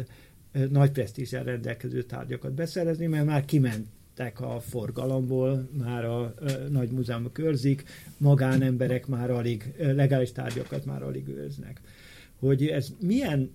ö, 0.51 0.65
nagy 0.69 0.91
presztízsel 0.91 1.43
rendelkező 1.43 2.03
tárgyakat 2.03 2.53
beszerezni, 2.53 3.05
mert 3.05 3.25
már 3.25 3.45
kimentek 4.19 4.41
a 4.41 4.59
forgalomból, 4.59 5.69
már 5.77 6.05
a 6.05 6.33
ö, 6.39 6.67
nagy 6.69 6.91
múzeumok 6.91 7.37
őrzik, 7.37 7.83
magánemberek 8.17 9.07
már 9.07 9.31
alig, 9.31 9.73
ö, 9.77 9.93
legális 9.93 10.31
tárgyakat 10.31 10.85
már 10.85 11.03
alig 11.03 11.27
őrznek. 11.27 11.81
Hogy 12.39 12.67
ez 12.67 12.89
milyen, 12.99 13.51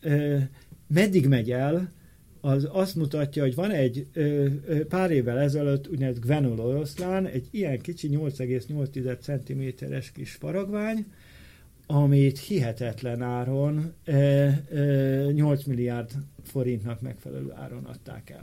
ö, 0.00 0.38
meddig 0.86 1.26
megy 1.26 1.50
el, 1.50 1.92
az 2.40 2.68
azt 2.72 2.94
mutatja, 2.96 3.42
hogy 3.42 3.54
van 3.54 3.70
egy 3.70 4.06
ö, 4.12 4.46
ö, 4.66 4.86
pár 4.86 5.10
évvel 5.10 5.38
ezelőtt 5.38 5.88
úgynevezett 5.88 6.22
Gvenol 6.22 6.60
oroszlán, 6.60 7.26
egy 7.26 7.48
ilyen 7.50 7.80
kicsi 7.80 8.08
8,8 8.08 9.76
cm-es 9.78 10.12
kis 10.12 10.32
faragvány, 10.32 11.06
amit 11.86 12.38
hihetetlen 12.38 13.22
áron 13.22 13.92
e, 14.04 14.62
8 15.32 15.64
milliárd 15.64 16.10
forintnak 16.42 17.00
megfelelő 17.00 17.52
áron 17.52 17.84
adták 17.84 18.30
el. 18.30 18.42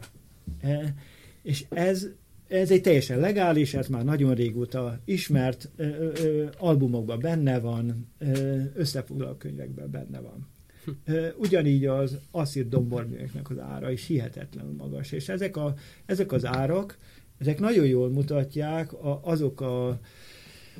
És 1.44 1.66
ez, 1.70 2.08
ez 2.48 2.72
egy 2.72 2.82
teljesen 2.82 3.20
legális, 3.20 3.74
ez 3.74 3.88
már 3.88 4.04
nagyon 4.04 4.34
régóta 4.34 5.00
ismert, 5.06 5.70
e, 5.78 5.84
e, 5.84 6.10
albumokban 6.58 7.20
benne 7.20 7.60
van, 7.60 8.08
összefoglaló 8.74 9.34
könyvekben 9.34 9.92
benne 9.92 10.20
van. 10.20 10.48
Ugyanígy 11.38 11.86
az 11.86 12.18
asszír 12.32 12.68
domborműveknek 12.68 13.50
az 13.50 13.60
ára 13.60 13.92
is 13.92 14.06
hihetetlenül 14.06 14.74
magas, 14.74 15.12
és 15.12 15.30
ezek, 15.30 15.58
a, 15.58 15.74
ezek 16.06 16.32
az 16.32 16.46
árak, 16.46 16.98
ezek 17.38 17.60
nagyon 17.60 17.86
jól 17.86 18.10
mutatják 18.10 18.94
a, 18.94 19.20
azok 19.24 19.62
a 19.62 20.00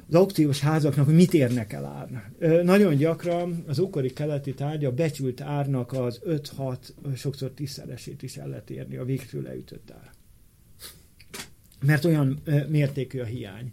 az 0.08 0.16
aukciós 0.16 0.60
házaknak, 0.60 1.06
hogy 1.06 1.16
mit 1.16 1.34
érnek 1.34 1.74
el 1.74 1.86
ár. 1.86 2.32
Nagyon 2.64 2.96
gyakran 2.96 3.64
az 3.68 3.80
ókori 3.80 4.14
keleti 4.14 4.54
tárgya 4.54 4.92
becsült 4.92 5.42
árnak 5.42 5.94
az 5.94 6.22
5-6, 6.26 6.78
sokszor 7.16 7.52
tízszeresét 7.52 8.22
is 8.22 8.38
el 8.38 8.48
lehet 8.48 8.70
érni 8.70 8.96
a 8.96 9.06
végtől 9.06 9.42
leütött 9.42 9.92
ár. 9.92 10.10
Mert 11.86 12.06
olyan 12.06 12.42
mértékű 12.68 13.20
a 13.20 13.26
hiány. 13.26 13.72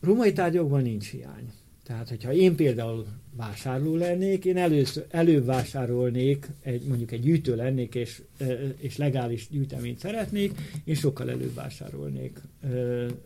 Római 0.00 0.32
tárgyakban 0.32 0.82
nincs 0.82 1.10
hiány. 1.10 1.52
Tehát, 1.84 2.08
hogyha 2.08 2.32
én 2.32 2.56
például 2.56 3.06
vásárló 3.36 3.96
lennék, 3.96 4.44
én 4.44 4.56
először, 4.56 5.06
előbb 5.10 5.44
vásárolnék, 5.44 6.48
egy, 6.62 6.82
mondjuk 6.82 7.12
egy 7.12 7.20
gyűjtő 7.20 7.56
lennék, 7.56 7.94
és, 7.94 8.22
és 8.78 8.96
legális 8.96 9.48
gyűjteményt 9.50 9.98
szeretnék, 9.98 10.52
én 10.84 10.94
sokkal 10.94 11.30
előbb 11.30 11.54
vásárolnék. 11.54 12.40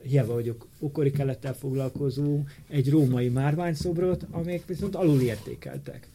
Hiába 0.02 0.32
vagyok 0.32 0.66
okori 0.78 1.10
kelettel 1.10 1.54
foglalkozó, 1.54 2.42
egy 2.68 2.90
római 2.90 3.28
márványszobrot, 3.28 4.26
amelyek 4.30 4.66
viszont 4.66 4.94
alul 4.94 5.20
értékeltek. 5.20 6.08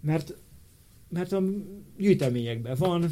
Mert, 0.00 0.34
mert 1.08 1.32
a 1.32 1.42
gyűjteményekben 1.98 2.76
van, 2.78 3.10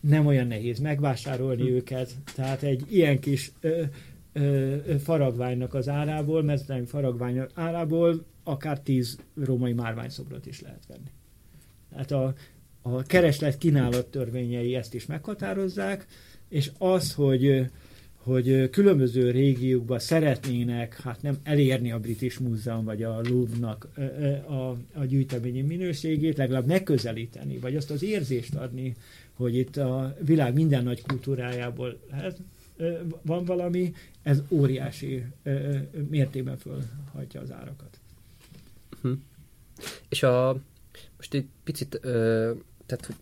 nem 0.00 0.26
olyan 0.26 0.46
nehéz 0.46 0.78
megvásárolni 0.78 1.68
hm. 1.68 1.74
őket, 1.74 2.14
tehát 2.34 2.62
egy 2.62 2.84
ilyen 2.88 3.18
kis 3.18 3.52
ö, 3.60 3.82
faragványnak 5.02 5.74
az 5.74 5.88
árából, 5.88 6.42
mezőtelen 6.42 6.86
faragvány 6.86 7.40
árából 7.54 8.24
akár 8.44 8.80
tíz 8.80 9.18
római 9.34 9.72
márványszobrot 9.72 10.46
is 10.46 10.60
lehet 10.60 10.86
venni. 10.88 11.10
Tehát 11.90 12.10
a, 12.10 12.34
a 12.82 13.02
kereslet 13.02 13.58
kínálat 13.58 14.06
törvényei 14.06 14.74
ezt 14.74 14.94
is 14.94 15.06
meghatározzák, 15.06 16.06
és 16.48 16.70
az, 16.78 17.14
hogy 17.14 17.66
hogy 18.26 18.70
különböző 18.70 19.30
régiókban 19.30 19.98
szeretnének 19.98 21.00
hát 21.00 21.22
nem 21.22 21.36
elérni 21.42 21.92
a 21.92 21.98
British 21.98 22.40
Múzeum 22.40 22.84
vagy 22.84 23.02
a 23.02 23.20
Louvre-nak 23.28 23.88
a, 24.48 24.70
a 24.94 25.04
gyűjteményi 25.04 25.60
minőségét, 25.60 26.36
legalább 26.36 26.66
megközelíteni, 26.66 27.58
vagy 27.58 27.76
azt 27.76 27.90
az 27.90 28.02
érzést 28.02 28.54
adni, 28.54 28.94
hogy 29.36 29.56
itt 29.56 29.76
a 29.76 30.16
világ 30.20 30.54
minden 30.54 30.84
nagy 30.84 31.02
kultúrájából 31.02 31.98
lehet, 32.10 32.40
van 33.22 33.44
valami, 33.44 33.94
ez 34.22 34.42
óriási 34.48 35.24
mértékben 36.08 36.56
fölhajtja 36.56 37.40
az 37.40 37.52
árakat. 37.52 37.98
Hm. 39.02 39.12
És 40.08 40.22
a, 40.22 40.60
most 41.16 41.34
egy 41.34 41.46
picit, 41.64 41.98
ö, 42.02 42.52
tehát 42.86 43.14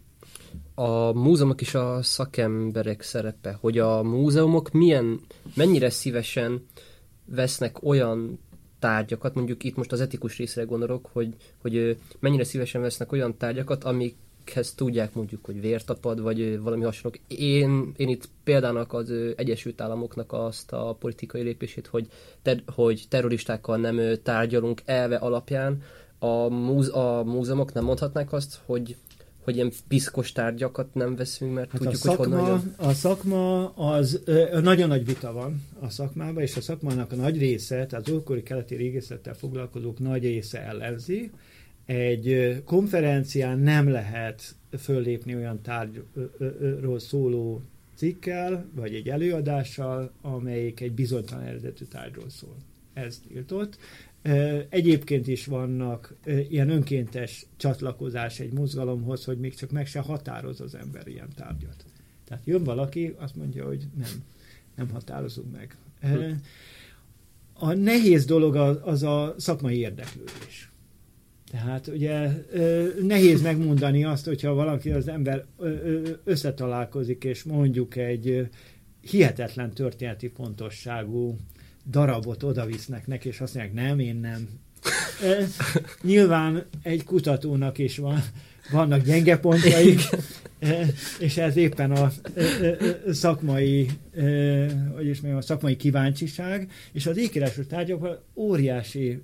a 0.74 1.12
múzeumok 1.12 1.60
és 1.60 1.74
a 1.74 2.02
szakemberek 2.02 3.02
szerepe, 3.02 3.56
hogy 3.60 3.78
a 3.78 4.02
múzeumok 4.02 4.70
milyen, 4.70 5.20
mennyire 5.54 5.90
szívesen 5.90 6.66
vesznek 7.24 7.82
olyan 7.82 8.38
tárgyakat, 8.78 9.34
mondjuk 9.34 9.64
itt 9.64 9.76
most 9.76 9.92
az 9.92 10.00
etikus 10.00 10.36
részre 10.36 10.62
gondolok, 10.62 11.08
hogy, 11.12 11.34
hogy 11.58 11.98
mennyire 12.18 12.44
szívesen 12.44 12.80
vesznek 12.80 13.12
olyan 13.12 13.36
tárgyakat, 13.36 13.84
amik 13.84 14.16
akikhez 14.44 14.74
tudják 14.74 15.14
mondjuk, 15.14 15.44
hogy 15.44 15.60
vértapad, 15.60 16.20
vagy 16.20 16.60
valami 16.60 16.84
hasonló. 16.84 17.16
Én, 17.28 17.92
én 17.96 18.08
itt 18.08 18.28
példának 18.44 18.92
az 18.92 19.12
Egyesült 19.36 19.80
Államoknak 19.80 20.32
azt 20.32 20.72
a 20.72 20.96
politikai 20.98 21.42
lépését, 21.42 21.86
hogy, 21.86 22.08
ter, 22.42 22.62
hogy 22.74 23.04
terroristákkal 23.08 23.76
nem 23.76 24.00
tárgyalunk 24.22 24.82
elve 24.84 25.16
alapján, 25.16 25.82
a, 26.18 26.48
múz, 26.48 26.88
a 26.88 27.22
múzeumok 27.24 27.72
nem 27.72 27.84
mondhatnák 27.84 28.32
azt, 28.32 28.60
hogy 28.66 28.96
hogy 29.44 29.54
ilyen 29.54 29.72
piszkos 29.88 30.32
tárgyakat 30.32 30.94
nem 30.94 31.16
veszünk, 31.16 31.54
mert 31.54 31.70
hát 31.70 31.80
tudjuk, 31.80 32.04
a 32.04 32.06
szakma, 32.06 32.24
hogy 32.24 32.32
honnan 32.32 32.48
jön. 32.48 32.88
A 32.88 32.92
szakma 32.92 33.68
az, 33.68 34.20
ö, 34.24 34.60
nagyon 34.60 34.88
nagy 34.88 35.04
vita 35.04 35.32
van 35.32 35.62
a 35.80 35.88
szakmában, 35.90 36.42
és 36.42 36.56
a 36.56 36.60
szakmának 36.60 37.12
a 37.12 37.14
nagy 37.14 37.38
része, 37.38 37.86
tehát 37.86 38.06
az 38.08 38.12
ókori 38.12 38.42
keleti 38.42 38.74
régészettel 38.74 39.34
foglalkozók 39.34 39.98
nagy 39.98 40.22
része 40.22 40.60
ellenzi, 40.60 41.30
egy 41.86 42.56
konferencián 42.64 43.58
nem 43.58 43.88
lehet 43.88 44.54
föllépni 44.78 45.34
olyan 45.34 45.60
tárgyról 45.62 46.98
szóló 46.98 47.62
cikkel, 47.94 48.66
vagy 48.74 48.94
egy 48.94 49.08
előadással, 49.08 50.12
amelyik 50.20 50.80
egy 50.80 50.92
bizonytalan 50.92 51.44
eredetű 51.44 51.84
tárgyról 51.84 52.30
szól. 52.30 52.56
Ez 52.92 53.20
tiltott. 53.28 53.78
Egyébként 54.68 55.26
is 55.26 55.46
vannak 55.46 56.14
ilyen 56.48 56.70
önkéntes 56.70 57.46
csatlakozás 57.56 58.40
egy 58.40 58.52
mozgalomhoz, 58.52 59.24
hogy 59.24 59.38
még 59.38 59.54
csak 59.54 59.70
meg 59.70 59.86
se 59.86 60.00
határoz 60.00 60.60
az 60.60 60.74
ember 60.74 61.08
ilyen 61.08 61.28
tárgyat. 61.34 61.84
Tehát 62.24 62.46
jön 62.46 62.64
valaki, 62.64 63.14
azt 63.18 63.36
mondja, 63.36 63.66
hogy 63.66 63.86
nem, 63.96 64.24
nem 64.74 64.88
határozunk 64.88 65.52
meg. 65.52 65.76
A 67.52 67.72
nehéz 67.72 68.24
dolog 68.24 68.56
az, 68.56 68.78
az 68.82 69.02
a 69.02 69.34
szakmai 69.38 69.78
érdeklődés. 69.78 70.70
Tehát 71.54 71.86
ugye 71.86 72.28
nehéz 73.02 73.42
megmondani 73.42 74.04
azt, 74.04 74.24
hogyha 74.24 74.54
valaki 74.54 74.90
az 74.90 75.08
ember 75.08 75.44
összetalálkozik, 76.24 77.24
és 77.24 77.42
mondjuk 77.42 77.96
egy 77.96 78.48
hihetetlen 79.00 79.70
történeti 79.70 80.32
fontosságú 80.34 81.36
darabot 81.90 82.42
odavisznek 82.42 83.06
neki, 83.06 83.28
és 83.28 83.40
azt 83.40 83.54
mondják, 83.54 83.86
nem, 83.86 83.98
én 83.98 84.16
nem. 84.16 84.48
Nyilván 86.02 86.64
egy 86.82 87.04
kutatónak 87.04 87.78
is 87.78 87.98
van, 87.98 88.20
vannak 88.70 89.02
gyenge 89.02 89.38
pontjai, 89.38 89.96
és 91.18 91.36
ez 91.36 91.56
éppen 91.56 91.90
a 91.90 92.12
szakmai, 93.10 93.90
hogy 94.94 95.06
is 95.06 95.20
mondjam, 95.20 95.36
a 95.36 95.40
szakmai 95.40 95.76
kíváncsiság, 95.76 96.70
és 96.92 97.06
az 97.06 97.16
ékírásos 97.16 97.66
tárgyakban 97.66 98.18
óriási 98.34 99.22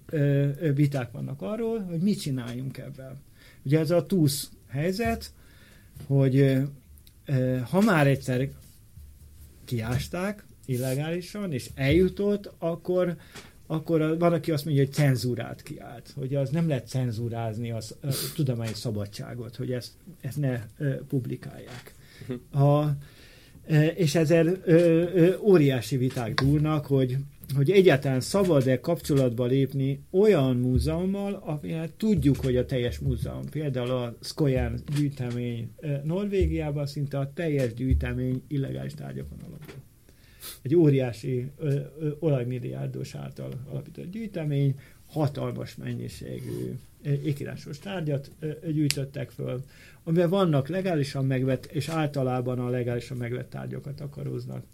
viták 0.75 1.11
vannak 1.13 1.43
arról, 1.43 1.81
hogy 1.81 2.01
mit 2.01 2.21
csináljunk 2.21 2.79
ebben. 2.79 3.23
Ugye 3.63 3.79
ez 3.79 3.91
a 3.91 4.07
túsz 4.07 4.51
helyzet, 4.69 5.33
hogy 6.07 6.57
ha 7.71 7.81
már 7.81 8.07
egyszer 8.07 8.49
kiásták 9.65 10.45
illegálisan, 10.67 11.53
és 11.53 11.71
eljutott, 11.75 12.53
akkor 12.59 13.17
akkor 13.71 14.19
van, 14.19 14.33
aki 14.33 14.51
azt 14.51 14.65
mondja, 14.65 14.85
hogy 14.85 14.93
cenzúrát 14.93 15.63
kiállt, 15.63 16.13
hogy 16.17 16.35
az 16.35 16.51
nem 16.51 16.69
lehet 16.69 16.89
cenzúrázni 16.89 17.71
a 17.71 17.79
tudományos 18.35 18.77
szabadságot, 18.77 19.57
hogy 19.57 19.73
ezt, 19.73 19.93
ezt 20.21 20.37
ne 20.37 20.61
publikálják. 21.09 21.95
A, 22.53 22.85
és 23.95 24.15
ezzel 24.15 24.63
óriási 25.43 25.97
viták 25.97 26.35
dúlnak, 26.35 26.87
hogy, 26.87 27.17
hogy 27.55 27.71
egyáltalán 27.71 28.21
szabad-e 28.21 28.81
kapcsolatba 28.81 29.47
lépni 29.47 30.03
olyan 30.11 30.57
múzeummal, 30.57 31.35
amivel 31.35 31.89
tudjuk, 31.97 32.37
hogy 32.37 32.57
a 32.57 32.67
teljes 32.67 32.99
múzeum, 32.99 33.49
például 33.51 33.91
a 33.91 34.17
Skoyan 34.21 34.81
gyűjtemény 34.97 35.71
Norvégiában 36.05 36.87
szinte 36.87 37.19
a 37.19 37.33
teljes 37.35 37.75
gyűjtemény 37.75 38.43
illegális 38.49 38.95
tárgyakon 38.95 39.39
alapul 39.39 39.89
egy 40.63 40.75
óriási 40.75 41.51
olajmilliárdos 42.19 43.15
által 43.15 43.53
alapított 43.71 44.11
gyűjtemény, 44.11 44.79
hatalmas 45.07 45.77
mennyiségű 45.77 46.79
ékírásos 47.03 47.79
tárgyat 47.79 48.31
gyűjtöttek 48.73 49.31
föl, 49.31 49.65
amiben 50.05 50.31
vannak 50.31 50.69
legálisan 50.69 51.27
megvett, 51.27 51.67
és 51.67 51.89
általában 51.89 52.59
a 52.59 52.69
legálisan 52.69 53.17
megvett 53.17 53.51
tárgyakat 53.51 54.01
akaróznak. 54.01 54.65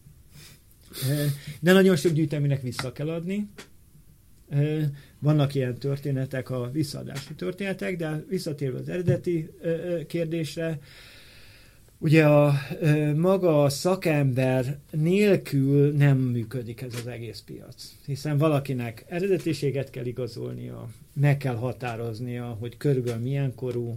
De 1.61 1.73
nagyon 1.73 1.97
sok 1.97 2.13
gyűjteménynek 2.13 2.63
vissza 2.63 2.93
kell 2.93 3.09
adni. 3.11 3.49
Vannak 5.19 5.55
ilyen 5.55 5.75
történetek, 5.75 6.51
a 6.51 6.71
visszaadási 6.71 7.35
történetek, 7.35 7.97
de 7.97 8.25
visszatérve 8.29 8.79
az 8.79 8.89
eredeti 8.89 9.51
kérdésre, 10.07 10.79
Ugye 11.99 12.27
a 12.27 12.55
maga 13.17 13.63
a 13.63 13.69
szakember 13.69 14.79
nélkül 14.91 15.93
nem 15.93 16.19
működik 16.19 16.81
ez 16.81 16.95
az 16.95 17.07
egész 17.07 17.43
piac, 17.47 17.93
hiszen 18.07 18.39
valakinek 18.39 19.05
eredetiséget 19.09 19.91
kell 19.91 20.05
igazolnia, 20.07 20.89
meg 21.13 21.37
kell 21.37 21.55
határoznia, 21.55 22.57
hogy 22.61 22.77
körülbelül 22.77 23.23
milyen 23.23 23.55
korú, 23.55 23.97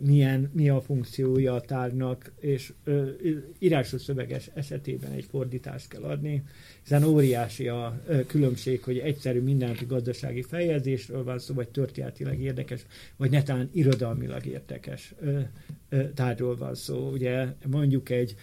milyen, 0.00 0.50
mi 0.54 0.68
a 0.68 0.80
funkciója 0.80 1.54
a 1.54 1.60
tárgynak, 1.60 2.32
és 2.40 2.72
ö, 2.84 3.10
írásos 3.58 4.02
szöveges 4.02 4.50
esetében 4.54 5.12
egy 5.12 5.24
fordítást 5.30 5.88
kell 5.88 6.02
adni, 6.02 6.42
hiszen 6.82 7.04
óriási 7.04 7.68
a 7.68 8.00
ö, 8.06 8.26
különbség, 8.26 8.82
hogy 8.82 8.98
egyszerű 8.98 9.40
mindennapi 9.40 9.84
gazdasági 9.84 10.42
fejezésről 10.42 11.24
van 11.24 11.38
szó, 11.38 11.54
vagy 11.54 11.68
történetileg 11.68 12.40
érdekes, 12.40 12.86
vagy 13.16 13.30
netán 13.30 13.70
irodalmilag 13.72 14.46
érdekes 14.46 15.14
ö, 15.20 15.40
ö, 15.88 16.10
tárgyról 16.14 16.56
van 16.56 16.74
szó. 16.74 17.10
Ugye 17.10 17.46
mondjuk 17.66 18.10
egy 18.10 18.34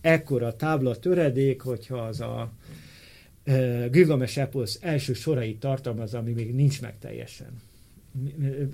ekkora 0.00 0.56
tábla 0.56 0.96
töredék, 0.96 1.60
hogyha 1.60 1.96
az 1.96 2.20
a 2.20 2.52
Gilgamesh 3.90 4.38
Epos 4.38 4.74
első 4.80 5.12
sorait 5.12 5.60
tartalmaz, 5.60 6.14
ami 6.14 6.32
még 6.32 6.54
nincs 6.54 6.80
meg 6.80 6.98
teljesen 6.98 7.60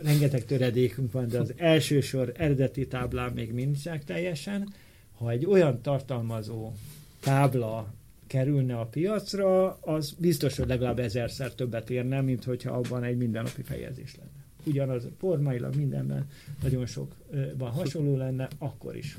rengeteg 0.03 0.45
töredékünk 0.45 1.13
van, 1.13 1.29
de 1.29 1.39
az 1.39 1.53
első 1.57 2.01
sor 2.01 2.33
eredeti 2.37 2.87
táblán 2.87 3.33
még 3.33 3.53
nincsenek 3.53 4.05
teljesen. 4.05 4.73
Ha 5.13 5.31
egy 5.31 5.47
olyan 5.47 5.83
tartalmazó 5.83 6.73
tábla 7.21 7.95
kerülne 8.27 8.79
a 8.79 8.87
piacra, 8.87 9.79
az 9.81 10.15
biztos, 10.19 10.57
hogy 10.57 10.69
legalább 10.69 10.99
ezerszer 10.99 11.53
többet 11.53 11.91
érne, 11.91 12.21
mint 12.21 12.45
hogyha 12.45 12.73
abban 12.73 13.05
egy 13.05 13.17
mindennapi 13.17 13.63
fejezés 13.63 14.17
lenne. 14.17 14.45
Ugyanaz 14.65 15.09
formailag 15.19 15.75
mindenben 15.75 16.29
nagyon 16.63 16.87
sokban 16.87 17.71
hasonló 17.71 18.17
lenne, 18.17 18.49
akkor 18.59 18.97
is 18.97 19.17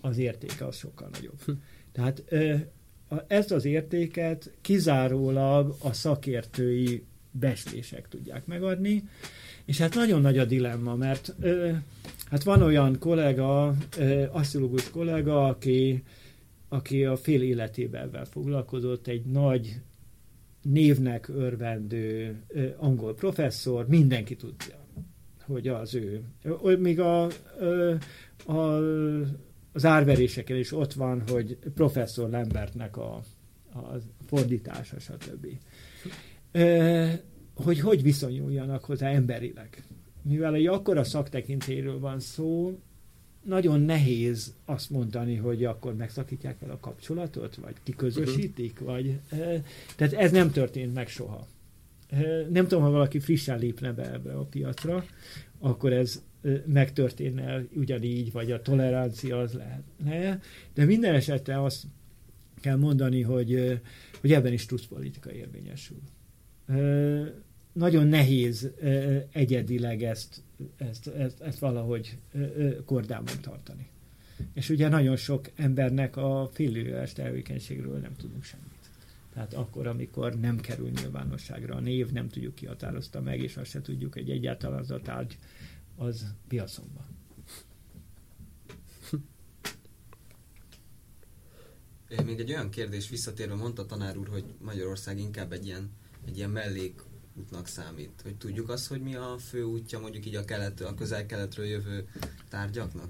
az 0.00 0.18
értéke 0.18 0.66
az 0.66 0.76
sokkal 0.76 1.08
nagyobb. 1.12 1.40
Hm. 1.44 1.52
Tehát 1.92 2.22
ezt 3.26 3.50
az 3.50 3.64
értéket 3.64 4.50
kizárólag 4.60 5.76
a 5.82 5.92
szakértői 5.92 7.04
beslések 7.38 8.08
tudják 8.08 8.46
megadni, 8.46 9.04
és 9.64 9.78
hát 9.78 9.94
nagyon 9.94 10.20
nagy 10.20 10.38
a 10.38 10.44
dilemma, 10.44 10.94
mert 10.94 11.34
ö, 11.40 11.70
hát 12.30 12.42
van 12.42 12.62
olyan 12.62 12.98
kollega, 12.98 13.74
ö, 13.98 14.24
kollega, 14.92 15.46
aki, 15.46 16.02
aki 16.68 17.04
a 17.04 17.16
fél 17.16 17.42
életében 17.42 18.24
foglalkozott, 18.24 19.06
egy 19.06 19.24
nagy 19.24 19.80
névnek 20.62 21.28
örvendő 21.28 22.36
ö, 22.48 22.68
angol 22.76 23.14
professzor, 23.14 23.86
mindenki 23.88 24.36
tudja, 24.36 24.86
hogy 25.46 25.68
az 25.68 25.94
ő. 25.94 26.22
Még 26.78 27.00
a, 27.00 27.28
ö, 27.58 27.94
a, 28.46 28.58
az 29.72 29.84
árveréseken 29.84 30.56
is 30.56 30.72
ott 30.72 30.92
van, 30.92 31.22
hogy 31.28 31.58
professzor 31.74 32.30
Lembertnek 32.30 32.96
a, 32.96 33.22
a 33.72 33.80
fordítása, 34.26 34.98
stb 34.98 35.46
hogy 37.54 37.80
hogy 37.80 38.02
viszonyuljanak 38.02 38.84
hozzá 38.84 39.10
emberileg. 39.10 39.84
Mivel 40.22 40.54
egy 40.54 40.66
akkora 40.66 41.04
szaktekintéről 41.04 41.98
van 41.98 42.20
szó, 42.20 42.78
nagyon 43.44 43.80
nehéz 43.80 44.54
azt 44.64 44.90
mondani, 44.90 45.36
hogy 45.36 45.64
akkor 45.64 45.94
megszakítják 45.94 46.62
el 46.62 46.70
a 46.70 46.80
kapcsolatot, 46.80 47.56
vagy 47.56 47.74
kiközösítik, 47.82 48.72
uh-huh. 48.72 48.88
vagy... 48.88 49.18
Tehát 49.96 50.12
ez 50.12 50.32
nem 50.32 50.50
történt 50.50 50.94
meg 50.94 51.08
soha. 51.08 51.46
Nem 52.50 52.66
tudom, 52.66 52.82
ha 52.82 52.90
valaki 52.90 53.18
frissen 53.18 53.58
lépne 53.58 53.92
be 53.92 54.12
ebbe 54.12 54.32
a 54.32 54.44
piacra, 54.44 55.04
akkor 55.58 55.92
ez 55.92 56.22
megtörténne 56.66 57.64
ugyanígy, 57.74 58.32
vagy 58.32 58.52
a 58.52 58.62
tolerancia 58.62 59.38
az 59.38 59.52
lehetne. 59.52 60.40
De 60.74 60.84
minden 60.84 61.14
esetre 61.14 61.62
azt 61.62 61.84
kell 62.60 62.76
mondani, 62.76 63.22
hogy, 63.22 63.80
hogy 64.20 64.32
ebben 64.32 64.52
is 64.52 64.64
plusz 64.64 64.86
politika 64.86 65.32
érvényesül 65.32 66.00
nagyon 67.72 68.06
nehéz 68.06 68.70
egyedileg 69.32 70.02
ezt, 70.02 70.42
ezt, 70.76 71.06
ezt, 71.06 71.40
ezt 71.40 71.58
valahogy 71.58 72.18
kordában 72.84 73.40
tartani. 73.40 73.88
És 74.54 74.68
ugye 74.68 74.88
nagyon 74.88 75.16
sok 75.16 75.50
embernek 75.54 76.16
a 76.16 76.50
félőes 76.52 77.12
tevékenységről 77.12 77.98
nem 77.98 78.14
tudunk 78.16 78.44
semmit. 78.44 78.66
Tehát 79.32 79.54
akkor, 79.54 79.86
amikor 79.86 80.38
nem 80.38 80.60
kerül 80.60 80.90
nyilvánosságra 80.90 81.74
a 81.74 81.80
név, 81.80 82.10
nem 82.10 82.28
tudjuk 82.28 82.54
ki 82.54 82.66
határozta 82.66 83.20
meg, 83.20 83.40
és 83.40 83.56
azt 83.56 83.70
se 83.70 83.80
tudjuk, 83.80 84.12
hogy 84.12 84.30
egyáltalán 84.30 84.78
az 84.78 84.90
a 84.90 85.00
tárgy 85.00 85.38
az 85.96 86.34
piacon 86.48 86.86
van. 86.94 87.16
Még 92.24 92.38
egy 92.38 92.50
olyan 92.50 92.70
kérdés 92.70 93.08
visszatérve 93.08 93.54
mondta 93.54 93.86
tanár 93.86 94.16
úr, 94.16 94.28
hogy 94.28 94.44
Magyarország 94.60 95.18
inkább 95.18 95.52
egy 95.52 95.66
ilyen, 95.66 95.90
egy 96.28 96.36
ilyen 96.36 96.50
mellék 96.50 97.00
útnak 97.38 97.66
számít? 97.66 98.20
Hogy 98.22 98.36
tudjuk 98.36 98.68
azt, 98.68 98.86
hogy 98.86 99.00
mi 99.00 99.14
a 99.14 99.36
fő 99.48 99.62
útja 99.62 99.98
mondjuk 99.98 100.26
így 100.26 100.34
a, 100.34 100.44
kelet, 100.44 100.80
a 100.80 100.94
közel-keletről 100.94 101.66
jövő 101.66 102.08
tárgyaknak? 102.48 103.08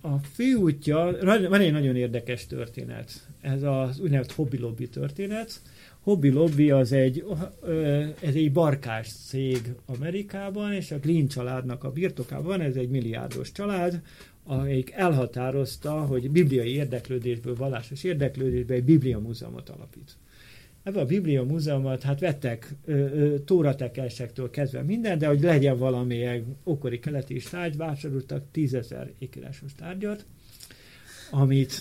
A 0.00 0.18
fő 0.32 0.54
útja, 0.54 1.16
van 1.22 1.60
egy 1.60 1.72
nagyon 1.72 1.96
érdekes 1.96 2.46
történet. 2.46 3.28
Ez 3.40 3.62
az 3.62 4.00
úgynevezett 4.00 4.34
hobby 4.34 4.58
lobby 4.58 4.88
történet, 4.88 5.60
Hobby 6.02 6.30
Lobby 6.30 6.70
az 6.70 6.92
egy, 6.92 7.24
ez 8.20 8.34
egy 8.34 8.52
barkás 8.52 9.12
cég 9.12 9.74
Amerikában, 9.86 10.72
és 10.72 10.90
a 10.90 10.98
Green 10.98 11.28
családnak 11.28 11.84
a 11.84 11.92
birtokában, 11.92 12.60
ez 12.60 12.74
egy 12.76 12.88
milliárdos 12.88 13.52
család, 13.52 14.02
amelyik 14.44 14.90
elhatározta, 14.90 15.92
hogy 15.92 16.30
bibliai 16.30 16.74
érdeklődésből, 16.74 17.54
vallásos 17.54 18.04
érdeklődésből 18.04 18.76
egy 18.76 18.84
Biblia 18.84 19.18
múzeumot 19.18 19.68
alapít. 19.68 20.16
Ebbe 20.82 21.00
a 21.00 21.04
Biblia 21.04 21.42
múzeumot, 21.42 22.02
hát 22.02 22.20
vettek 22.20 22.74
tóratekelsektől 23.44 24.50
kezdve 24.50 24.82
minden, 24.82 25.18
de 25.18 25.26
hogy 25.26 25.40
legyen 25.40 25.78
valamilyen 25.78 26.56
okori 26.64 26.98
keleti 26.98 27.34
is 27.34 27.44
tárgy, 27.44 27.76
vásároltak 27.76 28.44
tízezer 28.50 29.10
ékírásos 29.18 29.72
tárgyat, 29.74 30.26
amit 31.30 31.72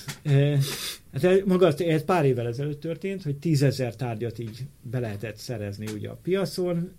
hát 1.13 1.45
maga 1.45 1.73
ez 1.77 2.03
pár 2.03 2.25
évvel 2.25 2.47
ezelőtt 2.47 2.79
történt, 2.79 3.23
hogy 3.23 3.37
tízezer 3.37 3.95
tárgyat 3.95 4.39
így 4.39 4.65
be 4.81 4.99
lehetett 4.99 5.37
szerezni 5.37 5.85
ugye 5.93 6.09
a 6.09 6.19
piacon. 6.23 6.91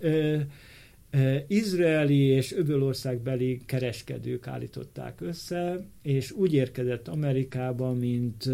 Izraeli 1.47 2.23
és 2.23 2.53
öbölországbeli 2.53 3.61
kereskedők 3.67 4.47
állították 4.47 5.21
össze, 5.21 5.87
és 6.03 6.31
úgy 6.31 6.55
érkezett 6.55 7.09
Amerikába, 7.09 7.93
mint, 7.93 8.49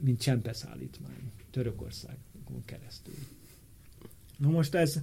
mint 0.00 0.20
csempeszállítmány 0.20 1.32
Törökországon 1.50 2.33
keresztül. 2.64 3.14
Na 4.38 4.48
most 4.48 4.74
ez 4.74 5.00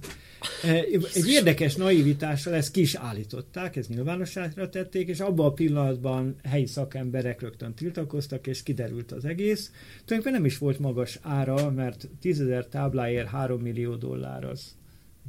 egy 1.14 1.28
érdekes 1.28 1.74
naivitással 1.74 2.54
ezt 2.54 2.70
ki 2.70 2.80
is 2.80 2.94
állították, 2.94 3.76
ez 3.76 3.86
nyilvánosságra 3.86 4.68
tették, 4.68 5.08
és 5.08 5.20
abban 5.20 5.46
a 5.46 5.52
pillanatban 5.52 6.36
helyi 6.42 6.66
szakemberek 6.66 7.40
rögtön 7.40 7.74
tiltakoztak, 7.74 8.46
és 8.46 8.62
kiderült 8.62 9.12
az 9.12 9.24
egész. 9.24 9.70
Tulajdonképpen 10.04 10.32
nem 10.32 10.44
is 10.44 10.58
volt 10.58 10.78
magas 10.78 11.18
ára, 11.22 11.70
mert 11.70 12.08
10.000 12.22 12.68
tábláért 12.68 13.28
3 13.28 13.60
millió 13.60 13.94
dollár 13.94 14.44
az 14.44 14.74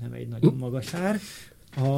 nem 0.02 0.14
egy 0.14 0.28
nagyon 0.28 0.56
magas 0.56 0.94
ár. 0.94 1.20
A, 1.76 1.98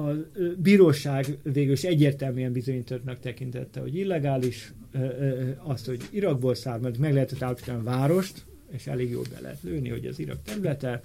a 0.00 0.14
bíróság 0.58 1.38
végül 1.42 1.72
is 1.72 1.84
egyértelműen 1.84 2.52
bizonyítottnak 2.52 3.20
tekintette, 3.20 3.80
hogy 3.80 3.96
illegális, 3.96 4.72
azt, 5.56 5.86
hogy 5.86 6.00
Irakból 6.10 6.54
származik, 6.54 7.00
meg 7.00 7.12
lehetett 7.12 7.42
állapítani 7.42 7.78
a 7.78 7.82
várost, 7.82 8.44
és 8.70 8.86
elég 8.86 9.10
jól 9.10 9.24
be 9.30 9.40
lehet 9.40 9.62
lőni, 9.62 9.88
hogy 9.88 10.06
az 10.06 10.18
Irak 10.18 10.42
területe, 10.42 11.02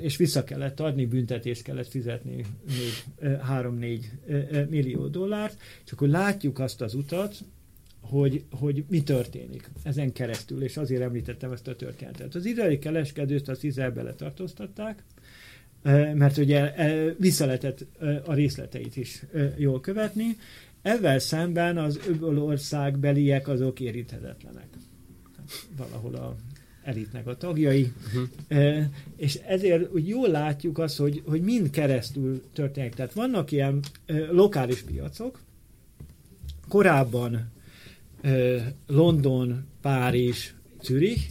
és 0.00 0.16
vissza 0.16 0.44
kellett 0.44 0.80
adni, 0.80 1.06
büntetést 1.06 1.62
kellett 1.62 1.88
fizetni 1.88 2.44
még 2.66 3.04
3-4 3.20 4.00
e, 4.28 4.66
millió 4.70 5.06
dollárt, 5.06 5.60
és 5.84 5.92
akkor 5.92 6.08
látjuk 6.08 6.58
azt 6.58 6.80
az 6.80 6.94
utat, 6.94 7.36
hogy, 8.00 8.44
hogy 8.50 8.84
mi 8.88 9.02
történik 9.02 9.70
ezen 9.82 10.12
keresztül, 10.12 10.62
és 10.62 10.76
azért 10.76 11.02
említettem 11.02 11.52
ezt 11.52 11.68
a 11.68 11.76
történetet. 11.76 12.34
Az 12.34 12.44
izraeli 12.44 12.78
kereskedőt 12.78 13.48
az 13.48 13.64
Izraelbe 13.64 14.02
letartóztatták, 14.02 15.02
mert 16.14 16.36
ugye 16.36 16.72
vissza 17.18 17.46
lehetett 17.46 17.86
a 18.24 18.34
részleteit 18.34 18.96
is 18.96 19.22
jól 19.56 19.80
követni, 19.80 20.36
ezzel 20.86 21.18
szemben 21.18 21.78
az 21.78 22.00
öböl 22.08 22.58
beliek 23.00 23.48
azok 23.48 23.80
érinthetetlenek 23.80 24.68
valahol 25.76 26.14
a 26.14 26.36
elitnek 26.82 27.26
a 27.26 27.36
tagjai, 27.36 27.92
uh-huh. 28.06 28.28
e, 28.48 28.90
és 29.16 29.34
ezért 29.34 29.92
úgy 29.92 30.08
jól 30.08 30.28
látjuk 30.28 30.78
azt, 30.78 30.96
hogy, 30.96 31.22
hogy 31.26 31.42
mind 31.42 31.70
keresztül 31.70 32.42
történik. 32.52 32.94
Tehát 32.94 33.12
vannak 33.12 33.50
ilyen 33.50 33.80
e, 34.06 34.14
lokális 34.30 34.82
piacok, 34.82 35.40
korábban 36.68 37.50
e, 38.20 38.30
London, 38.86 39.64
Párizs, 39.80 40.52
Zürich, 40.82 41.30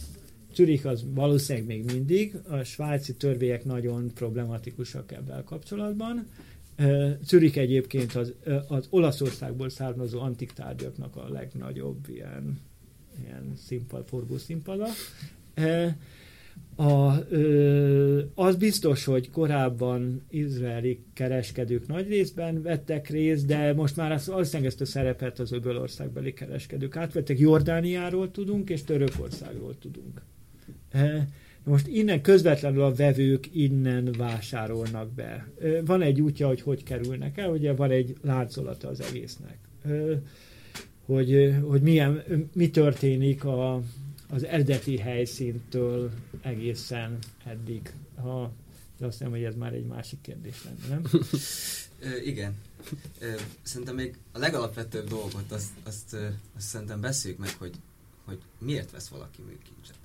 Zürich 0.54 0.86
az 0.86 1.04
valószínűleg 1.14 1.66
még 1.66 1.84
mindig, 1.92 2.34
a 2.48 2.62
svájci 2.62 3.14
törvények 3.14 3.64
nagyon 3.64 4.10
problematikusak 4.14 5.12
ebben 5.12 5.44
kapcsolatban. 5.44 6.26
Zürich 7.22 7.58
egyébként 7.58 8.14
az, 8.14 8.32
az 8.68 8.86
Olaszországból 8.90 9.68
származó 9.68 10.20
antik 10.20 10.52
tárgyaknak 10.52 11.16
a 11.16 11.28
legnagyobb 11.28 12.08
ilyen 12.08 12.60
ilyen 13.20 13.52
színpad, 13.56 14.06
forgó 14.06 14.36
színpada. 14.36 14.86
A, 16.76 17.12
az 18.34 18.56
biztos, 18.56 19.04
hogy 19.04 19.30
korábban 19.30 20.22
izraeli 20.30 21.04
kereskedők 21.12 21.86
nagy 21.86 22.08
részben 22.08 22.62
vettek 22.62 23.08
részt, 23.08 23.46
de 23.46 23.72
most 23.72 23.96
már 23.96 24.12
az, 24.12 24.26
valószínűleg 24.26 24.70
ezt 24.70 24.80
a 24.80 24.84
szerepet 24.84 25.38
az 25.38 25.52
öbölországbeli 25.52 26.32
kereskedők 26.32 26.96
átvettek. 26.96 27.38
Jordániáról 27.38 28.30
tudunk, 28.30 28.70
és 28.70 28.84
Törökországról 28.84 29.78
tudunk. 29.78 30.22
E, 30.90 31.28
most 31.66 31.86
innen 31.86 32.22
közvetlenül 32.22 32.82
a 32.82 32.94
vevők 32.94 33.48
innen 33.54 34.14
vásárolnak 34.18 35.12
be. 35.12 35.48
Van 35.84 36.02
egy 36.02 36.20
útja, 36.20 36.46
hogy 36.46 36.60
hogy 36.60 36.82
kerülnek 36.82 37.38
el, 37.38 37.50
ugye 37.50 37.74
van 37.74 37.90
egy 37.90 38.16
láncolata 38.22 38.88
az 38.88 39.00
egésznek. 39.00 39.58
Hogy, 41.04 41.54
hogy 41.62 41.82
milyen, 41.82 42.22
mi 42.54 42.70
történik 42.70 43.44
a, 43.44 43.82
az 44.28 44.44
eredeti 44.44 44.96
helyszíntől 44.96 46.10
egészen 46.42 47.18
eddig. 47.44 47.92
Ha, 48.16 48.52
de 48.98 49.06
azt 49.06 49.20
nem, 49.20 49.30
hogy 49.30 49.42
ez 49.42 49.54
már 49.54 49.72
egy 49.72 49.86
másik 49.86 50.20
kérdés 50.20 50.64
lenne, 50.64 50.88
nem? 50.88 51.20
Igen. 52.24 52.54
Szerintem 53.62 53.94
még 53.94 54.16
a 54.32 54.38
legalapvetőbb 54.38 55.08
dolgot 55.08 55.52
azt, 55.52 55.70
azt, 55.84 56.16
azt 56.56 56.66
szerintem 56.66 57.00
beszéljük 57.00 57.40
meg, 57.40 57.54
hogy, 57.58 57.74
hogy 58.24 58.38
miért 58.58 58.90
vesz 58.90 59.08
valaki 59.08 59.42
műkincset. 59.42 59.96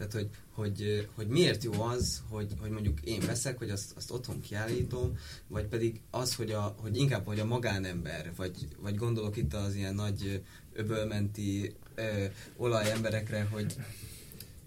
Tehát, 0.00 0.14
hogy, 0.14 0.28
hogy, 0.50 1.08
hogy 1.14 1.26
miért 1.26 1.64
jó 1.64 1.82
az, 1.82 2.22
hogy, 2.28 2.52
hogy 2.60 2.70
mondjuk 2.70 3.00
én 3.00 3.20
veszek, 3.26 3.58
hogy 3.58 3.70
azt, 3.70 3.92
azt 3.96 4.10
otthon 4.10 4.40
kiállítom, 4.40 5.16
vagy 5.46 5.64
pedig 5.64 6.00
az, 6.10 6.34
hogy, 6.34 6.50
a, 6.50 6.74
hogy 6.78 6.96
inkább 6.96 7.26
hogy 7.26 7.38
a 7.40 7.44
magánember, 7.44 8.32
vagy, 8.36 8.68
vagy 8.78 8.94
gondolok 8.94 9.36
itt 9.36 9.54
az 9.54 9.74
ilyen 9.74 9.94
nagy 9.94 10.42
öbölmenti 10.72 11.74
ö, 11.94 12.24
olajemberekre, 12.56 13.42
hogy 13.50 13.76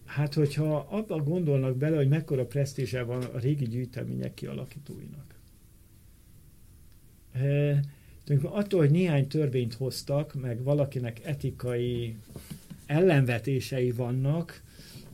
Hát, 0.05 0.33
hogyha 0.33 0.87
abban 0.89 1.23
gondolnak 1.23 1.77
bele, 1.77 1.95
hogy 1.95 2.07
mekkora 2.07 2.45
presztízse 2.45 3.03
van 3.03 3.23
a 3.23 3.39
régi 3.39 3.65
gyűjtemények 3.67 4.33
kialakítóinak. 4.33 5.35
E, 7.31 7.79
attól, 8.41 8.79
hogy 8.79 8.91
néhány 8.91 9.27
törvényt 9.27 9.73
hoztak, 9.73 10.33
meg 10.33 10.63
valakinek 10.63 11.25
etikai 11.25 12.17
ellenvetései 12.85 13.91
vannak, 13.91 14.61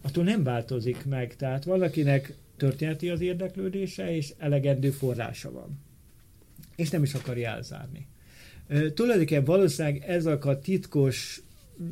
attól 0.01 0.23
nem 0.23 0.43
változik 0.43 1.05
meg. 1.05 1.35
Tehát 1.35 1.63
valakinek 1.63 2.33
történeti 2.57 3.09
az 3.09 3.21
érdeklődése, 3.21 4.15
és 4.15 4.33
elegendő 4.37 4.89
forrása 4.89 5.51
van. 5.51 5.79
És 6.75 6.89
nem 6.89 7.03
is 7.03 7.13
akarja 7.13 7.49
elzárni. 7.49 8.07
E, 8.67 8.93
tulajdonképpen 8.93 9.43
valószínűleg 9.43 10.03
ezek 10.07 10.45
a 10.45 10.59
titkos, 10.59 11.41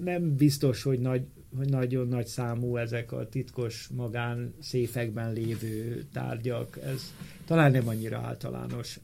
nem 0.04 0.36
biztos, 0.36 0.84
hogy 0.84 1.00
nagy, 1.00 1.22
nagyon 1.68 2.08
nagy 2.08 2.28
számú 2.28 2.78
ezek 2.78 3.12
a 3.12 3.30
titkos 3.30 3.88
magán 3.96 4.54
széfekben 4.60 5.34
lévő 5.34 6.06
tárgyak. 6.14 6.80
Ez 6.84 7.14
talán 7.46 7.72
nem 7.72 7.88
annyira 7.88 8.18
általános. 8.18 9.00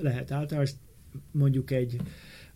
Lehet 0.00 0.30
általános, 0.30 0.70
mondjuk 1.30 1.70
egy 1.70 1.96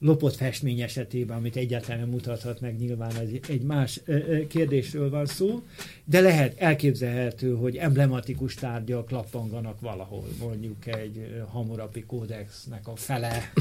lopott 0.01 0.35
festmény 0.35 0.81
esetében, 0.81 1.37
amit 1.37 1.57
egyáltalán 1.57 2.01
nem 2.01 2.09
mutathat 2.09 2.61
meg, 2.61 2.79
nyilván 2.79 3.17
egy, 3.17 3.41
egy 3.49 3.63
más 3.63 4.01
kérdésről 4.49 5.11
van 5.11 5.27
szó, 5.27 5.63
de 6.05 6.21
lehet 6.21 6.61
elképzelhető, 6.61 7.55
hogy 7.55 7.77
emblematikus 7.77 8.55
tárgyak 8.55 9.11
lappanganak 9.11 9.81
valahol, 9.81 10.29
mondjuk 10.41 10.87
egy 10.87 11.43
Hammurapi 11.49 12.05
kódexnek 12.07 12.89
a 12.89 12.97
fele 12.97 13.53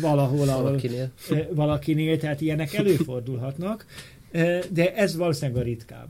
valahol, 0.00 0.48
ahol, 0.48 0.62
valakinél. 0.62 1.10
valakinél, 1.50 2.18
tehát 2.18 2.40
ilyenek 2.40 2.74
előfordulhatnak, 2.74 3.86
de 4.70 4.94
ez 4.94 5.16
valószínűleg 5.16 5.60
a 5.60 5.64
ritkább. 5.64 6.08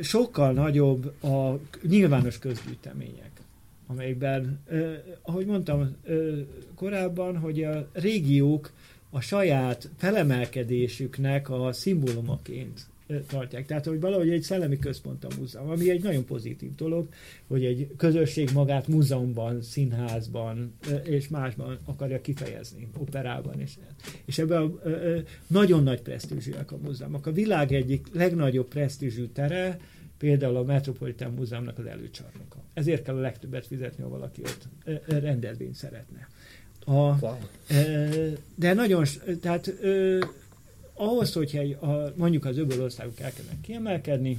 Sokkal 0.00 0.52
nagyobb 0.52 1.24
a 1.24 1.58
nyilvános 1.88 2.38
közgyűjtemények 2.38 3.31
amelyikben, 3.86 4.60
eh, 4.68 4.98
ahogy 5.22 5.46
mondtam 5.46 5.96
eh, 6.04 6.16
korábban, 6.74 7.36
hogy 7.36 7.62
a 7.62 7.88
régiók 7.92 8.72
a 9.10 9.20
saját 9.20 9.90
felemelkedésüknek 9.96 11.50
a 11.50 11.72
szimbólumaként 11.72 12.90
tartják. 13.26 13.66
Tehát, 13.66 13.84
hogy 13.84 14.00
valahogy 14.00 14.30
egy 14.30 14.42
szellemi 14.42 14.78
központ 14.78 15.24
a 15.24 15.28
múzeum, 15.38 15.70
ami 15.70 15.90
egy 15.90 16.02
nagyon 16.02 16.24
pozitív 16.24 16.74
dolog, 16.74 17.08
hogy 17.46 17.64
egy 17.64 17.88
közösség 17.96 18.50
magát 18.54 18.88
múzeumban, 18.88 19.62
színházban 19.62 20.74
és 21.04 21.28
másban 21.28 21.78
akarja 21.84 22.20
kifejezni, 22.20 22.88
operában 22.98 23.60
is. 23.60 23.78
És 24.24 24.38
ebben 24.38 24.62
a, 24.62 24.70
nagyon 25.46 25.82
nagy 25.82 26.02
presztízsűek 26.02 26.72
a 26.72 26.78
múzeumok. 26.82 27.26
A 27.26 27.32
világ 27.32 27.72
egyik 27.72 28.06
legnagyobb 28.12 28.68
presztízsű 28.68 29.26
tere, 29.26 29.78
például 30.22 30.56
a 30.56 30.62
Metropolitan 30.62 31.32
Múzeumnak 31.32 31.78
az 31.78 31.86
előcsarnoka. 31.86 32.64
Ezért 32.74 33.02
kell 33.02 33.16
a 33.16 33.20
legtöbbet 33.20 33.66
fizetni, 33.66 34.02
ha 34.02 34.08
valaki 34.08 34.42
ott 34.42 34.68
rendezvényt 35.06 35.74
szeretne. 35.74 36.28
A, 36.84 36.92
wow. 36.92 37.36
De 38.54 38.74
nagyon, 38.74 39.04
tehát 39.40 39.74
ahhoz, 40.94 41.32
hogyha 41.32 41.58
egy, 41.58 41.72
a, 41.72 42.12
mondjuk 42.16 42.44
az 42.44 42.58
öböl 42.58 42.82
országok 42.82 43.20
elkezdenek 43.20 43.60
kiemelkedni, 43.60 44.38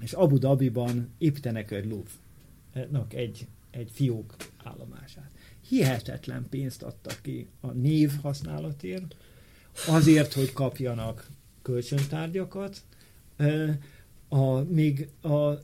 és 0.00 0.12
Abu 0.12 0.38
Dhabiban 0.38 1.14
építenek 1.18 1.70
egy 1.70 1.86
Louvre-nak 1.88 3.14
egy, 3.14 3.46
egy 3.70 3.90
fiók 3.92 4.34
állomását. 4.64 5.30
Hihetetlen 5.68 6.46
pénzt 6.50 6.82
adtak 6.82 7.18
ki 7.22 7.48
a 7.60 7.70
név 7.70 8.12
használatért, 8.22 9.16
azért, 9.86 10.32
hogy 10.32 10.52
kapjanak 10.52 11.28
kölcsöntárgyakat, 11.62 12.82
a, 14.28 14.60
még 14.60 15.08
a, 15.20 15.28
a, 15.28 15.56
a 15.56 15.58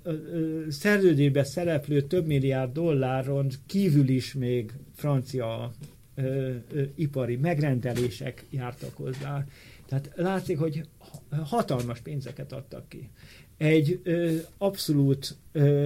szerződésben 0.69 1.45
szereplő 1.45 2.03
több 2.03 2.27
milliárd 2.27 2.73
dolláron 2.73 3.51
kívül 3.67 4.09
is 4.09 4.35
még 4.35 4.73
francia 4.95 5.73
ö, 6.15 6.55
ö, 6.73 6.83
ipari 6.95 7.37
megrendelések 7.37 8.45
jártak 8.51 8.97
hozzá. 8.97 9.47
Tehát 9.87 10.11
látszik, 10.15 10.59
hogy 10.59 10.89
hatalmas 11.31 12.01
pénzeket 12.01 12.53
adtak 12.53 12.89
ki. 12.89 13.09
Egy 13.57 14.01
ö, 14.03 14.37
abszolút 14.59 15.37
ö, 15.53 15.85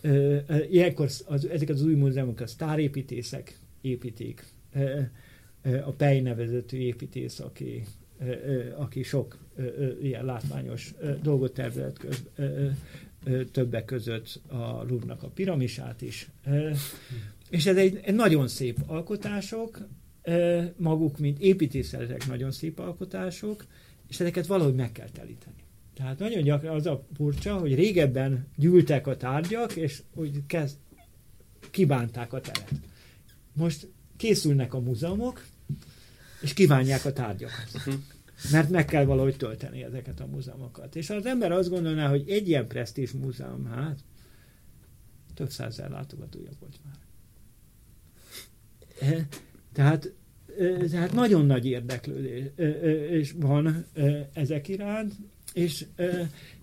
ö, 0.00 0.36
ilyenkor 0.70 1.08
az, 1.26 1.48
ezek 1.48 1.68
az 1.68 1.82
új 1.82 1.94
múzeumok 1.94 2.40
a 2.40 2.46
sztárépítészek 2.46 3.58
építik. 3.80 4.44
Ö, 4.72 5.00
a 5.62 5.90
Pej 5.90 6.20
nevezetű 6.20 6.78
építész, 6.78 7.40
aki 7.40 7.84
aki 8.76 9.02
sok 9.02 9.38
ilyen 10.02 10.24
látványos 10.24 10.94
dolgot 11.22 11.54
tervezett 11.54 12.06
többek 13.52 13.84
között 13.84 14.40
a 14.48 14.84
Louvre-nak 14.88 15.22
a 15.22 15.28
piramisát 15.28 16.02
is. 16.02 16.28
És 17.50 17.66
ez 17.66 17.76
egy, 17.76 18.00
egy 18.02 18.14
nagyon 18.14 18.48
szép 18.48 18.78
alkotások, 18.86 19.78
maguk, 20.76 21.18
mint 21.18 21.40
építészetek 21.40 22.26
nagyon 22.26 22.50
szép 22.50 22.78
alkotások, 22.78 23.66
és 24.08 24.20
ezeket 24.20 24.46
valahogy 24.46 24.74
meg 24.74 24.92
kell 24.92 25.08
telíteni. 25.08 25.62
Tehát 25.94 26.18
nagyon 26.18 26.42
gyakran 26.42 26.74
az 26.74 26.86
a 26.86 27.04
furcsa, 27.16 27.58
hogy 27.58 27.74
régebben 27.74 28.46
gyűltek 28.56 29.06
a 29.06 29.16
tárgyak, 29.16 29.76
és 29.76 30.02
úgy 30.14 30.46
kezd, 30.46 30.76
kibánták 31.70 32.32
a 32.32 32.40
teret. 32.40 32.70
Most 33.52 33.88
készülnek 34.16 34.74
a 34.74 34.80
múzeumok, 34.80 35.44
és 36.44 36.52
kívánják 36.52 37.04
a 37.04 37.12
tárgyakat. 37.12 37.70
Uh-huh. 37.74 37.94
Mert 38.52 38.70
meg 38.70 38.84
kell 38.84 39.04
valahogy 39.04 39.36
tölteni 39.36 39.82
ezeket 39.82 40.20
a 40.20 40.26
múzeumokat. 40.26 40.96
És 40.96 41.10
az 41.10 41.26
ember 41.26 41.52
azt 41.52 41.68
gondolná, 41.68 42.08
hogy 42.08 42.28
egy 42.28 42.48
ilyen 42.48 42.66
presztízs 42.66 43.10
múzeum, 43.12 43.66
hát 43.66 43.98
több 45.34 45.50
százezer 45.50 45.90
látogatója 45.90 46.50
volt 46.60 46.78
már. 46.84 46.94
E, 49.10 49.26
tehát, 49.72 50.12
e, 50.58 50.76
tehát 50.76 51.12
nagyon 51.12 51.46
nagy 51.46 51.66
érdeklődés 51.66 53.34
van 53.36 53.84
e, 53.94 54.28
ezek 54.32 54.68
iránt, 54.68 55.12
és, 55.52 55.86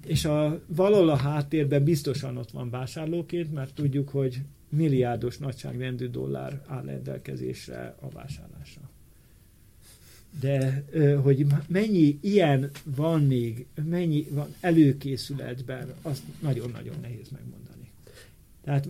és 0.06 0.26
a, 0.26 0.62
valahol 0.68 1.10
a 1.10 1.16
háttérben 1.16 1.84
biztosan 1.84 2.38
ott 2.38 2.52
van 2.52 2.70
vásárlóként, 2.70 3.54
mert 3.54 3.74
tudjuk, 3.74 4.10
hogy 4.10 4.42
milliárdos 4.70 5.38
nagyságrendű 5.38 6.08
dollár 6.08 6.62
áll 6.68 6.84
rendelkezésre 6.84 7.96
a 8.00 8.10
vásárlásra 8.10 8.91
de 10.40 10.86
hogy 11.24 11.46
mennyi 11.68 12.20
ilyen 12.22 12.70
van 12.84 13.24
még, 13.24 13.66
mennyi 13.84 14.28
van 14.30 14.56
előkészületben, 14.60 15.94
azt 16.02 16.22
nagyon-nagyon 16.42 16.96
nehéz 17.02 17.30
megmondani. 17.30 17.92
Tehát 18.64 18.88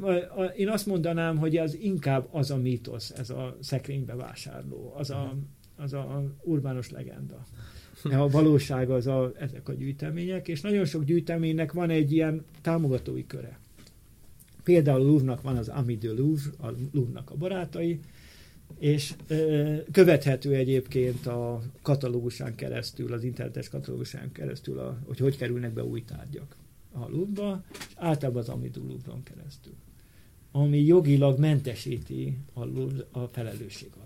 én 0.55 0.69
azt 0.69 0.85
mondanám, 0.85 1.37
hogy 1.37 1.57
az 1.57 1.77
inkább 1.81 2.27
az 2.31 2.51
a 2.51 2.57
mítosz, 2.57 3.09
ez 3.09 3.29
a 3.29 3.57
szekrénybe 3.59 4.15
vásárló, 4.15 4.93
az 4.97 5.09
a, 5.09 5.35
az 5.75 5.93
a 5.93 6.23
urbános 6.43 6.89
legenda. 6.89 7.45
De 8.03 8.17
a 8.17 8.27
valóság 8.27 8.89
az 8.89 9.07
a, 9.07 9.31
ezek 9.39 9.69
a 9.69 9.73
gyűjtemények, 9.73 10.47
és 10.47 10.61
nagyon 10.61 10.85
sok 10.85 11.03
gyűjteménynek 11.03 11.71
van 11.71 11.89
egy 11.89 12.11
ilyen 12.11 12.45
támogatói 12.61 13.27
köre. 13.27 13.59
Például 14.63 15.05
Louvre-nak 15.05 15.41
van 15.41 15.57
az 15.57 15.67
Ami 15.67 15.97
de 15.97 16.11
Louvre, 16.11 16.51
a 16.57 16.67
Louvre-nak 16.91 17.31
a 17.31 17.35
barátai, 17.35 17.99
és 18.79 19.13
követhető 19.91 20.53
egyébként 20.53 21.27
a 21.27 21.61
katalógusán 21.81 22.55
keresztül, 22.55 23.13
az 23.13 23.23
internetes 23.23 23.69
katalógusán 23.69 24.31
keresztül, 24.31 24.79
a, 24.79 24.97
hogy 25.05 25.17
hogy 25.17 25.37
kerülnek 25.37 25.73
be 25.73 25.83
új 25.83 26.03
tárgyak 26.03 26.55
a 26.91 27.09
louvre 27.09 27.63
és 27.71 27.85
általában 27.95 28.41
az 28.41 28.49
Amidou 28.49 28.87
louvre 28.87 29.11
keresztül, 29.23 29.73
ami 30.51 30.83
jogilag 30.83 31.39
mentesíti 31.39 32.37
a, 32.53 32.65
Louvre, 32.65 33.05
a 33.11 33.27
felelősség 33.27 33.89
alá. 33.95 34.05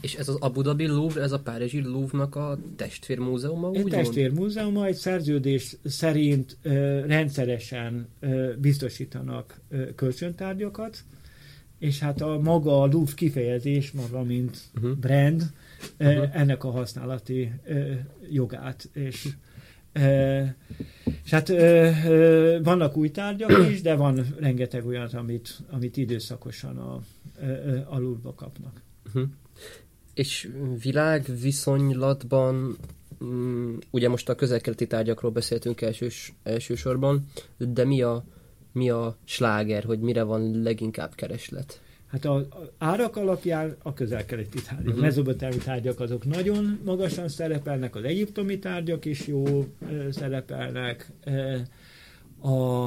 És 0.00 0.14
ez 0.14 0.28
az 0.28 0.34
Abu 0.34 0.62
Dhabi 0.62 0.86
Louvre, 0.86 1.22
ez 1.22 1.32
a 1.32 1.40
Párizsi 1.40 1.80
Louvre-nak 1.80 2.34
a 2.34 2.58
testvérmúzeuma? 2.76 3.70
Egy 3.72 3.84
testvérmúzeuma, 3.84 4.86
egy 4.86 4.94
szerződés 4.94 5.76
szerint 5.84 6.56
ö, 6.62 7.00
rendszeresen 7.06 8.08
ö, 8.20 8.52
biztosítanak 8.58 9.60
ö, 9.68 9.94
kölcsöntárgyakat, 9.94 11.04
és 11.82 11.98
hát 11.98 12.20
a 12.20 12.38
maga 12.38 12.82
a 12.82 12.86
Louvre 12.86 13.14
kifejezés, 13.14 13.90
maga 13.90 14.22
mint 14.22 14.58
uh-huh. 14.74 14.96
brand, 14.96 15.50
uh-huh. 15.98 16.36
ennek 16.36 16.64
a 16.64 16.70
használati 16.70 17.52
jogát, 18.30 18.88
és 18.92 19.28
és 21.24 21.30
hát 21.30 21.48
vannak 22.62 22.96
új 22.96 23.10
tárgyak 23.10 23.70
is, 23.70 23.80
de 23.80 23.94
van 23.94 24.34
rengeteg 24.38 24.86
olyan, 24.86 25.06
amit, 25.06 25.58
amit 25.70 25.96
időszakosan 25.96 26.78
a, 26.78 27.00
a 27.88 27.98
Louvre-ba 27.98 28.34
kapnak. 28.34 28.82
Uh-huh. 29.06 29.28
És 30.14 30.48
világ 30.82 31.26
viszonylatban, 31.40 32.76
mm, 33.24 33.76
ugye 33.90 34.08
most 34.08 34.28
a 34.28 34.34
közelkeleti 34.34 34.86
tárgyakról 34.86 35.30
beszéltünk 35.30 35.80
elsős, 35.80 36.32
elsősorban, 36.42 37.26
de 37.56 37.84
mi 37.84 38.02
a 38.02 38.24
mi 38.72 38.90
a 38.90 39.16
sláger, 39.24 39.84
hogy 39.84 39.98
mire 40.00 40.22
van 40.22 40.62
leginkább 40.62 41.14
kereslet? 41.14 41.80
Hát 42.06 42.24
az 42.24 42.46
árak 42.78 43.16
alapján 43.16 43.76
a 43.82 43.92
közel-keleti 43.92 44.62
tárgyak. 44.62 44.86
Uh-huh. 44.86 45.00
Mezopotámi 45.00 45.56
tárgyak 45.56 46.00
azok 46.00 46.24
nagyon 46.24 46.80
magasan 46.84 47.28
szerepelnek, 47.28 47.94
az 47.96 48.04
egyiptomi 48.04 48.58
tárgyak 48.58 49.04
is 49.04 49.26
jó 49.26 49.66
szerepelnek, 50.10 51.10
a, 52.40 52.86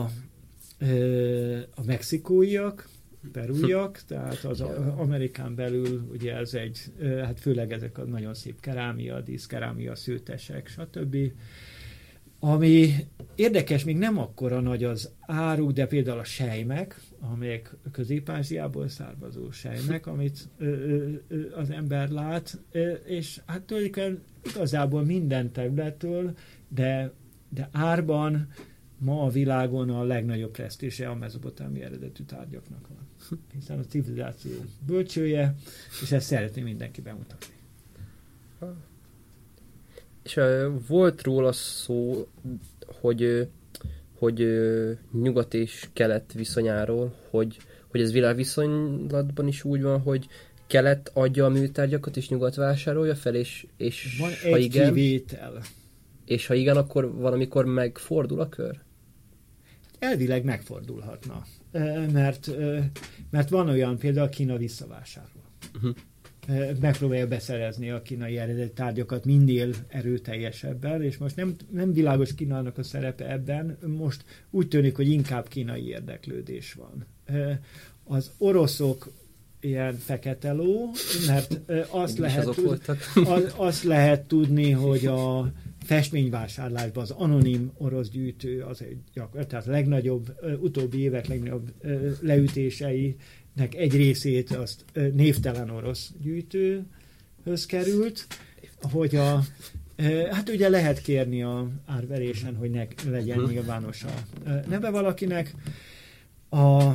a 1.75 1.83
mexikóiak, 1.85 2.87
perújak, 3.31 4.01
tehát 4.07 4.43
az 4.43 4.61
Amerikán 4.97 5.55
belül 5.55 6.07
ugye 6.11 6.35
ez 6.35 6.53
egy, 6.53 6.79
hát 7.01 7.39
főleg 7.39 7.71
ezek 7.71 7.97
a 7.97 8.03
nagyon 8.03 8.33
szép 8.33 8.59
kerámia, 8.59 9.21
díszkerámia, 9.21 9.95
szőtesek, 9.95 10.67
stb. 10.67 11.17
Ami 12.45 12.93
érdekes, 13.35 13.83
még 13.83 13.97
nem 13.97 14.17
akkora 14.17 14.59
nagy 14.59 14.83
az 14.83 15.11
áruk, 15.21 15.71
de 15.71 15.87
például 15.87 16.19
a 16.19 16.23
sejmek, 16.23 17.01
amelyek 17.19 17.75
közép-ázsiából 17.91 18.87
származó 18.87 19.51
sejmek, 19.51 20.07
amit 20.13 20.49
ö, 20.57 20.65
ö, 21.27 21.55
az 21.55 21.69
ember 21.69 22.09
lát, 22.09 22.59
ö, 22.71 22.91
és 22.91 23.41
hát 23.45 23.61
tulajdonképpen 23.61 24.21
igazából 24.45 25.03
minden 25.03 25.51
területtől, 25.51 26.37
de, 26.67 27.11
de 27.49 27.69
árban 27.71 28.47
ma 28.97 29.23
a 29.23 29.29
világon 29.29 29.89
a 29.89 30.03
legnagyobb 30.03 30.51
presztízse 30.51 31.09
a 31.09 31.15
mezopotámi 31.15 31.81
eredetű 31.81 32.23
tárgyaknak 32.23 32.87
van. 32.87 33.07
Hiszen 33.53 33.79
a 33.79 33.85
civilizáció 33.85 34.51
bölcsője, 34.85 35.55
és 36.01 36.11
ezt 36.11 36.27
szeretném 36.27 36.63
mindenki 36.63 37.01
bemutatni. 37.01 37.53
És 40.25 40.39
volt 40.87 41.23
róla 41.23 41.51
szó, 41.51 42.27
hogy, 42.85 43.47
hogy 44.17 44.47
nyugat 45.11 45.53
és 45.53 45.87
kelet 45.93 46.33
viszonyáról, 46.33 47.15
hogy, 47.29 47.57
hogy 47.87 48.01
ez 48.01 48.11
világviszonylatban 48.11 49.47
is 49.47 49.63
úgy 49.63 49.81
van, 49.81 50.01
hogy 50.01 50.27
kelet 50.67 51.11
adja 51.13 51.45
a 51.45 51.49
műtárgyakat, 51.49 52.17
és 52.17 52.29
nyugat 52.29 52.55
vásárolja 52.55 53.15
fel, 53.15 53.35
és, 53.35 53.67
és 53.77 54.17
van 54.19 54.31
ha 54.41 54.57
egy 54.57 54.63
igen, 54.63 54.93
kivétel. 54.93 55.61
És 56.25 56.47
ha 56.47 56.53
igen, 56.53 56.77
akkor 56.77 57.15
valamikor 57.15 57.65
megfordul 57.65 58.39
a 58.39 58.49
kör? 58.49 58.79
Elvileg 59.99 60.43
megfordulhatna, 60.43 61.43
mert, 62.11 62.51
mert 63.29 63.49
van 63.49 63.69
olyan, 63.69 63.97
például 63.97 64.29
Kína 64.29 64.57
visszavásárol. 64.57 65.43
Uh-huh 65.75 65.95
megpróbálja 66.79 67.27
beszerezni 67.27 67.89
a 67.89 68.01
kínai 68.01 68.37
eredeti 68.37 68.73
tárgyakat 68.73 69.25
minél 69.25 69.73
erőteljesebben, 69.87 71.01
és 71.03 71.17
most 71.17 71.35
nem, 71.35 71.55
nem 71.69 71.93
világos 71.93 72.35
Kínának 72.35 72.77
a 72.77 72.83
szerepe 72.83 73.31
ebben, 73.31 73.77
most 73.97 74.23
úgy 74.49 74.67
tűnik, 74.67 74.95
hogy 74.95 75.09
inkább 75.09 75.47
kínai 75.47 75.87
érdeklődés 75.87 76.73
van. 76.73 77.05
Az 78.03 78.31
oroszok 78.37 79.11
ilyen 79.59 79.93
fekete 79.93 80.51
ló, 80.51 80.91
mert 81.27 81.59
azt 81.89 82.17
lehet, 82.17 82.49
tud, 82.49 82.81
az, 83.25 83.53
azt 83.55 83.83
lehet 83.83 84.27
tudni, 84.27 84.71
hogy 84.71 85.05
a 85.05 85.51
festményvásárlásban 85.83 87.03
az 87.03 87.11
anonim 87.11 87.71
orosz 87.77 88.09
gyűjtő 88.09 88.61
az 88.61 88.81
egy 88.81 88.97
tehát 89.47 89.67
a 89.67 89.71
legnagyobb, 89.71 90.35
utóbbi 90.59 90.99
évek 90.99 91.27
legnagyobb 91.27 91.71
leütései 92.21 93.15
nek 93.55 93.75
egy 93.75 93.95
részét 93.95 94.51
azt 94.51 94.85
névtelen 95.13 95.69
orosz 95.69 96.11
gyűjtő 96.21 96.85
höz 97.43 97.65
került, 97.65 98.27
hogy 98.81 99.15
a, 99.15 99.41
hát 100.31 100.49
ugye 100.49 100.69
lehet 100.69 101.01
kérni 101.01 101.43
a 101.43 101.69
árverésen, 101.85 102.55
hogy 102.55 102.69
ne 102.69 102.85
legyen 103.09 103.39
Mhm. 103.39 103.49
nyilvános 103.51 104.03
a 104.03 104.13
neve 104.69 104.89
valakinek. 104.89 105.55
A, 106.49 106.91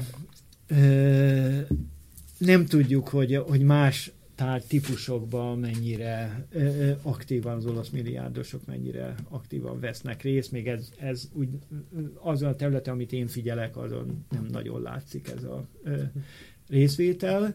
nem 2.38 2.66
tudjuk, 2.66 3.08
hogy, 3.08 3.36
hogy 3.36 3.61
más 3.61 4.12
tárgy 4.34 4.64
típusokban 4.64 5.58
mennyire 5.58 6.46
ö, 6.50 6.90
aktívan 7.02 7.56
az 7.56 7.66
olasz 7.66 7.88
milliárdosok 7.88 8.66
mennyire 8.66 9.14
aktívan 9.28 9.80
vesznek 9.80 10.22
részt, 10.22 10.52
még 10.52 10.68
ez, 10.68 10.88
ez 10.98 11.28
úgy 11.32 11.48
azon 12.14 12.48
a 12.48 12.54
területen, 12.56 12.94
amit 12.94 13.12
én 13.12 13.26
figyelek, 13.26 13.76
azon 13.76 14.24
nem 14.30 14.46
nagyon 14.50 14.82
látszik 14.82 15.28
ez 15.36 15.44
a 15.44 15.66
ö, 15.82 16.02
részvétel. 16.71 17.55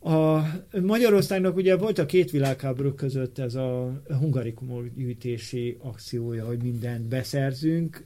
A 0.00 0.40
Magyarországnak 0.82 1.56
ugye 1.56 1.76
volt 1.76 1.98
a 1.98 2.06
két 2.06 2.30
világháború 2.30 2.92
között 2.92 3.38
ez 3.38 3.54
a 3.54 4.02
hungarikumok 4.18 4.86
gyűjtési 4.94 5.76
akciója, 5.80 6.46
hogy 6.46 6.62
mindent 6.62 7.08
beszerzünk, 7.08 8.04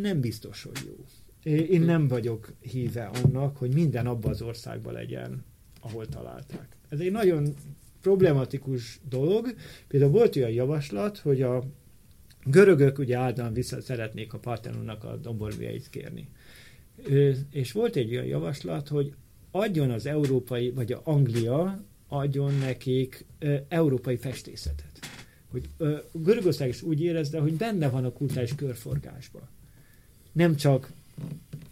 nem 0.00 0.20
biztos, 0.20 0.62
hogy 0.62 0.78
jó. 0.86 1.04
Én 1.52 1.80
nem 1.80 2.08
vagyok 2.08 2.52
híve 2.60 3.04
annak, 3.04 3.56
hogy 3.56 3.74
minden 3.74 4.06
abban 4.06 4.30
az 4.30 4.42
országban 4.42 4.92
legyen, 4.92 5.44
ahol 5.80 6.06
találták. 6.06 6.76
Ez 6.88 6.98
egy 6.98 7.10
nagyon 7.10 7.54
problematikus 8.00 9.00
dolog. 9.08 9.54
Például 9.88 10.12
volt 10.12 10.36
olyan 10.36 10.50
javaslat, 10.50 11.18
hogy 11.18 11.42
a 11.42 11.64
görögök 12.44 12.98
ugye 12.98 13.16
általán 13.16 13.52
vissza 13.52 13.80
szeretnék 13.80 14.32
a 14.32 14.38
Partenonnak 14.38 15.04
a 15.04 15.16
domborvjait 15.16 15.90
kérni. 15.90 16.28
És 17.50 17.72
volt 17.72 17.96
egy 17.96 18.12
olyan 18.12 18.26
javaslat, 18.26 18.88
hogy 18.88 19.14
adjon 19.58 19.90
az 19.90 20.06
európai, 20.06 20.70
vagy 20.70 20.92
a 20.92 21.00
Anglia 21.04 21.84
adjon 22.08 22.54
nekik 22.54 23.26
európai 23.68 24.16
festészetet. 24.16 24.98
Hogy 25.50 25.68
Görögország 26.12 26.68
is 26.68 26.82
úgy 26.82 27.00
érezte, 27.00 27.40
hogy 27.40 27.54
benne 27.54 27.88
van 27.88 28.04
a 28.04 28.12
kultúrás 28.12 28.54
körforgásban. 28.54 29.48
Nem 30.32 30.56
csak 30.56 30.92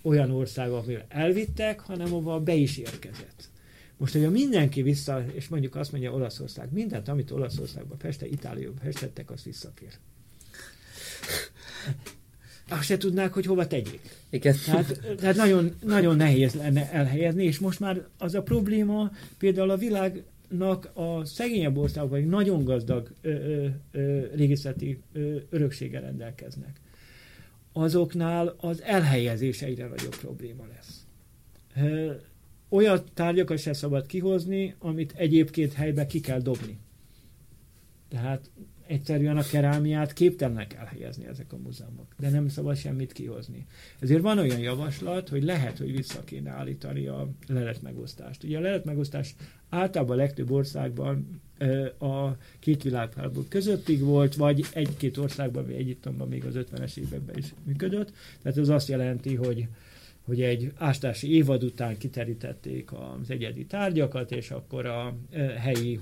olyan 0.03 0.31
ország, 0.31 0.71
ahol 0.71 1.05
elvittek, 1.09 1.81
hanem 1.81 2.15
ahol 2.15 2.41
be 2.41 2.55
is 2.55 2.77
érkezett. 2.77 3.51
Most, 3.97 4.13
hogyha 4.13 4.31
mindenki 4.31 4.83
vissza, 4.83 5.25
és 5.33 5.49
mondjuk 5.49 5.75
azt 5.75 5.93
mondja 5.93 6.13
Olaszország, 6.13 6.73
mindent, 6.73 7.09
amit 7.09 7.31
Olaszországban 7.31 7.99
feste, 7.99 8.27
Itáliában 8.27 8.77
festettek, 8.77 9.31
azt 9.31 9.45
visszakér. 9.45 9.93
Azt 12.69 12.83
se 12.83 12.97
tudnák, 12.97 13.33
hogy 13.33 13.47
hova 13.47 13.67
tegyék. 13.67 14.01
Igen. 14.31 14.55
Tehát, 14.65 15.01
tehát 15.17 15.37
nagyon, 15.37 15.75
nagyon 15.85 16.17
nehéz 16.17 16.55
lenne 16.55 16.93
elhelyezni, 16.93 17.45
és 17.45 17.59
most 17.59 17.81
már 17.81 18.07
az 18.19 18.35
a 18.35 18.43
probléma, 18.43 19.11
például 19.39 19.71
a 19.71 19.77
világnak 19.77 20.91
a 20.95 21.25
szegényebb 21.25 21.77
országban, 21.77 22.11
vagy 22.11 22.29
nagyon 22.29 22.65
gazdag 22.65 23.11
ö, 23.21 23.31
ö, 23.31 23.67
ö, 23.93 24.27
régészeti 24.35 25.01
ö, 25.13 25.37
örökséggel 25.51 26.01
rendelkeznek 26.01 26.83
azoknál 27.77 28.55
az 28.57 28.83
elhelyezés 28.83 29.63
egyre 29.63 29.87
nagyobb 29.87 30.17
probléma 30.17 30.65
lesz. 30.75 31.07
Olyan 32.69 33.05
tárgyakat 33.15 33.59
se 33.59 33.73
szabad 33.73 34.07
kihozni, 34.07 34.75
amit 34.79 35.13
egyébként 35.17 35.73
helybe 35.73 36.07
ki 36.07 36.21
kell 36.21 36.41
dobni. 36.41 36.79
Tehát 38.09 38.51
egyszerűen 38.87 39.37
a 39.37 39.43
kerámiát 39.43 40.13
képtelenek 40.13 40.75
elhelyezni 40.75 41.27
ezek 41.27 41.53
a 41.53 41.57
múzeumok, 41.57 42.15
de 42.19 42.29
nem 42.29 42.49
szabad 42.49 42.77
semmit 42.77 43.13
kihozni. 43.13 43.67
Ezért 43.99 44.23
van 44.23 44.39
olyan 44.39 44.59
javaslat, 44.59 45.29
hogy 45.29 45.43
lehet, 45.43 45.79
hogy 45.79 45.97
vissza 45.97 46.25
kéne 46.25 46.51
állítani 46.51 47.07
a 47.07 47.29
leletmegosztást. 47.47 48.45
Ugye 48.45 48.59
a 48.59 48.61
leletmegosztás 48.61 49.35
általában 49.69 50.19
a 50.19 50.21
legtöbb 50.21 50.51
országban 50.51 51.41
a 51.99 52.31
két 52.59 52.83
világháború 52.83 53.47
közöttig 53.49 54.01
volt, 54.01 54.35
vagy 54.35 54.65
egy-két 54.73 55.17
országban, 55.17 55.65
vagy 55.65 55.75
Egyiptomban 55.75 56.29
még 56.29 56.45
az 56.45 56.55
50-es 56.57 56.97
években 56.97 57.37
is 57.37 57.55
működött. 57.65 58.13
Tehát 58.43 58.59
ez 58.59 58.69
azt 58.69 58.89
jelenti, 58.89 59.35
hogy 59.35 59.69
hogy 60.25 60.43
egy 60.43 60.73
ástási 60.77 61.35
évad 61.35 61.65
után 61.65 61.99
kiterítették 61.99 62.93
az 62.93 63.31
egyedi 63.31 63.65
tárgyakat, 63.65 64.33
és 64.33 64.51
akkor 64.51 64.87
a 64.87 65.17
helyi 65.59 66.01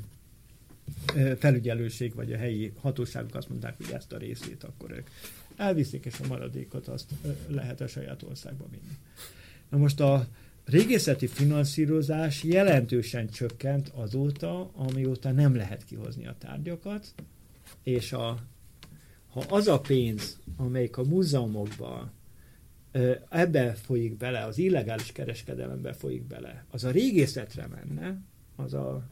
felügyelőség 1.39 2.15
vagy 2.15 2.33
a 2.33 2.37
helyi 2.37 2.73
hatóságok 2.81 3.35
azt 3.35 3.49
mondták, 3.49 3.77
hogy 3.77 3.91
ezt 3.93 4.13
a 4.13 4.17
részét 4.17 4.65
akkor 4.65 4.91
ők 4.91 5.09
elviszik, 5.57 6.05
és 6.05 6.21
a 6.21 6.27
maradékot 6.27 6.89
azt 6.89 7.11
lehet 7.47 7.81
a 7.81 7.87
saját 7.87 8.23
országba 8.23 8.65
vinni. 8.71 8.97
Na 9.69 9.79
most 9.79 10.01
a 10.01 10.27
régészeti 10.65 11.27
finanszírozás 11.27 12.43
jelentősen 12.43 13.31
csökkent 13.31 13.89
azóta, 13.89 14.71
amióta 14.75 15.31
nem 15.31 15.55
lehet 15.55 15.85
kihozni 15.85 16.27
a 16.27 16.37
tárgyakat, 16.39 17.15
és 17.83 18.13
a, 18.13 18.39
ha 19.31 19.41
az 19.49 19.69
a 19.69 19.81
pénz, 19.81 20.39
amelyik 20.57 20.97
a 20.97 21.05
múzeumokban 21.05 22.11
ebbe 23.29 23.73
folyik 23.73 24.17
bele, 24.17 24.45
az 24.45 24.59
illegális 24.59 25.13
kereskedelembe 25.13 25.93
folyik 25.93 26.23
bele, 26.23 26.65
az 26.71 26.85
a 26.85 26.91
régészetre 26.91 27.67
menne, 27.67 28.21
az 28.57 28.75
a 28.75 29.03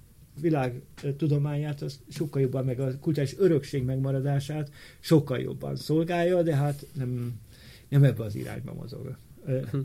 világ 0.41 0.83
tudományát, 1.17 1.83
az 1.83 2.01
sokkal 2.09 2.43
jobban, 2.43 2.65
meg 2.65 2.81
a 2.81 2.99
kultúrás 2.99 3.35
örökség 3.39 3.85
megmaradását 3.85 4.71
sokkal 5.01 5.39
jobban 5.39 5.77
szolgálja, 5.77 6.43
de 6.43 6.57
hát 6.57 6.87
nem, 6.93 7.41
nem 7.89 8.05
ebbe 8.05 8.25
az 8.25 8.35
irányba 8.35 8.75
mozog, 8.75 9.17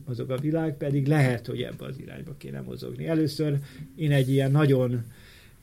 mozog 0.08 0.30
a 0.30 0.38
világ, 0.38 0.78
pedig 0.78 1.08
lehet, 1.08 1.46
hogy 1.46 1.62
ebbe 1.62 1.86
az 1.86 2.00
irányba 2.00 2.36
kéne 2.38 2.62
mozogni. 2.62 3.08
Először 3.08 3.60
én 3.96 4.12
egy 4.12 4.30
ilyen 4.30 4.52
nagyon 4.52 5.04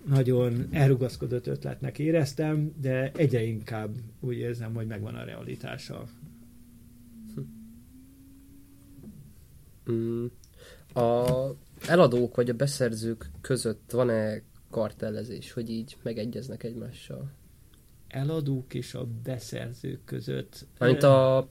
nagyon 0.09 0.67
elrugaszkodott 0.71 1.47
ötletnek 1.47 1.99
éreztem, 1.99 2.75
de 2.81 3.11
egyre 3.17 3.43
inkább 3.43 3.95
úgy 4.21 4.37
érzem, 4.37 4.75
hogy 4.75 4.87
megvan 4.87 5.15
a 5.15 5.25
realitása. 5.25 6.09
Mm. 9.91 10.25
A 10.95 11.27
eladók 11.87 12.37
vagy 12.37 12.51
a 12.51 12.55
beszerzők 12.55 13.31
között 13.41 13.91
van-e 13.91 14.43
kartellezés, 14.73 15.53
hogy 15.53 15.71
így 15.71 15.97
megegyeznek 16.03 16.63
egymással? 16.63 17.31
Eladók 18.09 18.75
és 18.75 18.95
a 18.95 19.07
beszerzők 19.25 20.05
között. 20.05 20.67
Mint 20.79 21.03
a... 21.03 21.49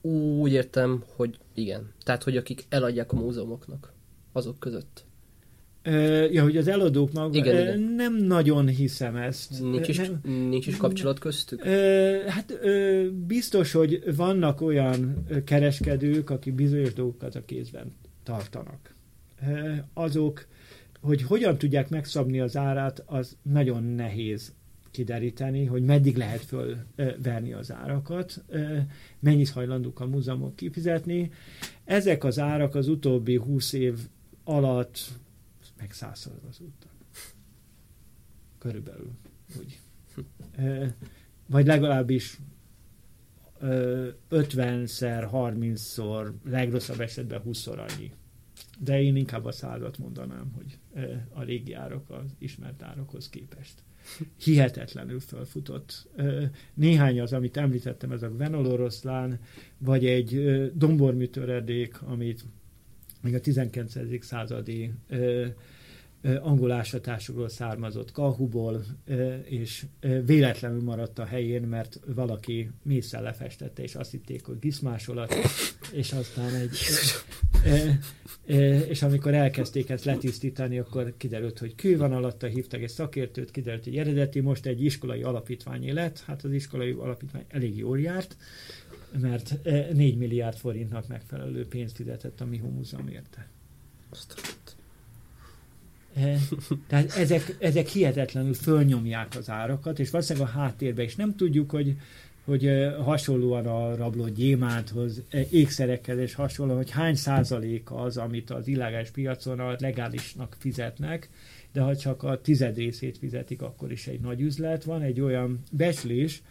Úgy 0.00 0.52
értem, 0.52 1.04
hogy 1.16 1.38
igen. 1.54 1.92
Tehát, 2.02 2.22
hogy 2.22 2.36
akik 2.36 2.66
eladják 2.68 3.12
a 3.12 3.16
múzeumoknak, 3.16 3.92
azok 4.32 4.58
között. 4.58 5.06
Ja, 6.30 6.42
hogy 6.42 6.56
az 6.56 6.68
eladók 6.68 7.12
maga, 7.12 7.36
Igen, 7.36 7.60
igen. 7.60 7.80
nem 7.80 8.16
nagyon 8.16 8.68
hiszem 8.68 9.16
ezt. 9.16 9.60
Nincs 9.60 9.88
is, 9.88 9.96
nem, 9.96 10.20
nincs 10.24 10.66
is 10.66 10.76
kapcsolat 10.76 11.18
köztük? 11.18 11.62
Hát 12.26 12.58
biztos, 13.26 13.72
hogy 13.72 14.16
vannak 14.16 14.60
olyan 14.60 15.26
kereskedők, 15.44 16.30
akik 16.30 16.54
bizonyos 16.54 16.92
dolgokat 16.92 17.34
a 17.34 17.44
kézben 17.44 17.94
tartanak. 18.22 18.94
Azok, 19.94 20.46
hogy 21.00 21.22
hogyan 21.22 21.58
tudják 21.58 21.88
megszabni 21.88 22.40
az 22.40 22.56
árát, 22.56 23.02
az 23.06 23.36
nagyon 23.42 23.82
nehéz 23.82 24.54
kideríteni, 24.90 25.64
hogy 25.64 25.82
meddig 25.82 26.16
lehet 26.16 26.40
fölverni 26.40 27.52
az 27.52 27.72
árakat, 27.72 28.44
mennyit 29.18 29.50
hajlandók 29.50 30.00
a 30.00 30.06
múzeumok 30.06 30.56
kifizetni. 30.56 31.30
Ezek 31.84 32.24
az 32.24 32.38
árak 32.38 32.74
az 32.74 32.88
utóbbi 32.88 33.36
húsz 33.36 33.72
év 33.72 33.98
alatt 34.44 34.98
meg 35.78 35.92
százszorozottak. 35.92 36.92
Körülbelül 38.58 39.10
úgy. 39.60 39.78
Vagy 41.46 41.66
legalábbis 41.66 42.38
50-szer, 44.30 45.28
30-szor, 45.32 46.32
legrosszabb 46.44 47.00
esetben 47.00 47.42
20-szor 47.46 47.88
annyi. 47.88 48.12
De 48.78 49.02
én 49.02 49.16
inkább 49.16 49.44
a 49.44 49.52
százat 49.52 49.98
mondanám, 49.98 50.52
hogy 50.54 50.78
a 51.32 51.42
régi 51.42 51.72
árak 51.72 52.10
az 52.10 52.34
ismert 52.38 52.82
árakhoz 52.82 53.28
képest. 53.28 53.82
Hihetetlenül 54.36 55.20
felfutott. 55.20 56.08
Néhány 56.74 57.20
az, 57.20 57.32
amit 57.32 57.56
említettem, 57.56 58.12
ez 58.12 58.22
a 58.22 58.30
Gvenoloroszlán, 58.30 59.40
vagy 59.78 60.06
egy 60.06 60.62
domborműtöredék, 60.74 62.02
amit 62.02 62.44
még 63.20 63.34
a 63.34 63.40
19. 63.40 64.24
századi 64.24 64.92
angol 66.22 66.70
ásatásokról 66.70 67.48
származott 67.48 68.12
Kahuból, 68.12 68.84
és 69.44 69.86
véletlenül 70.24 70.82
maradt 70.82 71.18
a 71.18 71.24
helyén, 71.24 71.62
mert 71.62 72.00
valaki 72.06 72.70
mészsel 72.82 73.22
lefestette, 73.22 73.82
és 73.82 73.94
azt 73.94 74.10
hitték, 74.10 74.44
hogy 74.44 74.58
giszmásolat, 74.58 75.34
és 75.92 76.12
aztán 76.12 76.54
egy... 76.54 76.76
És 78.88 79.02
amikor 79.02 79.34
elkezdték 79.34 79.90
ezt 79.90 80.04
letisztítani, 80.04 80.78
akkor 80.78 81.14
kiderült, 81.16 81.58
hogy 81.58 81.74
kő 81.74 81.96
van 81.96 82.12
alatta, 82.12 82.46
hívtak 82.46 82.82
egy 82.82 82.88
szakértőt, 82.88 83.50
kiderült, 83.50 83.84
hogy 83.84 83.96
eredeti, 83.96 84.40
most 84.40 84.66
egy 84.66 84.84
iskolai 84.84 85.22
alapítványé 85.22 85.90
lett, 85.90 86.20
hát 86.20 86.44
az 86.44 86.52
iskolai 86.52 86.90
alapítvány 86.90 87.44
elég 87.48 87.76
jól 87.76 88.00
járt, 88.00 88.36
mert 89.20 89.62
4 89.92 90.16
milliárd 90.16 90.56
forintnak 90.56 91.08
megfelelő 91.08 91.66
pénzt 91.66 91.96
fizetett 91.96 92.40
a 92.40 92.44
Mihu 92.44 92.68
Múzeum 92.68 93.08
érte. 93.08 93.48
E, 94.10 94.16
tehát 96.88 97.16
ezek, 97.16 97.56
ezek 97.58 97.86
hihetetlenül 97.86 98.54
fölnyomják 98.54 99.36
az 99.36 99.50
árakat, 99.50 99.98
és 99.98 100.10
valószínűleg 100.10 100.48
a 100.48 100.50
háttérben 100.50 101.04
is 101.04 101.16
nem 101.16 101.36
tudjuk, 101.36 101.70
hogy, 101.70 101.96
hogy 102.44 102.70
hasonlóan 103.04 103.66
a 103.66 103.96
rabló 103.96 104.28
gyémánthoz, 104.28 105.22
ékszerekkel 105.50 106.18
és 106.20 106.34
hasonlóan, 106.34 106.78
hogy 106.78 106.90
hány 106.90 107.14
százalék 107.14 107.90
az, 107.90 108.16
amit 108.16 108.50
az 108.50 108.68
illegális 108.68 109.10
piacon 109.10 109.60
a 109.60 109.76
legálisnak 109.78 110.56
fizetnek, 110.58 111.28
de 111.72 111.80
ha 111.80 111.96
csak 111.96 112.22
a 112.22 112.40
tized 112.40 112.76
részét 112.76 113.18
fizetik, 113.18 113.62
akkor 113.62 113.92
is 113.92 114.06
egy 114.06 114.20
nagy 114.20 114.40
üzlet. 114.40 114.84
Van 114.84 115.02
egy 115.02 115.20
olyan 115.20 115.62
beslés, 115.72 116.42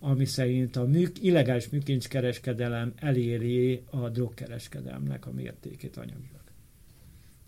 ami 0.00 0.24
szerint 0.24 0.76
a 0.76 0.84
műk, 0.84 1.22
illegális 1.22 1.68
műkincskereskedelem 1.68 2.92
eléri 2.96 3.82
a 3.90 4.08
drogkereskedelemnek 4.08 5.26
a 5.26 5.32
mértékét 5.32 5.96
anyagilag 5.96 6.42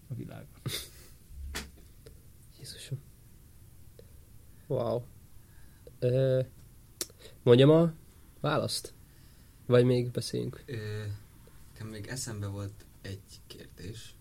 a 0.08 0.14
világon. 0.14 0.46
Jézusom. 2.66 2.98
Wow. 4.66 5.02
Ö, 5.98 6.40
mondjam 7.42 7.70
a 7.70 7.92
választ? 8.40 8.94
Vagy 9.66 9.84
még 9.84 10.10
beszéljünk? 10.10 10.62
Ö, 10.66 10.74
nekem 11.72 11.86
még 11.86 12.06
eszembe 12.06 12.46
volt 12.46 12.86
egy 13.02 13.40
kérdés. 13.46 14.14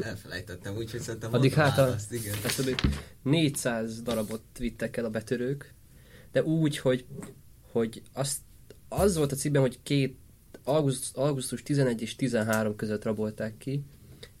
Elfelejtettem, 0.00 0.76
úgyhogy 0.76 1.00
szerintem 1.00 1.34
Addig 1.34 1.52
hát 1.52 1.78
a- 1.78 1.82
választ, 1.82 2.12
igen. 2.12 2.34
Hát 2.34 2.56
tudod, 2.56 2.80
400 3.22 4.02
darabot 4.02 4.42
vittek 4.58 4.96
el 4.96 5.04
a 5.04 5.10
betörők, 5.10 5.74
de 6.32 6.42
úgy, 6.42 6.78
hogy, 6.78 7.06
hogy 7.72 8.02
azt, 8.12 8.38
az 8.88 9.16
volt 9.16 9.32
a 9.32 9.36
cikkben, 9.36 9.60
hogy 9.60 9.82
két 9.82 10.18
augusztus, 10.64 11.10
augusztus 11.22 11.62
11 11.62 12.02
és 12.02 12.16
13 12.16 12.76
között 12.76 13.04
rabolták 13.04 13.56
ki, 13.58 13.84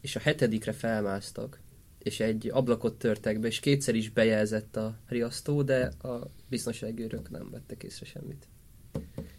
és 0.00 0.16
a 0.16 0.20
hetedikre 0.20 0.72
felmásztak, 0.72 1.60
és 2.06 2.20
egy 2.20 2.50
ablakot 2.52 2.98
törtek 2.98 3.40
be, 3.40 3.46
és 3.46 3.60
kétszer 3.60 3.94
is 3.94 4.10
bejelzett 4.10 4.76
a 4.76 4.96
riasztó, 5.08 5.62
de 5.62 5.86
a 5.86 6.30
biztonsági 6.48 7.02
őrök 7.02 7.30
nem 7.30 7.50
vettek 7.50 7.82
észre 7.82 8.06
semmit. 8.06 8.48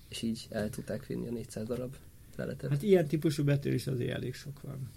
És 0.10 0.22
így 0.22 0.48
el 0.50 0.70
tudták 0.70 1.06
vinni 1.06 1.28
a 1.28 1.32
400 1.32 1.68
darab 1.68 1.96
leletet. 2.36 2.70
Hát 2.70 2.84
ilyen 2.84 3.08
típusú 3.08 3.44
betörés 3.44 3.88
azért 3.88 4.12
elég 4.12 4.34
sok 4.34 4.62
van. 4.62 4.90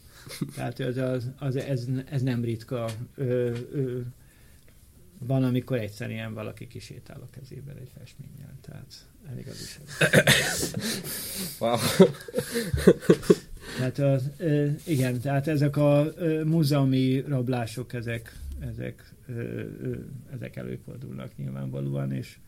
Tehát 0.54 0.80
ez, 0.80 0.96
az, 0.96 1.30
az, 1.38 1.56
ez, 1.56 1.86
ez 2.04 2.22
nem 2.22 2.44
ritka. 2.44 2.90
Ö, 3.14 3.56
ö, 3.72 4.00
van, 5.26 5.44
amikor 5.44 5.78
egyszerűen 5.78 6.34
valaki 6.34 6.66
kisétál 6.66 7.20
a 7.20 7.30
kezében 7.30 7.76
egy 7.76 7.90
festménnyel. 7.98 8.54
Tehát 8.60 9.06
elég 9.30 9.48
az 9.48 9.60
is. 9.60 9.80
Wow. 11.60 11.76
Tehát 13.78 13.98
az, 13.98 14.30
igen, 14.86 15.20
tehát 15.20 15.48
ezek 15.48 15.76
a 15.76 16.12
múzeumi 16.44 17.20
rablások, 17.20 17.92
ezek, 17.92 18.38
ezek, 18.60 19.14
ezek 20.32 20.56
előfordulnak 20.56 21.36
nyilvánvalóan, 21.36 22.12
és, 22.12 22.38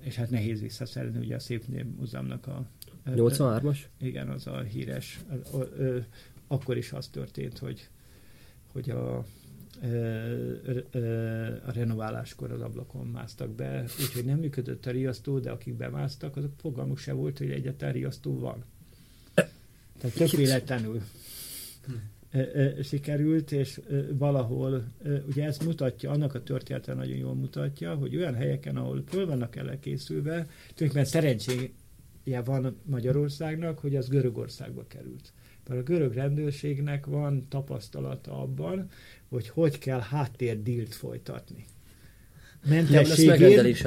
és 0.00 0.14
hát 0.14 0.30
nehéz 0.30 0.60
visszaszerezni 0.60 1.18
ugye 1.18 1.34
a 1.34 1.38
Szépnév 1.38 1.86
Múzeumnak 1.96 2.46
a... 2.46 2.66
ö, 3.04 3.12
83-as? 3.16 3.78
Igen, 3.98 4.28
az 4.28 4.46
a 4.46 4.60
híres. 4.60 5.20
Akkor 6.46 6.76
is 6.76 6.92
az 6.92 7.08
történt, 7.08 7.58
hogy, 7.58 7.88
hogy 8.72 8.90
a, 8.90 9.24
a 11.66 11.72
renováláskor 11.72 12.52
az 12.52 12.60
ablakon 12.60 13.06
másztak 13.06 13.50
be, 13.50 13.84
úgyhogy 14.00 14.24
nem 14.24 14.38
működött 14.38 14.86
a 14.86 14.90
riasztó, 14.90 15.38
de 15.38 15.50
akik 15.50 15.74
bemásztak, 15.74 16.36
azok 16.36 16.52
fogalmuk 16.56 16.98
se 16.98 17.12
volt, 17.12 17.38
hogy 17.38 17.50
egyáltalán 17.50 17.94
riasztó 17.94 18.38
van. 18.38 18.64
Tehát 19.98 20.16
tök 20.16 20.30
véletlenül 20.30 21.02
sikerült, 22.82 23.52
és 23.52 23.80
valahol, 24.12 24.84
ugye 25.26 25.44
ezt 25.44 25.64
mutatja, 25.64 26.10
annak 26.10 26.34
a 26.34 26.42
története 26.42 26.94
nagyon 26.94 27.16
jól 27.16 27.34
mutatja, 27.34 27.94
hogy 27.94 28.16
olyan 28.16 28.34
helyeken, 28.34 28.76
ahol 28.76 29.02
föl 29.06 29.26
vannak 29.26 29.56
elkészülve, 29.56 30.46
tulajdonképpen 30.74 31.04
szerencséje 31.04 32.40
van 32.44 32.80
Magyarországnak, 32.84 33.78
hogy 33.78 33.96
az 33.96 34.08
Görögországba 34.08 34.84
került. 34.86 35.32
Mert 35.70 35.82
a 35.82 35.84
görög 35.84 36.14
rendőrségnek 36.14 37.06
van 37.06 37.46
tapasztalata 37.48 38.42
abban, 38.42 38.90
hogy 39.28 39.48
hogy 39.48 39.78
kell 39.78 40.00
háttérdílt 40.00 40.94
folytatni. 40.94 41.64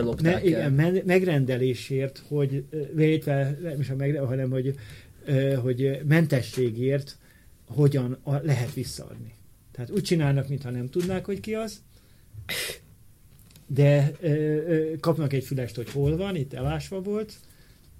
Lopták 0.04 0.34
me, 0.34 0.44
igen, 0.44 0.62
el. 0.62 0.72
me- 0.72 1.06
megrendelésért, 1.06 2.24
hogy 2.28 2.66
vétve, 2.94 3.58
nem 3.62 3.80
is 3.80 3.90
a 3.90 3.96
megre, 3.96 4.20
hanem 4.20 4.50
hogy, 4.50 4.76
hogy 5.62 6.00
mentességért 6.08 7.18
hogyan 7.68 8.18
a, 8.24 8.36
lehet 8.36 8.74
visszaadni. 8.74 9.34
Tehát 9.72 9.90
úgy 9.90 10.04
csinálnak, 10.04 10.48
mintha 10.48 10.70
nem 10.70 10.90
tudnák, 10.90 11.26
hogy 11.26 11.40
ki 11.40 11.54
az, 11.54 11.82
de 13.68 14.12
ö, 14.22 14.28
ö, 14.28 14.98
kapnak 15.00 15.34
egy 15.34 15.44
fülest, 15.44 15.76
hogy 15.76 15.90
hol 15.90 16.18
van, 16.18 16.36
itt 16.36 16.54
elásva 16.54 17.02
volt, 17.02 17.34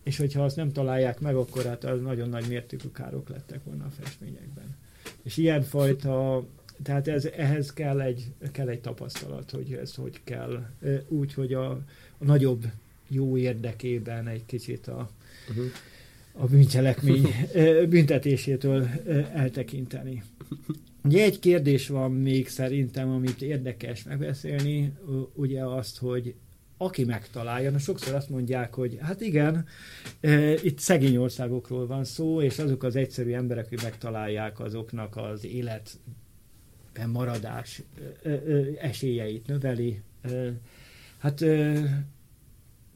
és 0.04 0.18
hogyha 0.18 0.44
azt 0.44 0.56
nem 0.56 0.72
találják 0.72 1.20
meg, 1.20 1.36
akkor 1.36 1.66
hát 1.66 1.84
az 1.84 2.02
nagyon 2.02 2.30
nagy 2.30 2.48
mértékű 2.48 2.88
károk 2.88 3.30
lettek 3.30 3.64
volna 3.64 3.86
a 3.86 4.02
festményekben. 4.02 4.76
És 5.24 5.38
ilyenfajta, 5.38 6.46
tehát 6.84 7.08
ez, 7.08 7.26
ehhez 7.26 7.74
kell 7.74 8.02
egy, 8.02 8.26
kell 8.52 8.68
egy 8.68 8.82
tapasztalat, 8.82 9.52
hogy 9.52 9.74
ez 9.74 9.96
hogy 9.96 10.20
kell, 10.24 10.66
úgy, 11.08 11.34
hogy 11.34 11.54
a, 11.54 11.70
a 12.18 12.26
nagyobb 12.26 12.66
jó 13.08 13.38
érdekében 13.38 14.28
egy 14.28 14.46
kicsit 14.46 14.88
a, 14.88 15.10
Uh-huh. 15.50 15.66
a 16.32 16.46
bűncselekmény 16.46 17.28
büntetésétől 17.90 18.88
eltekinteni. 19.34 20.24
Ugye 21.04 21.24
egy 21.24 21.40
kérdés 21.40 21.88
van 21.88 22.12
még 22.12 22.48
szerintem, 22.48 23.10
amit 23.10 23.42
érdekes 23.42 24.04
megbeszélni, 24.04 24.94
ugye 25.34 25.64
azt, 25.64 25.98
hogy 25.98 26.34
aki 26.84 27.04
megtalálja, 27.04 27.72
na 27.72 27.78
sokszor 27.78 28.14
azt 28.16 28.30
mondják, 28.30 28.74
hogy 28.74 28.98
hát 29.02 29.22
igen, 29.22 29.66
ö, 30.20 30.54
itt 30.64 30.80
szegény 30.80 31.18
országokról 31.18 31.88
van 31.88 32.04
szó, 32.04 32.42
és 32.42 32.60
azok 32.60 32.84
az 32.84 32.96
egyszerű 32.96 33.32
emberek, 33.32 33.66
akik 33.66 33.82
megtalálják 33.82 34.60
azoknak 34.60 35.18
az 35.18 35.46
életben 35.46 37.10
maradás 37.12 37.82
ö, 38.24 38.30
ö, 38.30 38.36
ö, 38.46 38.70
esélyeit 38.80 39.48
növeli. 39.48 40.02
Ö, 40.22 40.50
Hát 41.24 41.42
ö, 41.42 41.80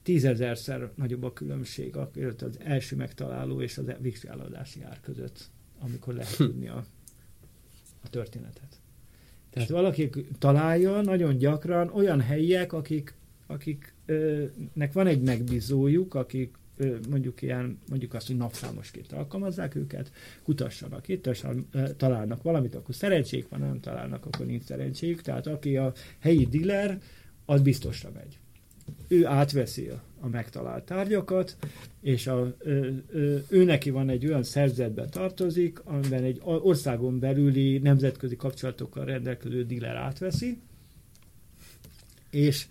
tízezerszer 0.04 0.92
nagyobb 0.96 1.24
a 1.24 1.34
különbség 1.34 1.96
az 1.96 2.60
első 2.64 2.96
megtaláló 2.96 3.62
és 3.62 3.78
az 3.78 3.86
vizsgálatási 4.00 4.84
ár 4.84 5.00
között, 5.02 5.50
amikor 5.80 6.14
lehet 6.14 6.36
tudni 6.36 6.68
a, 6.68 6.86
a 8.04 8.10
történetet. 8.10 8.80
Tehát 9.50 9.70
valaki 9.70 10.10
találja 10.40 11.02
nagyon 11.02 11.38
gyakran 11.38 11.90
olyan 11.94 12.22
helyiek, 12.22 12.74
akik, 12.74 13.14
akiknek 13.48 14.94
van 14.94 15.08
egy 15.08 15.22
megbízójuk, 15.22 16.14
akik 16.14 16.56
mondjuk 17.10 17.42
ilyen, 17.42 17.80
mondjuk 17.90 18.14
azt, 18.14 18.28
hogy 18.28 18.38
napszámosként 18.38 19.12
alkalmazzák 19.12 19.76
őket, 19.76 20.12
kutassanak 20.44 21.08
itt, 21.08 21.28
és 21.28 21.42
ha 21.42 21.54
találnak 21.98 22.42
valamit, 22.42 22.76
akkor 22.76 22.96
szerencsék 22.96 23.50
van, 23.50 23.60
nem 23.60 23.80
találnak, 23.80 24.26
akkor 24.26 24.46
nincs 24.46 24.64
szerencséjük. 24.64 25.22
Tehát 25.22 25.48
aki 25.48 25.78
a 25.78 25.94
helyi 26.20 26.46
dealer, 26.46 27.00
az 27.46 27.62
biztosra 27.62 28.12
megy 28.14 28.40
ő 29.08 29.26
átveszi 29.26 29.88
a- 29.88 30.28
megtalált 30.32 30.84
tárgyakat, 30.86 31.58
és 32.02 32.28
a, 32.28 32.56
ö, 32.58 32.90
ö, 33.10 33.38
ő 33.50 33.64
neki 33.64 33.90
van 33.90 34.10
egy 34.10 34.26
olyan 34.26 34.44
szerzetbe 34.44 35.06
tartozik, 35.06 35.80
amiben 35.84 36.24
egy 36.24 36.42
országon 36.44 37.20
belüli 37.20 37.78
nemzetközi 37.78 38.36
kapcsolatokkal 38.36 39.06
rendelkező 39.06 39.66
dealer 39.66 39.96
átveszi, 39.96 40.60
és, 42.30 42.68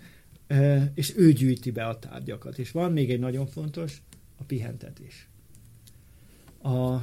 és 0.93 1.13
ő 1.17 1.31
gyűjti 1.31 1.71
be 1.71 1.85
a 1.85 1.99
tárgyakat. 1.99 2.57
És 2.57 2.71
van 2.71 2.91
még 2.91 3.11
egy 3.11 3.19
nagyon 3.19 3.47
fontos, 3.47 4.01
a 4.37 4.43
pihentetés. 4.43 5.27
A, 6.61 6.93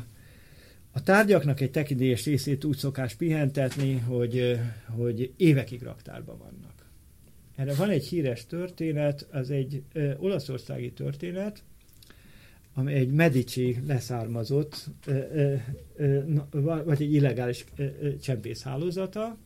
a 0.91 1.03
tárgyaknak 1.05 1.61
egy 1.61 1.71
tekintélyes 1.71 2.25
részét 2.25 2.65
úgy 2.65 2.77
szokás 2.77 3.15
pihentetni, 3.15 3.99
hogy, 3.99 4.61
hogy 4.87 5.33
évekig 5.37 5.83
raktárban 5.83 6.39
vannak. 6.39 6.73
Erre 7.57 7.75
van 7.75 7.91
egy 7.91 8.07
híres 8.07 8.47
történet, 8.47 9.27
az 9.31 9.51
egy 9.51 9.83
ö, 9.93 10.13
olaszországi 10.17 10.93
történet, 10.93 11.63
ami 12.75 12.93
egy 12.93 13.13
Medici 13.13 13.83
leszármazott, 13.87 14.87
ö, 15.07 15.13
ö, 15.33 15.55
ö, 15.97 16.61
vagy 16.85 17.03
egy 17.03 17.13
illegális 17.13 17.65
ö, 17.77 17.85
ö, 18.01 18.17
csempészhálózata, 18.17 19.37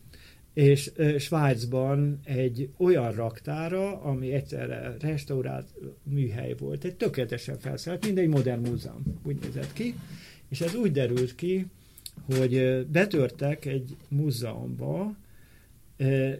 és 0.52 0.92
Svájcban 1.18 2.20
egy 2.24 2.70
olyan 2.76 3.12
raktára, 3.12 4.00
ami 4.00 4.32
egyszerre 4.32 4.96
restaurált 5.00 5.74
műhely 6.02 6.54
volt, 6.58 6.84
egy 6.84 6.94
tökéletesen 6.94 7.58
felszerelt, 7.58 8.04
mint 8.04 8.18
egy 8.18 8.28
modern 8.28 8.68
múzeum, 8.68 9.02
úgy 9.22 9.38
nézett 9.42 9.72
ki, 9.72 9.94
és 10.48 10.60
ez 10.60 10.74
úgy 10.74 10.92
derült 10.92 11.34
ki, 11.34 11.66
hogy 12.26 12.86
betörtek 12.86 13.64
egy 13.64 13.96
múzeumba, 14.08 15.16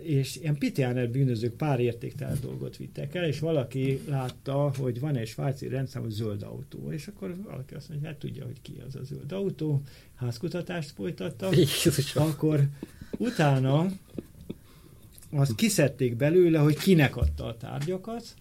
és 0.02 0.36
ilyen 0.36 0.58
pitiáner 0.58 1.10
bűnözők 1.10 1.56
pár 1.56 1.80
értéktelen 1.80 2.38
dolgot 2.40 2.76
vittek 2.76 3.14
el, 3.14 3.24
és 3.24 3.38
valaki 3.38 4.00
látta, 4.06 4.72
hogy 4.78 5.00
van 5.00 5.16
egy 5.16 5.26
svájci 5.26 5.68
rendszámú 5.68 6.08
zöld 6.08 6.42
autó, 6.42 6.92
és 6.92 7.06
akkor 7.06 7.36
valaki 7.44 7.74
azt 7.74 7.88
mondja, 7.88 8.08
hát 8.08 8.18
tudja, 8.18 8.44
hogy 8.44 8.62
ki 8.62 8.82
az 8.86 8.96
a 8.96 9.04
zöld 9.04 9.32
autó, 9.32 9.82
házkutatást 10.14 10.90
folytattak, 10.90 11.56
Jézusom. 11.84 12.22
akkor 12.22 12.68
Utána 13.16 13.86
azt 15.30 15.54
kiszedték 15.54 16.16
belőle, 16.16 16.58
hogy 16.58 16.76
kinek 16.76 17.16
adta 17.16 17.44
a 17.44 17.56
tárgyakat, 17.56 18.34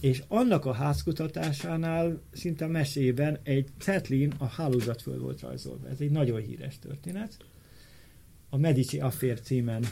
és 0.00 0.22
annak 0.28 0.64
a 0.64 0.72
házkutatásánál 0.72 2.22
szinte 2.32 2.66
mesében 2.66 3.38
egy 3.42 3.68
cetlin 3.78 4.32
a 4.38 4.46
hálózat 4.46 5.02
föl 5.02 5.20
volt 5.20 5.40
rajzolva. 5.40 5.88
Ez 5.88 6.00
egy 6.00 6.10
nagyon 6.10 6.40
híres 6.40 6.78
történet. 6.78 7.36
A 8.50 8.56
Medici 8.56 9.00
Affair 9.00 9.40
címen 9.40 9.84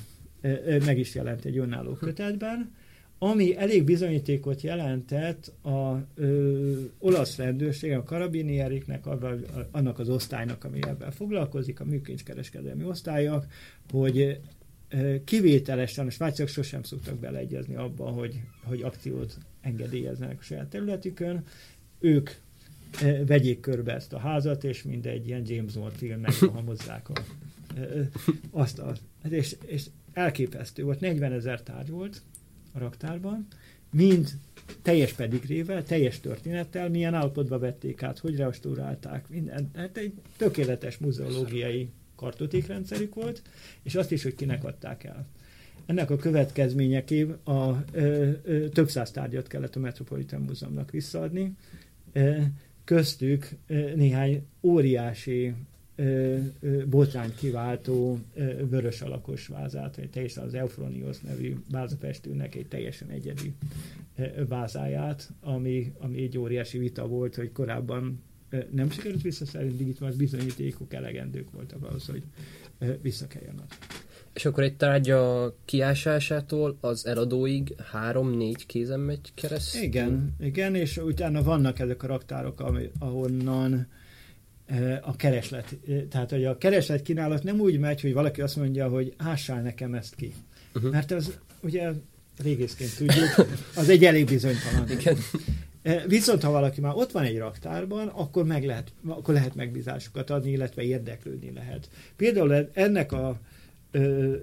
meg 0.84 0.98
is 0.98 1.14
jelent 1.14 1.44
egy 1.44 1.58
önálló 1.58 1.92
kötetben, 1.92 2.74
ami 3.18 3.56
elég 3.56 3.84
bizonyítékot 3.84 4.60
jelentett 4.60 5.52
a 5.62 6.06
ö, 6.14 6.80
olasz 6.98 7.36
rendőrség, 7.36 7.92
a 7.92 8.02
karabinieriknek, 8.02 9.06
annak 9.70 9.98
az 9.98 10.08
osztálynak, 10.08 10.64
ami 10.64 10.78
ebben 10.86 11.10
foglalkozik, 11.10 11.80
a 11.80 11.84
műkincskereskedelmi 11.84 12.84
osztályok, 12.84 13.46
hogy 13.90 14.40
ö, 14.88 15.24
kivételesen, 15.24 16.06
a 16.06 16.10
svájciak 16.10 16.48
sosem 16.48 16.82
szoktak 16.82 17.18
beleegyezni 17.18 17.74
abba, 17.74 18.04
hogy, 18.04 18.40
hogy 18.64 18.82
akciót 18.82 19.38
engedélyeznek 19.60 20.38
a 20.40 20.42
saját 20.42 20.68
területükön, 20.68 21.44
ők 21.98 22.30
ö, 23.02 23.24
vegyék 23.26 23.60
körbe 23.60 23.94
ezt 23.94 24.12
a 24.12 24.18
házat, 24.18 24.64
és 24.64 24.82
mindegy 24.82 25.26
ilyen 25.26 25.42
James 25.46 25.72
Bond 25.72 25.92
filmnek 25.92 26.34
hamozzák 26.34 27.08
a, 27.08 27.24
ö, 27.76 28.00
azt 28.50 28.78
a, 28.78 28.92
és, 29.28 29.56
és 29.66 29.86
elképesztő 30.12 30.82
volt, 30.82 31.00
40 31.00 31.32
ezer 31.32 31.62
tárgy 31.62 31.90
volt, 31.90 32.22
a 32.78 32.84
raktárban, 32.84 33.46
mind 33.90 34.30
teljes 34.82 35.12
pedigrével, 35.12 35.84
teljes 35.84 36.20
történettel, 36.20 36.88
milyen 36.88 37.14
állapotba 37.14 37.58
vették 37.58 38.02
át, 38.02 38.18
hogy 38.18 38.36
restaurálták, 38.36 39.28
minden. 39.28 39.70
Hát 39.74 39.96
egy 39.96 40.12
tökéletes 40.36 40.98
muzeológiai 40.98 41.90
kartotékrendszerük 42.16 43.14
volt, 43.14 43.42
és 43.82 43.94
azt 43.94 44.12
is, 44.12 44.22
hogy 44.22 44.34
kinek 44.34 44.64
adták 44.64 45.04
el. 45.04 45.26
Ennek 45.86 46.10
a 46.10 46.16
következményeképp 46.16 47.46
a 47.46 47.84
ö, 47.92 48.30
ö, 48.42 48.68
több 48.68 48.88
száz 48.88 49.10
tárgyat 49.10 49.46
kellett 49.46 49.76
a 49.76 49.80
Metropolitan 49.80 50.40
Múzeumnak 50.40 50.90
visszaadni, 50.90 51.52
ö, 52.12 52.36
köztük 52.84 53.48
ö, 53.66 53.94
néhány 53.94 54.46
óriási 54.62 55.54
botrány 56.86 57.34
kiváltó 57.34 58.18
vörös 58.68 59.00
alakos 59.00 59.46
vázát, 59.46 59.96
vagy 59.96 60.10
teljesen 60.10 60.44
az 60.44 60.54
Eufronios 60.54 61.20
nevű 61.20 61.56
vázapestőnek 61.70 62.54
egy 62.54 62.66
teljesen 62.66 63.08
egyedi 63.08 63.54
vázáját, 64.48 65.30
ami, 65.40 65.92
ami 65.98 66.22
egy 66.22 66.38
óriási 66.38 66.78
vita 66.78 67.06
volt, 67.06 67.34
hogy 67.34 67.52
korábban 67.52 68.22
nem 68.70 68.90
sikerült 68.90 69.22
visszaszerzni, 69.22 69.88
itt 69.88 70.00
már 70.00 70.14
bizonyítékok 70.14 70.94
elegendők 70.94 71.50
voltak 71.50 71.84
ahhoz, 71.84 72.06
hogy 72.06 72.22
vissza 73.02 73.26
kelljen. 73.26 73.62
És 74.34 74.44
akkor 74.44 74.62
egy 74.62 74.76
tárgya 74.76 75.54
kiásásától 75.64 76.76
az 76.80 77.06
eladóig 77.06 77.74
három-négy 77.90 78.66
kézen 78.66 79.00
megy 79.00 79.34
keresztül? 79.34 79.82
Igen, 79.82 80.34
igen, 80.40 80.74
és 80.74 80.96
utána 80.96 81.42
vannak 81.42 81.78
ezek 81.78 82.02
a 82.02 82.06
raktárok, 82.06 82.62
ahonnan 82.98 83.86
a 85.02 85.16
kereslet. 85.16 85.76
Tehát, 86.10 86.30
hogy 86.30 86.44
a 86.44 86.58
kereslet 86.58 87.02
kínálat 87.02 87.42
nem 87.42 87.60
úgy 87.60 87.78
megy, 87.78 88.00
hogy 88.00 88.12
valaki 88.12 88.40
azt 88.40 88.56
mondja, 88.56 88.88
hogy 88.88 89.14
ássál 89.16 89.62
nekem 89.62 89.94
ezt 89.94 90.14
ki. 90.14 90.34
Uh-huh. 90.74 90.90
Mert 90.90 91.10
az 91.10 91.38
ugye 91.60 91.90
régészként 92.42 92.96
tudjuk, 92.96 93.48
az 93.76 93.88
egy 93.88 94.04
elég 94.04 94.26
bizonytalan. 94.26 94.90
Igen. 94.90 95.16
Viszont 96.06 96.42
ha 96.42 96.50
valaki 96.50 96.80
már 96.80 96.92
ott 96.94 97.12
van 97.12 97.24
egy 97.24 97.38
raktárban, 97.38 98.08
akkor, 98.08 98.44
meg 98.44 98.64
lehet, 98.64 98.92
akkor 99.06 99.34
lehet 99.34 99.54
megbízásokat 99.54 100.30
adni, 100.30 100.50
illetve 100.50 100.82
érdeklődni 100.82 101.52
lehet. 101.54 101.88
Például 102.16 102.70
ennek 102.72 103.12
a, 103.12 103.40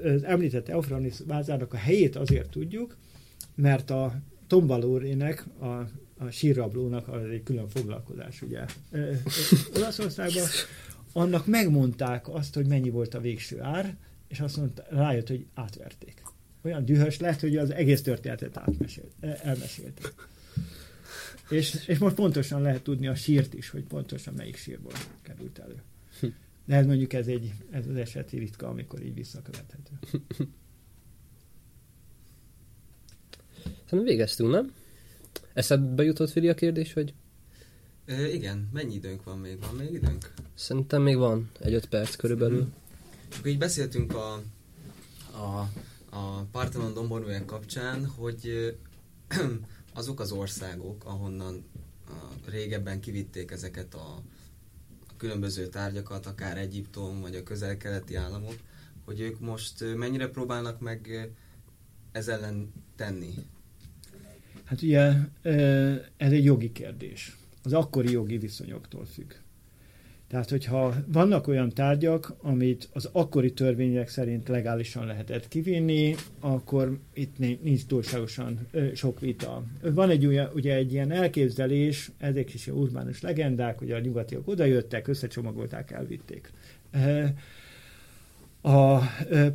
az 0.03 0.23
említett 0.23 0.69
Eufranis 0.69 1.15
vázának 1.28 1.73
a 1.73 1.78
helyét 1.78 2.15
azért 2.15 2.49
tudjuk, 2.49 2.97
mert 3.55 3.89
a 3.89 4.15
Tombalórének, 4.47 5.45
a 5.61 5.89
a 6.18 6.30
sírrablónak 6.30 7.07
az 7.07 7.24
egy 7.24 7.43
külön 7.43 7.68
foglalkozás, 7.68 8.41
ugye. 8.41 8.66
Olaszországban 9.76 10.47
annak 11.13 11.45
megmondták 11.45 12.30
azt, 12.30 12.53
hogy 12.53 12.68
mennyi 12.68 12.89
volt 12.89 13.13
a 13.13 13.20
végső 13.20 13.61
ár, 13.61 13.97
és 14.28 14.39
azt 14.39 14.57
mondta, 14.57 14.86
rájött, 14.89 15.28
hogy 15.28 15.45
átverték. 15.53 16.22
Olyan 16.61 16.86
dühös 16.86 17.20
lett, 17.20 17.39
hogy 17.39 17.57
az 17.57 17.72
egész 17.72 18.01
történetet 18.01 18.57
átmesélt. 19.43 20.13
És, 21.49 21.84
és 21.88 21.97
most 21.97 22.16
pontosan 22.16 22.61
lehet 22.61 22.84
tudni 22.84 23.07
a 23.07 23.16
sírt 23.16 23.53
is, 23.53 23.70
hogy 23.70 23.84
pontosan 23.84 24.34
melyik 24.34 24.55
sírból 24.55 24.93
került 25.22 25.59
elő. 25.59 25.82
De 26.66 26.76
ez 26.76 26.86
mondjuk 26.86 27.13
ez, 27.13 27.28
egy, 27.28 27.53
ez 27.72 27.88
az 27.88 27.95
eseti 27.95 28.38
ritka, 28.38 28.68
amikor 28.68 29.03
így 29.03 29.13
visszakövethető. 29.13 29.91
Szerintem 33.86 34.03
végeztünk, 34.03 34.51
nem? 34.51 34.74
Eszedbe 35.56 36.03
jutott, 36.03 36.30
Fili, 36.30 36.49
a 36.49 36.53
kérdés, 36.53 36.93
hogy... 36.93 37.14
Ö, 38.06 38.26
igen, 38.26 38.70
mennyi 38.74 38.93
időnk 38.93 39.24
van 39.24 39.38
még? 39.38 39.60
Van 39.60 39.76
még 39.76 39.93
időnk? 39.93 40.34
Szerintem 40.53 41.01
még 41.01 41.18
van, 41.18 41.51
egy 41.60 41.74
öt 41.74 41.86
perc 41.86 42.16
körülbelül. 42.16 42.62
Mm. 42.62 42.68
Akkor 43.38 43.47
így 43.47 43.58
beszéltünk 43.58 44.14
a, 44.14 44.34
a, 45.32 45.70
a 46.10 46.43
Parthenon 46.51 46.93
domborművek 46.93 47.45
kapcsán, 47.45 48.06
hogy 48.06 48.76
azok 49.93 50.20
az 50.20 50.32
országok, 50.32 51.06
ahonnan 51.06 51.64
a, 52.08 52.49
régebben 52.49 52.99
kivitték 52.99 53.51
ezeket 53.51 53.93
a, 53.93 54.22
a 55.08 55.14
különböző 55.18 55.68
tárgyakat, 55.68 56.26
akár 56.26 56.58
Egyiptom 56.58 57.22
vagy 57.22 57.36
a 57.36 57.43
közel-keleti 57.43 58.16
államok, 58.16 58.56
hogy 59.06 59.20
ők 59.20 59.39
most 59.39 59.95
mennyire 59.95 60.28
próbálnak 60.28 60.80
meg 60.80 61.30
ez 62.12 62.28
ellen 62.28 62.74
tenni? 62.95 63.34
Hát 64.66 64.82
ugye 64.82 65.11
ez 66.18 66.32
egy 66.32 66.43
jogi 66.43 66.72
kérdés. 66.72 67.38
Az 67.63 67.74
akkori 67.74 68.11
jogi 68.11 68.38
viszonyoktól 68.38 69.05
függ. 69.05 69.32
Tehát, 70.28 70.49
hogyha 70.49 70.95
vannak 71.07 71.47
olyan 71.47 71.70
tárgyak, 71.70 72.36
amit 72.41 72.89
az 72.93 73.09
akkori 73.11 73.53
törvények 73.53 74.09
szerint 74.09 74.47
legálisan 74.47 75.05
lehetett 75.05 75.47
kivinni, 75.47 76.16
akkor 76.39 76.99
itt 77.13 77.38
nincs 77.38 77.86
túlságosan 77.86 78.68
sok 78.93 79.20
vita. 79.20 79.63
Van 79.82 80.09
egy 80.09 80.26
ugye, 80.53 80.76
egy 80.76 80.91
ilyen 80.93 81.11
elképzelés, 81.11 82.11
ezek 82.18 82.53
is 82.53 82.68
urbánus 82.68 83.22
legendák, 83.22 83.80
hogy 83.80 83.91
a 83.91 83.99
nyugatiak 83.99 84.47
odajöttek, 84.47 85.07
összecsomagolták, 85.07 85.91
elvitték. 85.91 86.51
A 88.66 88.99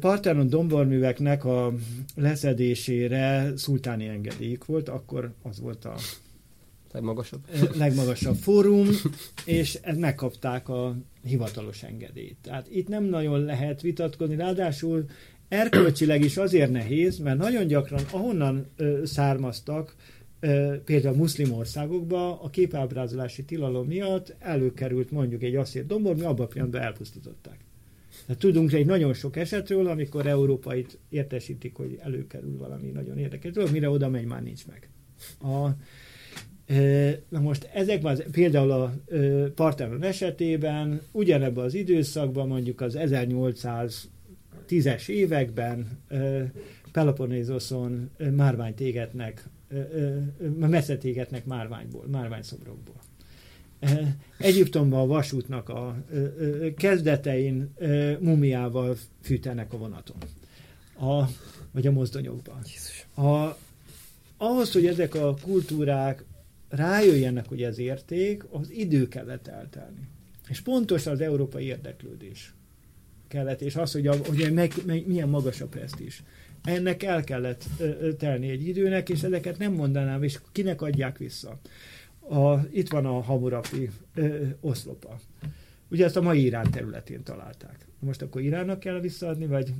Parthenon 0.00 0.48
domborműveknek 0.48 1.44
a 1.44 1.72
leszedésére 2.14 3.52
szultáni 3.56 4.06
engedélyük 4.06 4.66
volt, 4.66 4.88
akkor 4.88 5.32
az 5.42 5.61
volt 5.61 5.84
a 5.84 5.94
legmagasabb, 6.92 7.40
legmagasabb 7.76 8.34
fórum, 8.36 8.88
és 9.44 9.78
megkapták 9.96 10.68
a 10.68 10.96
hivatalos 11.24 11.82
engedélyt. 11.82 12.36
Tehát 12.42 12.66
itt 12.70 12.88
nem 12.88 13.04
nagyon 13.04 13.44
lehet 13.44 13.80
vitatkozni, 13.80 14.36
ráadásul 14.36 15.04
erkölcsileg 15.48 16.24
is 16.24 16.36
azért 16.36 16.70
nehéz, 16.70 17.18
mert 17.18 17.38
nagyon 17.38 17.66
gyakran 17.66 18.02
ahonnan 18.11 18.66
ö, 18.76 19.00
származtak, 19.04 19.94
ö, 20.40 20.74
például 20.84 21.16
muszlim 21.16 21.52
országokba 21.52 22.42
a 22.42 22.50
képábrázolási 22.50 23.44
tilalom 23.44 23.86
miatt 23.86 24.34
előkerült 24.38 25.11
mondjuk 25.11 25.42
egy 25.42 25.56
asszír 25.56 25.86
dombormű, 25.86 26.22
abban 26.22 26.44
a 26.44 26.48
pillanatban 26.48 26.82
elpusztították. 26.82 27.68
Tehát 28.30 28.44
tudunk 28.44 28.72
egy 28.72 28.86
nagyon 28.86 29.14
sok 29.14 29.36
esetről, 29.36 29.86
amikor 29.86 30.26
Európait 30.26 30.98
értesítik, 31.08 31.76
hogy 31.76 31.98
előkerül 32.00 32.58
valami 32.58 32.90
nagyon 32.90 33.18
érdekes 33.18 33.52
dolog, 33.52 33.70
mire 33.70 33.90
oda 33.90 34.08
megy, 34.08 34.24
már 34.24 34.42
nincs 34.42 34.66
meg. 34.66 34.88
A, 35.40 35.68
Na 37.28 37.40
most 37.40 37.68
ezekben 37.72 38.12
az, 38.12 38.24
például 38.32 38.70
a 38.70 38.94
Parthenon 39.54 40.02
esetében 40.02 41.02
ugyanebben 41.12 41.64
az 41.64 41.74
időszakban, 41.74 42.48
mondjuk 42.48 42.80
az 42.80 42.96
1810-es 42.98 45.08
években 45.08 45.88
Peloponnézoszon 46.92 48.10
márványt 48.36 48.80
égetnek, 48.80 49.48
messzet 50.58 51.04
égetnek 51.04 51.44
márványból, 51.44 52.06
márványszobrokból. 52.06 53.00
Egyiptomban 54.38 55.00
a 55.00 55.06
vasútnak 55.06 55.68
a 55.68 55.96
kezdetein 56.76 57.74
mumiával 58.20 58.96
fűtenek 59.22 59.72
a 59.72 59.76
vonaton. 59.76 60.16
A, 60.98 61.24
vagy 61.70 61.86
a 61.86 61.90
mozdonyokban. 61.90 62.62
A, 63.14 63.56
ahhoz, 64.36 64.72
hogy 64.72 64.86
ezek 64.86 65.14
a 65.14 65.36
kultúrák 65.42 66.24
rájöjjenek, 66.68 67.48
hogy 67.48 67.62
ez 67.62 67.78
érték, 67.78 68.44
az 68.50 68.70
idő 68.70 69.08
kellett 69.08 69.46
eltelni. 69.46 70.08
És 70.48 70.60
pontosan 70.60 71.12
az 71.12 71.20
európai 71.20 71.64
érdeklődés 71.64 72.54
kellett, 73.28 73.60
és 73.60 73.76
az, 73.76 73.92
hogy, 73.92 74.06
a, 74.06 74.14
hogy 74.26 74.52
meg, 74.52 74.72
meg, 74.86 75.06
milyen 75.06 75.28
magas 75.28 75.60
a 75.60 75.66
presztis. 75.66 76.22
Ennek 76.64 77.02
el 77.02 77.24
kellett 77.24 77.64
ö, 77.78 78.12
telni 78.12 78.48
egy 78.48 78.66
időnek, 78.66 79.08
és 79.08 79.22
ezeket 79.22 79.58
nem 79.58 79.72
mondanám, 79.72 80.22
és 80.22 80.38
kinek 80.52 80.82
adják 80.82 81.18
vissza 81.18 81.60
a, 82.30 82.66
itt 82.72 82.88
van 82.88 83.06
a 83.06 83.20
Hamurapi 83.20 83.90
ö, 84.14 84.46
oszlopa. 84.60 85.20
Ugye 85.90 86.04
ezt 86.04 86.16
a 86.16 86.22
mai 86.22 86.44
Irán 86.44 86.70
területén 86.70 87.22
találták. 87.22 87.86
Most 87.98 88.22
akkor 88.22 88.40
Iránnak 88.40 88.80
kell 88.80 89.00
visszaadni, 89.00 89.46
vagy 89.46 89.72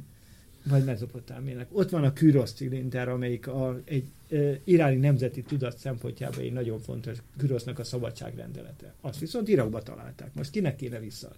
vagy 0.65 0.85
Mezopotámiának. 0.85 1.67
Ott 1.73 1.91
van 1.91 2.05
a 2.05 2.13
Kürosz 2.13 2.53
cilinder, 2.53 3.09
amelyik 3.09 3.47
a, 3.47 3.81
egy 3.85 4.05
e, 4.31 4.61
iráni 4.65 4.97
nemzeti 4.97 5.43
tudat 5.43 5.79
szempontjából 5.79 6.43
egy 6.43 6.53
nagyon 6.53 6.79
fontos 6.79 7.19
Kürosznak 7.37 7.79
a 7.79 7.85
szabadságrendelete. 7.85 8.95
Azt 9.01 9.19
viszont 9.19 9.49
Irakba 9.49 9.83
találták. 9.83 10.35
Most 10.35 10.51
kinek 10.51 10.77
kéne 10.77 10.99
vissza? 10.99 11.33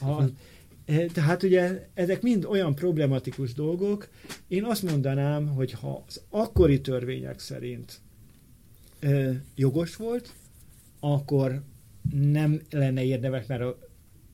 Ha, 0.00 0.24
tehát 1.12 1.42
ugye 1.42 1.88
ezek 1.94 2.22
mind 2.22 2.44
olyan 2.44 2.74
problematikus 2.74 3.54
dolgok. 3.54 4.08
Én 4.48 4.64
azt 4.64 4.82
mondanám, 4.82 5.46
hogy 5.46 5.72
ha 5.72 6.04
az 6.06 6.20
akkori 6.28 6.80
törvények 6.80 7.38
szerint 7.38 8.00
e, 9.02 9.42
jogos 9.54 9.96
volt, 9.96 10.34
akkor 11.00 11.62
nem 12.10 12.60
lenne 12.70 13.04
érdemes, 13.04 13.46
mert 13.46 13.62
a, 13.62 13.78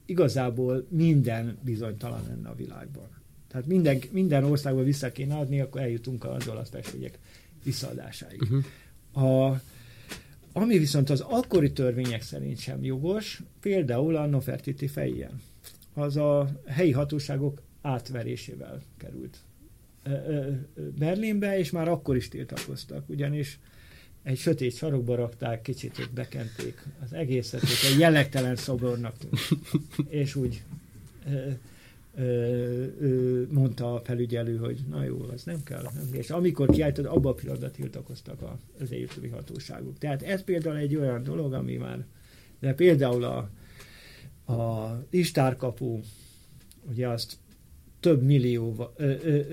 igazából 0.06 0.86
minden 0.90 1.58
bizonytalan 1.62 2.22
lenne 2.28 2.48
a 2.48 2.54
világban. 2.54 3.08
Tehát 3.48 3.66
minden, 3.66 3.98
minden 4.10 4.44
országban 4.44 4.84
vissza 4.84 5.12
kéne 5.12 5.34
adni, 5.34 5.60
akkor 5.60 5.80
eljutunk 5.80 6.24
az 6.24 6.48
olasz 6.48 6.68
festmények 6.68 7.18
visszaadásáig. 7.64 8.42
Uh-huh. 8.42 9.24
A, 9.26 9.60
ami 10.52 10.78
viszont 10.78 11.10
az 11.10 11.20
akkori 11.20 11.72
törvények 11.72 12.22
szerint 12.22 12.58
sem 12.58 12.84
jogos, 12.84 13.42
például 13.60 14.16
a 14.16 14.26
Nofertiti 14.26 14.86
fején, 14.86 15.40
az 15.94 16.16
a 16.16 16.60
helyi 16.66 16.92
hatóságok 16.92 17.62
átverésével 17.80 18.82
került 18.96 19.38
Berlinbe, 20.98 21.58
és 21.58 21.70
már 21.70 21.88
akkor 21.88 22.16
is 22.16 22.28
tiltakoztak, 22.28 23.08
ugyanis 23.08 23.58
egy 24.22 24.38
sötét 24.38 24.76
sarokba 24.76 25.14
rakták, 25.14 25.62
kicsit 25.62 25.98
ott 25.98 26.12
bekenték 26.12 26.86
az 27.04 27.12
egészet, 27.12 27.62
és 27.62 27.90
egy 27.92 27.98
jelektelen 27.98 28.56
szobornak 28.56 29.14
és 30.08 30.34
úgy 30.34 30.62
mondta 33.50 33.94
a 33.94 34.00
felügyelő, 34.00 34.56
hogy 34.56 34.80
na 34.90 35.04
jó, 35.04 35.20
az 35.32 35.42
nem 35.42 35.62
kell. 35.62 35.82
Nem 35.82 36.08
És 36.12 36.30
amikor 36.30 36.70
kiálltad, 36.70 37.04
abban 37.04 37.32
a 37.32 37.34
pillanatban 37.34 37.70
tiltakoztak 37.70 38.42
az 38.80 38.92
egyiptomi 38.92 39.28
hatóságok. 39.28 39.98
Tehát 39.98 40.22
ez 40.22 40.42
például 40.42 40.76
egy 40.76 40.96
olyan 40.96 41.22
dolog, 41.22 41.52
ami 41.52 41.76
már, 41.76 42.04
de 42.60 42.74
például 42.74 43.24
a, 43.24 43.50
a 44.52 44.92
istárkapu, 45.10 46.00
ugye 46.90 47.08
azt 47.08 47.36
több 48.00 48.22
millió 48.22 48.92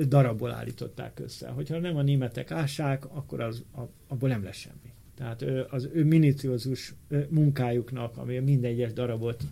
darabból 0.08 0.52
állították 0.52 1.20
össze. 1.20 1.50
Hogyha 1.50 1.80
nem 1.80 1.98
a 1.98 2.02
németek 2.02 2.52
ássák, 2.52 3.06
akkor 3.06 3.42
az, 3.42 3.64
a, 3.76 3.82
abból 4.08 4.30
nem 4.30 4.44
lesz 4.44 4.58
semmi. 4.58 4.94
Tehát 5.16 5.46
az 5.70 5.90
ő 5.94 6.04
miniciózus 6.04 6.94
munkájuknak, 7.30 8.18
ami 8.18 8.40
minden 8.40 8.72
egyes 8.72 8.94
darabot 8.94 9.44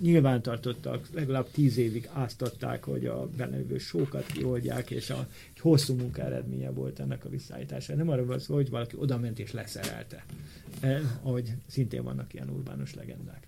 nyilván 0.00 0.42
tartottak, 0.42 1.08
legalább 1.14 1.50
tíz 1.50 1.76
évig 1.76 2.08
áztatták, 2.12 2.84
hogy 2.84 3.06
a 3.06 3.28
benne 3.36 3.78
sókat 3.78 4.26
kioldják, 4.26 4.90
és 4.90 5.10
a, 5.10 5.28
egy 5.54 5.60
hosszú 5.60 5.94
munka 5.94 6.22
eredménye 6.22 6.70
volt 6.70 7.00
ennek 7.00 7.24
a 7.24 7.28
visszaállítása. 7.28 7.94
Nem 7.94 8.08
arra 8.08 8.24
van 8.24 8.38
szó, 8.38 8.54
hogy 8.54 8.70
valaki 8.70 8.96
oda 8.98 9.18
ment 9.18 9.38
és 9.38 9.52
leszerelte, 9.52 10.24
eh, 10.80 11.00
ahogy 11.22 11.52
szintén 11.66 12.02
vannak 12.02 12.34
ilyen 12.34 12.48
urbánus 12.48 12.94
legendák. 12.94 13.46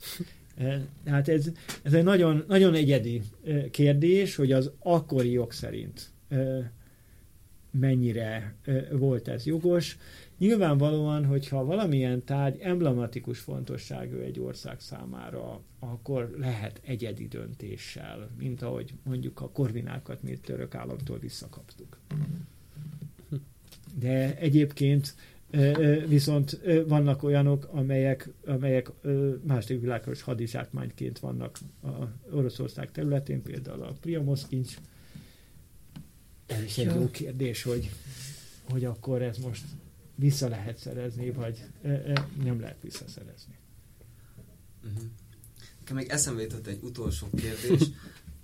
Hát 1.07 1.29
ez, 1.29 1.51
ez 1.83 1.93
egy 1.93 2.05
nagyon, 2.05 2.45
nagyon 2.49 2.75
egyedi 2.75 3.23
kérdés, 3.71 4.35
hogy 4.35 4.53
az 4.53 4.71
akkori 4.79 5.31
jog 5.31 5.53
szerint 5.53 6.11
mennyire 7.71 8.55
volt 8.91 9.29
ez 9.29 9.47
jogos. 9.47 9.99
Nyilvánvalóan, 10.39 11.25
hogyha 11.25 11.65
valamilyen 11.65 12.25
tárgy 12.25 12.61
emblematikus 12.61 13.39
fontosságú 13.39 14.17
egy 14.17 14.41
ország 14.41 14.81
számára, 14.81 15.61
akkor 15.79 16.35
lehet 16.39 16.81
egyedi 16.85 17.29
döntéssel, 17.29 18.31
mint 18.39 18.63
ahogy 18.63 18.95
mondjuk 19.03 19.41
a 19.41 19.51
korvinákat 19.51 20.23
mi 20.23 20.37
török 20.37 20.75
államtól 20.75 21.19
visszakaptuk. 21.19 21.99
De 23.99 24.37
egyébként 24.37 25.15
viszont 26.07 26.61
vannak 26.87 27.23
olyanok, 27.23 27.69
amelyek, 27.71 28.29
amelyek 28.47 28.91
második 29.43 29.81
világos 29.81 30.23
hadizsákmányként 30.23 31.19
vannak 31.19 31.59
a 31.83 31.89
Oroszország 32.31 32.91
területén, 32.91 33.43
például 33.43 33.83
a 33.83 33.93
Priamoszkincs. 34.01 34.77
Ez 36.47 36.63
is 36.63 36.79
egy 36.79 36.95
jó 36.95 37.11
kérdés, 37.11 37.63
hogy, 37.63 37.91
hogy 38.71 38.85
akkor 38.85 39.23
ez 39.23 39.39
most 39.39 39.65
vissza 40.15 40.49
lehet 40.49 40.79
szerezni, 40.79 41.31
vagy 41.31 41.65
nem 42.45 42.61
lehet 42.61 42.83
visszaszerezni. 42.83 43.55
Uh-huh. 44.85 45.03
Nekem 45.79 45.97
még 45.97 46.09
eszembe 46.09 46.43
jutott 46.43 46.67
egy 46.67 46.83
utolsó 46.83 47.27
kérdés. 47.37 47.89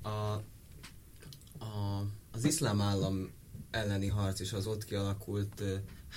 A, 0.03 0.09
a, 1.59 2.05
az 2.33 2.45
iszlám 2.45 2.81
állam 2.81 3.31
elleni 3.71 4.07
harc 4.09 4.41
és 4.41 4.53
az 4.53 4.67
ott 4.67 4.85
kialakult 4.85 5.63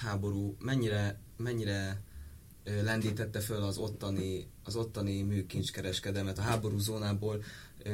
háború 0.01 0.55
mennyire, 0.59 1.19
mennyire 1.37 2.01
lendítette 2.83 3.39
föl 3.39 3.63
az 3.63 3.77
ottani, 3.77 4.47
az 4.63 4.75
ottani 4.75 5.21
műkincskereskedelmet 5.21 6.37
a 6.37 6.41
háború 6.41 6.77
zónából, 6.77 7.43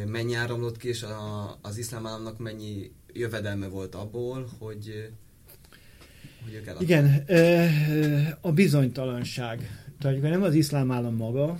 mennyi 0.08 0.34
áramlott 0.34 0.78
ki, 0.78 0.88
és 0.88 1.04
a, 1.04 1.58
az 1.62 1.78
iszlám 1.78 2.06
államnak 2.06 2.38
mennyi 2.38 2.92
jövedelme 3.14 3.68
volt 3.68 3.96
abból, 3.96 4.50
hogy 4.60 5.12
hogy 6.44 6.54
ők 6.54 6.82
Igen, 6.82 7.26
a 8.42 8.52
bizonytalanság. 8.52 9.86
Tehát 10.00 10.22
nem 10.22 10.44
az 10.44 10.54
iszlám 10.54 10.92
állam 10.92 11.16
maga, 11.16 11.60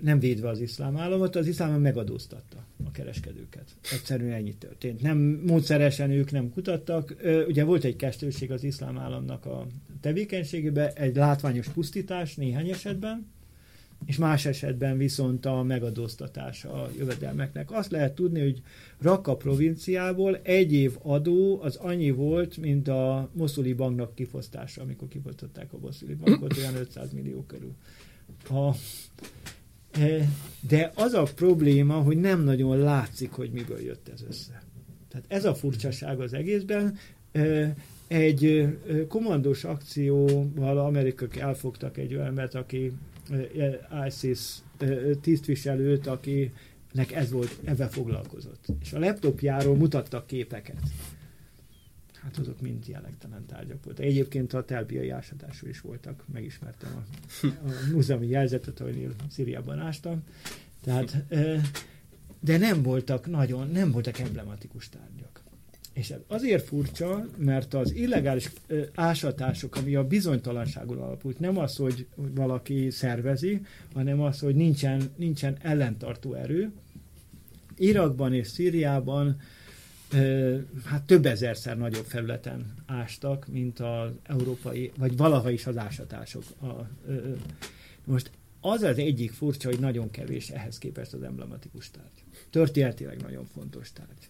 nem 0.00 0.18
védve 0.18 0.48
az 0.48 0.60
iszlám 0.60 0.96
államot, 0.96 1.36
az 1.36 1.46
iszlám 1.46 1.68
állam 1.68 1.82
megadóztatta 1.82 2.64
a 2.84 2.90
kereskedőket. 2.90 3.76
Egyszerűen 3.92 4.32
ennyi 4.32 4.54
történt. 4.54 5.02
Nem 5.02 5.18
módszeresen 5.46 6.10
ők 6.10 6.30
nem 6.30 6.50
kutattak. 6.50 7.14
Ugye 7.48 7.64
volt 7.64 7.84
egy 7.84 7.96
kestőség 7.96 8.50
az 8.50 8.64
iszlám 8.64 8.98
államnak 8.98 9.46
a 9.46 9.66
tevékenységében, 10.00 10.90
egy 10.94 11.16
látványos 11.16 11.68
pusztítás 11.68 12.34
néhány 12.34 12.68
esetben, 12.68 13.26
és 14.06 14.16
más 14.16 14.46
esetben 14.46 14.98
viszont 14.98 15.46
a 15.46 15.62
megadóztatás 15.62 16.64
a 16.64 16.90
jövedelmeknek. 16.98 17.70
Azt 17.70 17.90
lehet 17.90 18.14
tudni, 18.14 18.40
hogy 18.40 18.62
Raqqa 19.00 19.36
provinciából 19.36 20.36
egy 20.42 20.72
év 20.72 20.96
adó 21.02 21.60
az 21.62 21.76
annyi 21.76 22.10
volt, 22.10 22.56
mint 22.56 22.88
a 22.88 23.30
Moszuli 23.32 23.72
banknak 23.72 24.14
kifosztása, 24.14 24.82
amikor 24.82 25.08
kifosztották 25.08 25.72
a 25.72 25.78
Moszuli 25.78 26.14
bankot, 26.14 26.56
olyan 26.56 26.74
500 26.76 27.12
millió 27.12 27.42
körül. 27.42 27.74
A, 28.48 28.74
e, 30.00 30.28
de 30.68 30.92
az 30.94 31.12
a 31.12 31.22
probléma, 31.22 31.94
hogy 31.94 32.16
nem 32.16 32.42
nagyon 32.42 32.78
látszik, 32.78 33.32
hogy 33.32 33.50
miből 33.50 33.80
jött 33.80 34.08
ez 34.08 34.22
össze. 34.28 34.62
Tehát 35.08 35.26
ez 35.28 35.44
a 35.44 35.54
furcsaság 35.54 36.20
az 36.20 36.32
egészben. 36.32 36.98
E, 37.32 37.74
egy 38.06 38.44
e, 38.44 39.06
komandos 39.06 39.64
akcióval 39.64 40.78
amerikák 40.78 41.36
elfogtak 41.36 41.96
egy 41.96 42.12
embert, 42.12 42.54
aki 42.54 42.92
ISIS 44.06 44.56
tisztviselőt, 45.20 46.06
akinek 46.06 47.12
ez 47.12 47.30
volt, 47.30 47.58
ebben 47.64 47.88
foglalkozott. 47.88 48.64
És 48.80 48.92
a 48.92 48.98
laptopjáról 48.98 49.76
mutattak 49.76 50.26
képeket. 50.26 50.80
Hát 52.22 52.36
azok 52.38 52.60
mind 52.60 52.88
jellegtelen 52.88 53.46
tárgyak 53.46 53.84
voltak. 53.84 54.04
Egyébként 54.04 54.52
a 54.52 54.64
telbiai 54.64 55.10
ásatású 55.10 55.66
is 55.66 55.80
voltak. 55.80 56.24
Megismertem 56.32 56.90
a, 56.96 57.46
a 57.46 57.70
múzeumi 57.92 58.26
jelzetet, 58.26 58.80
ahogy 58.80 59.14
Szíriában 59.30 59.78
ástam. 59.78 60.22
Tehát, 60.82 61.24
de 62.40 62.58
nem 62.58 62.82
voltak 62.82 63.26
nagyon, 63.26 63.68
nem 63.68 63.90
voltak 63.90 64.18
emblematikus 64.18 64.88
tárgyak. 64.88 65.42
És 65.92 66.10
ez 66.10 66.20
azért 66.26 66.66
furcsa, 66.66 67.26
mert 67.36 67.74
az 67.74 67.92
illegális 67.92 68.50
ásatások, 68.94 69.76
ami 69.76 69.94
a 69.94 70.06
bizonytalanságon 70.06 70.98
alapult, 70.98 71.38
nem 71.38 71.58
az, 71.58 71.76
hogy 71.76 72.06
valaki 72.14 72.90
szervezi, 72.90 73.60
hanem 73.94 74.20
az, 74.20 74.38
hogy 74.38 74.54
nincsen, 74.54 75.02
nincsen 75.16 75.56
ellentartó 75.62 76.34
erő. 76.34 76.72
Irakban 77.76 78.34
és 78.34 78.46
Szíriában 78.46 79.40
hát 80.84 81.02
több 81.06 81.26
ezerszer 81.26 81.78
nagyobb 81.78 82.04
felületen 82.04 82.74
ástak, 82.86 83.46
mint 83.48 83.80
az 83.80 84.10
európai, 84.22 84.92
vagy 84.98 85.16
valaha 85.16 85.50
is 85.50 85.66
az 85.66 85.76
ásatások. 85.76 86.42
A, 86.62 86.88
most 88.04 88.30
az 88.60 88.82
az 88.82 88.98
egyik 88.98 89.32
furcsa, 89.32 89.68
hogy 89.68 89.80
nagyon 89.80 90.10
kevés 90.10 90.48
ehhez 90.48 90.78
képest 90.78 91.12
az 91.12 91.22
emblematikus 91.22 91.90
tárgy. 91.90 92.24
Történetileg 92.50 93.22
nagyon 93.22 93.44
fontos 93.44 93.92
tárgy 93.92 94.28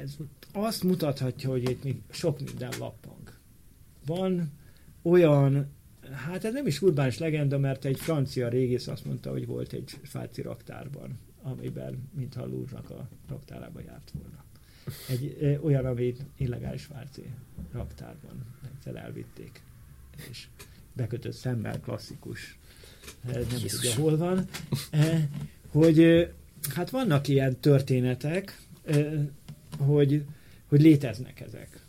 ez 0.00 0.16
azt 0.52 0.82
mutathatja, 0.82 1.50
hogy 1.50 1.70
itt 1.70 1.84
még 1.84 1.96
sok 2.10 2.40
minden 2.40 2.72
lappang. 2.78 3.32
Van 4.06 4.52
olyan, 5.02 5.70
hát 6.10 6.44
ez 6.44 6.52
nem 6.52 6.66
is 6.66 6.82
urbánis 6.82 7.18
legenda, 7.18 7.58
mert 7.58 7.84
egy 7.84 7.98
francia 7.98 8.48
régész 8.48 8.86
azt 8.86 9.04
mondta, 9.04 9.30
hogy 9.30 9.46
volt 9.46 9.72
egy 9.72 9.90
svájci 10.02 10.42
raktárban, 10.42 11.18
amiben, 11.42 12.10
mintha 12.14 12.46
Louvre-nak 12.46 12.90
a 12.90 13.08
raktárába 13.28 13.80
járt 13.80 14.12
volna. 14.18 14.44
Egy 15.08 15.36
ö, 15.40 15.58
olyan, 15.58 15.84
ami 15.84 16.14
illegális 16.36 16.82
svájci 16.82 17.30
raktárban 17.72 18.44
egyszer 18.74 18.96
elvitték. 18.96 19.62
És 20.30 20.48
bekötött 20.92 21.32
szemmel 21.32 21.80
klasszikus, 21.80 22.58
nem 23.24 23.40
Jézus. 23.50 23.72
tudja 23.72 23.94
hol 23.94 24.16
van, 24.16 24.48
hogy 25.68 26.28
hát 26.74 26.90
vannak 26.90 27.28
ilyen 27.28 27.60
történetek, 27.60 28.60
hogy, 29.78 30.24
hogy 30.66 30.80
léteznek 30.80 31.40
ezek. 31.40 31.80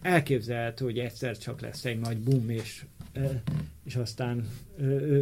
Elképzelhető, 0.00 0.84
hogy 0.84 0.98
egyszer 0.98 1.38
csak 1.38 1.60
lesz 1.60 1.84
egy 1.84 1.98
nagy 1.98 2.18
boom, 2.18 2.50
és, 2.50 2.84
és 3.84 3.96
aztán 3.96 4.48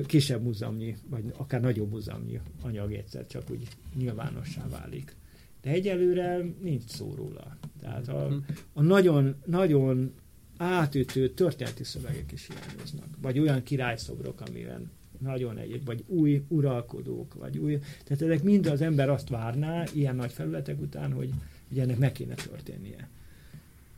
kisebb 0.07 0.43
múzeumnyi, 0.43 0.97
vagy 1.09 1.24
akár 1.37 1.61
nagyobb 1.61 1.91
múzeumnyi 1.91 2.41
anyag 2.62 2.93
egyszer 2.93 3.27
csak 3.27 3.51
úgy 3.51 3.68
nyilvánossá 3.95 4.68
válik. 4.68 5.16
De 5.62 5.70
egyelőre 5.70 6.45
nincs 6.61 6.85
szó 6.85 7.14
róla. 7.14 7.57
Tehát 7.81 8.09
a, 8.09 8.43
a 8.72 8.83
nagyon, 8.83 9.35
nagyon 9.45 10.12
átütő 10.57 11.31
történeti 11.31 11.85
szövegek 11.85 12.33
is 12.33 12.47
hiányoznak. 12.47 13.09
Vagy 13.20 13.39
olyan 13.39 13.62
királyszobrok, 13.62 14.41
amiben 14.41 14.91
nagyon 15.18 15.59
egy, 15.59 15.85
vagy 15.85 16.05
új 16.07 16.43
uralkodók, 16.49 17.35
vagy 17.35 17.59
új, 17.59 17.79
tehát 18.05 18.22
ezek 18.22 18.43
mind 18.43 18.66
az 18.66 18.81
ember 18.81 19.09
azt 19.09 19.29
várná 19.29 19.85
ilyen 19.93 20.16
nagy 20.16 20.33
felületek 20.33 20.81
után, 20.81 21.12
hogy 21.12 21.31
ugye 21.70 21.83
ennek 21.83 21.99
meg 21.99 22.12
kéne 22.12 22.35
történnie. 22.35 23.09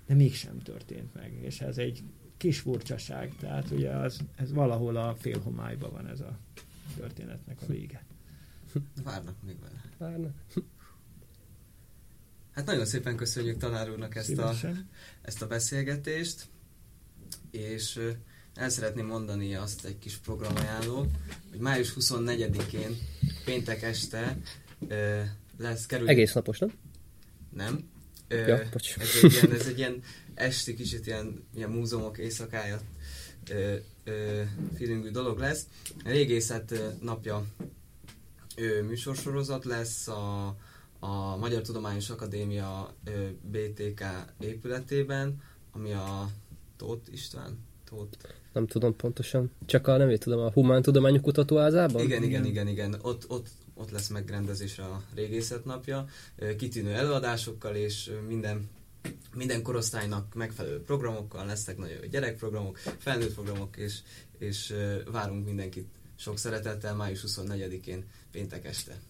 De 0.08 0.14
mégsem 0.14 0.58
történt 0.58 1.14
meg, 1.14 1.32
és 1.42 1.60
ez 1.60 1.78
egy 1.78 2.02
kis 2.36 2.58
furcsaság, 2.58 3.34
tehát 3.40 3.70
ugye 3.70 3.90
az, 3.90 4.20
ez 4.36 4.52
valahol 4.52 4.96
a 4.96 5.14
félhomályban 5.14 5.90
van 5.90 6.06
ez 6.06 6.20
a 6.20 6.38
történetnek 6.96 7.62
a 7.62 7.66
vége. 7.66 8.04
Várnak 9.04 9.34
még 9.46 9.56
vele. 9.60 9.84
Várnak. 9.98 10.34
Hát 12.50 12.66
nagyon 12.66 12.84
szépen 12.84 13.16
köszönjük 13.16 13.58
tanár 13.58 13.90
úrnak 13.90 14.16
ezt 14.16 14.38
a, 14.38 14.54
ezt 15.22 15.42
a 15.42 15.46
beszélgetést, 15.46 16.46
és 17.50 18.00
el 18.54 18.68
szeretném 18.68 19.06
mondani 19.06 19.54
azt 19.54 19.84
egy 19.84 19.98
kis 19.98 20.16
programajánló, 20.16 21.06
hogy 21.50 21.60
május 21.60 21.94
24-én, 22.00 22.96
péntek 23.44 23.82
este 23.82 24.38
lesz, 25.58 25.86
kerül... 25.86 26.08
Egész 26.08 26.32
napos, 26.32 26.58
nem? 26.58 26.72
Nem. 27.50 27.88
Ja, 28.28 28.62
bocs. 28.72 28.96
ez, 28.98 29.08
egy 29.22 29.32
ilyen, 29.32 29.52
ez 29.52 29.66
egy 29.66 29.78
ilyen 29.78 30.02
esti, 30.34 30.74
kicsit 30.74 31.06
ilyen, 31.06 31.46
ilyen 31.54 31.70
múzeumok 31.70 32.18
éjszakája 32.18 32.80
ö, 33.50 33.74
ö, 34.04 34.42
feelingű 34.76 35.10
dolog 35.10 35.38
lesz. 35.38 35.66
A 36.04 36.08
régészet 36.08 36.82
napja 37.02 37.44
ö, 38.56 38.82
műsorsorozat 38.82 39.64
lesz 39.64 40.08
a, 40.08 40.56
a 40.98 41.36
Magyar 41.36 41.62
Tudományos 41.62 42.10
Akadémia 42.10 42.94
ö, 43.04 43.10
BTK 43.50 44.04
épületében, 44.40 45.42
ami 45.72 45.92
a 45.92 46.28
Tóth 46.76 47.12
István, 47.12 47.58
Tóth 47.84 48.18
Nem 48.52 48.66
tudom 48.66 48.96
pontosan. 48.96 49.50
Csak 49.66 49.86
a 49.86 49.96
nevét 49.96 50.20
tudom, 50.20 50.40
a 50.40 50.50
Humán 50.50 50.82
Tudományok 50.82 51.22
Kutatóházában? 51.22 52.02
Igen, 52.02 52.22
igen, 52.22 52.44
igen, 52.44 52.68
igen. 52.68 52.96
Ott, 53.02 53.24
ott, 53.28 53.48
ott 53.78 53.90
lesz 53.90 54.08
megrendezésre 54.08 54.84
a 54.84 55.02
régészet 55.14 55.64
napja, 55.64 56.06
kitűnő 56.56 56.92
előadásokkal, 56.92 57.74
és 57.74 58.10
minden, 58.28 58.68
minden 59.34 59.62
korosztálynak 59.62 60.34
megfelelő 60.34 60.82
programokkal 60.82 61.46
lesznek 61.46 61.76
nagyon 61.76 61.96
jó 62.02 62.08
gyerekprogramok, 62.08 62.78
felnőtt 62.78 63.34
programok, 63.34 63.76
és, 63.76 63.98
és 64.38 64.74
várunk 65.10 65.44
mindenkit 65.44 65.88
sok 66.16 66.38
szeretettel 66.38 66.94
május 66.94 67.24
24-én 67.26 68.04
péntek 68.30 68.64
este. 68.64 69.00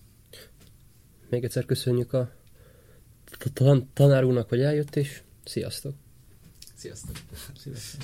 Még 1.29 1.45
egyszer 1.45 1.65
köszönjük 1.65 2.13
a 2.13 2.33
tan- 3.53 3.87
tanár 3.93 4.25
úrnak, 4.25 4.49
hogy 4.49 4.61
eljött, 4.61 4.97
és 4.97 5.23
sziasztok! 5.45 5.95
Sziasztok! 6.75 7.17
Szívesen. 7.59 8.01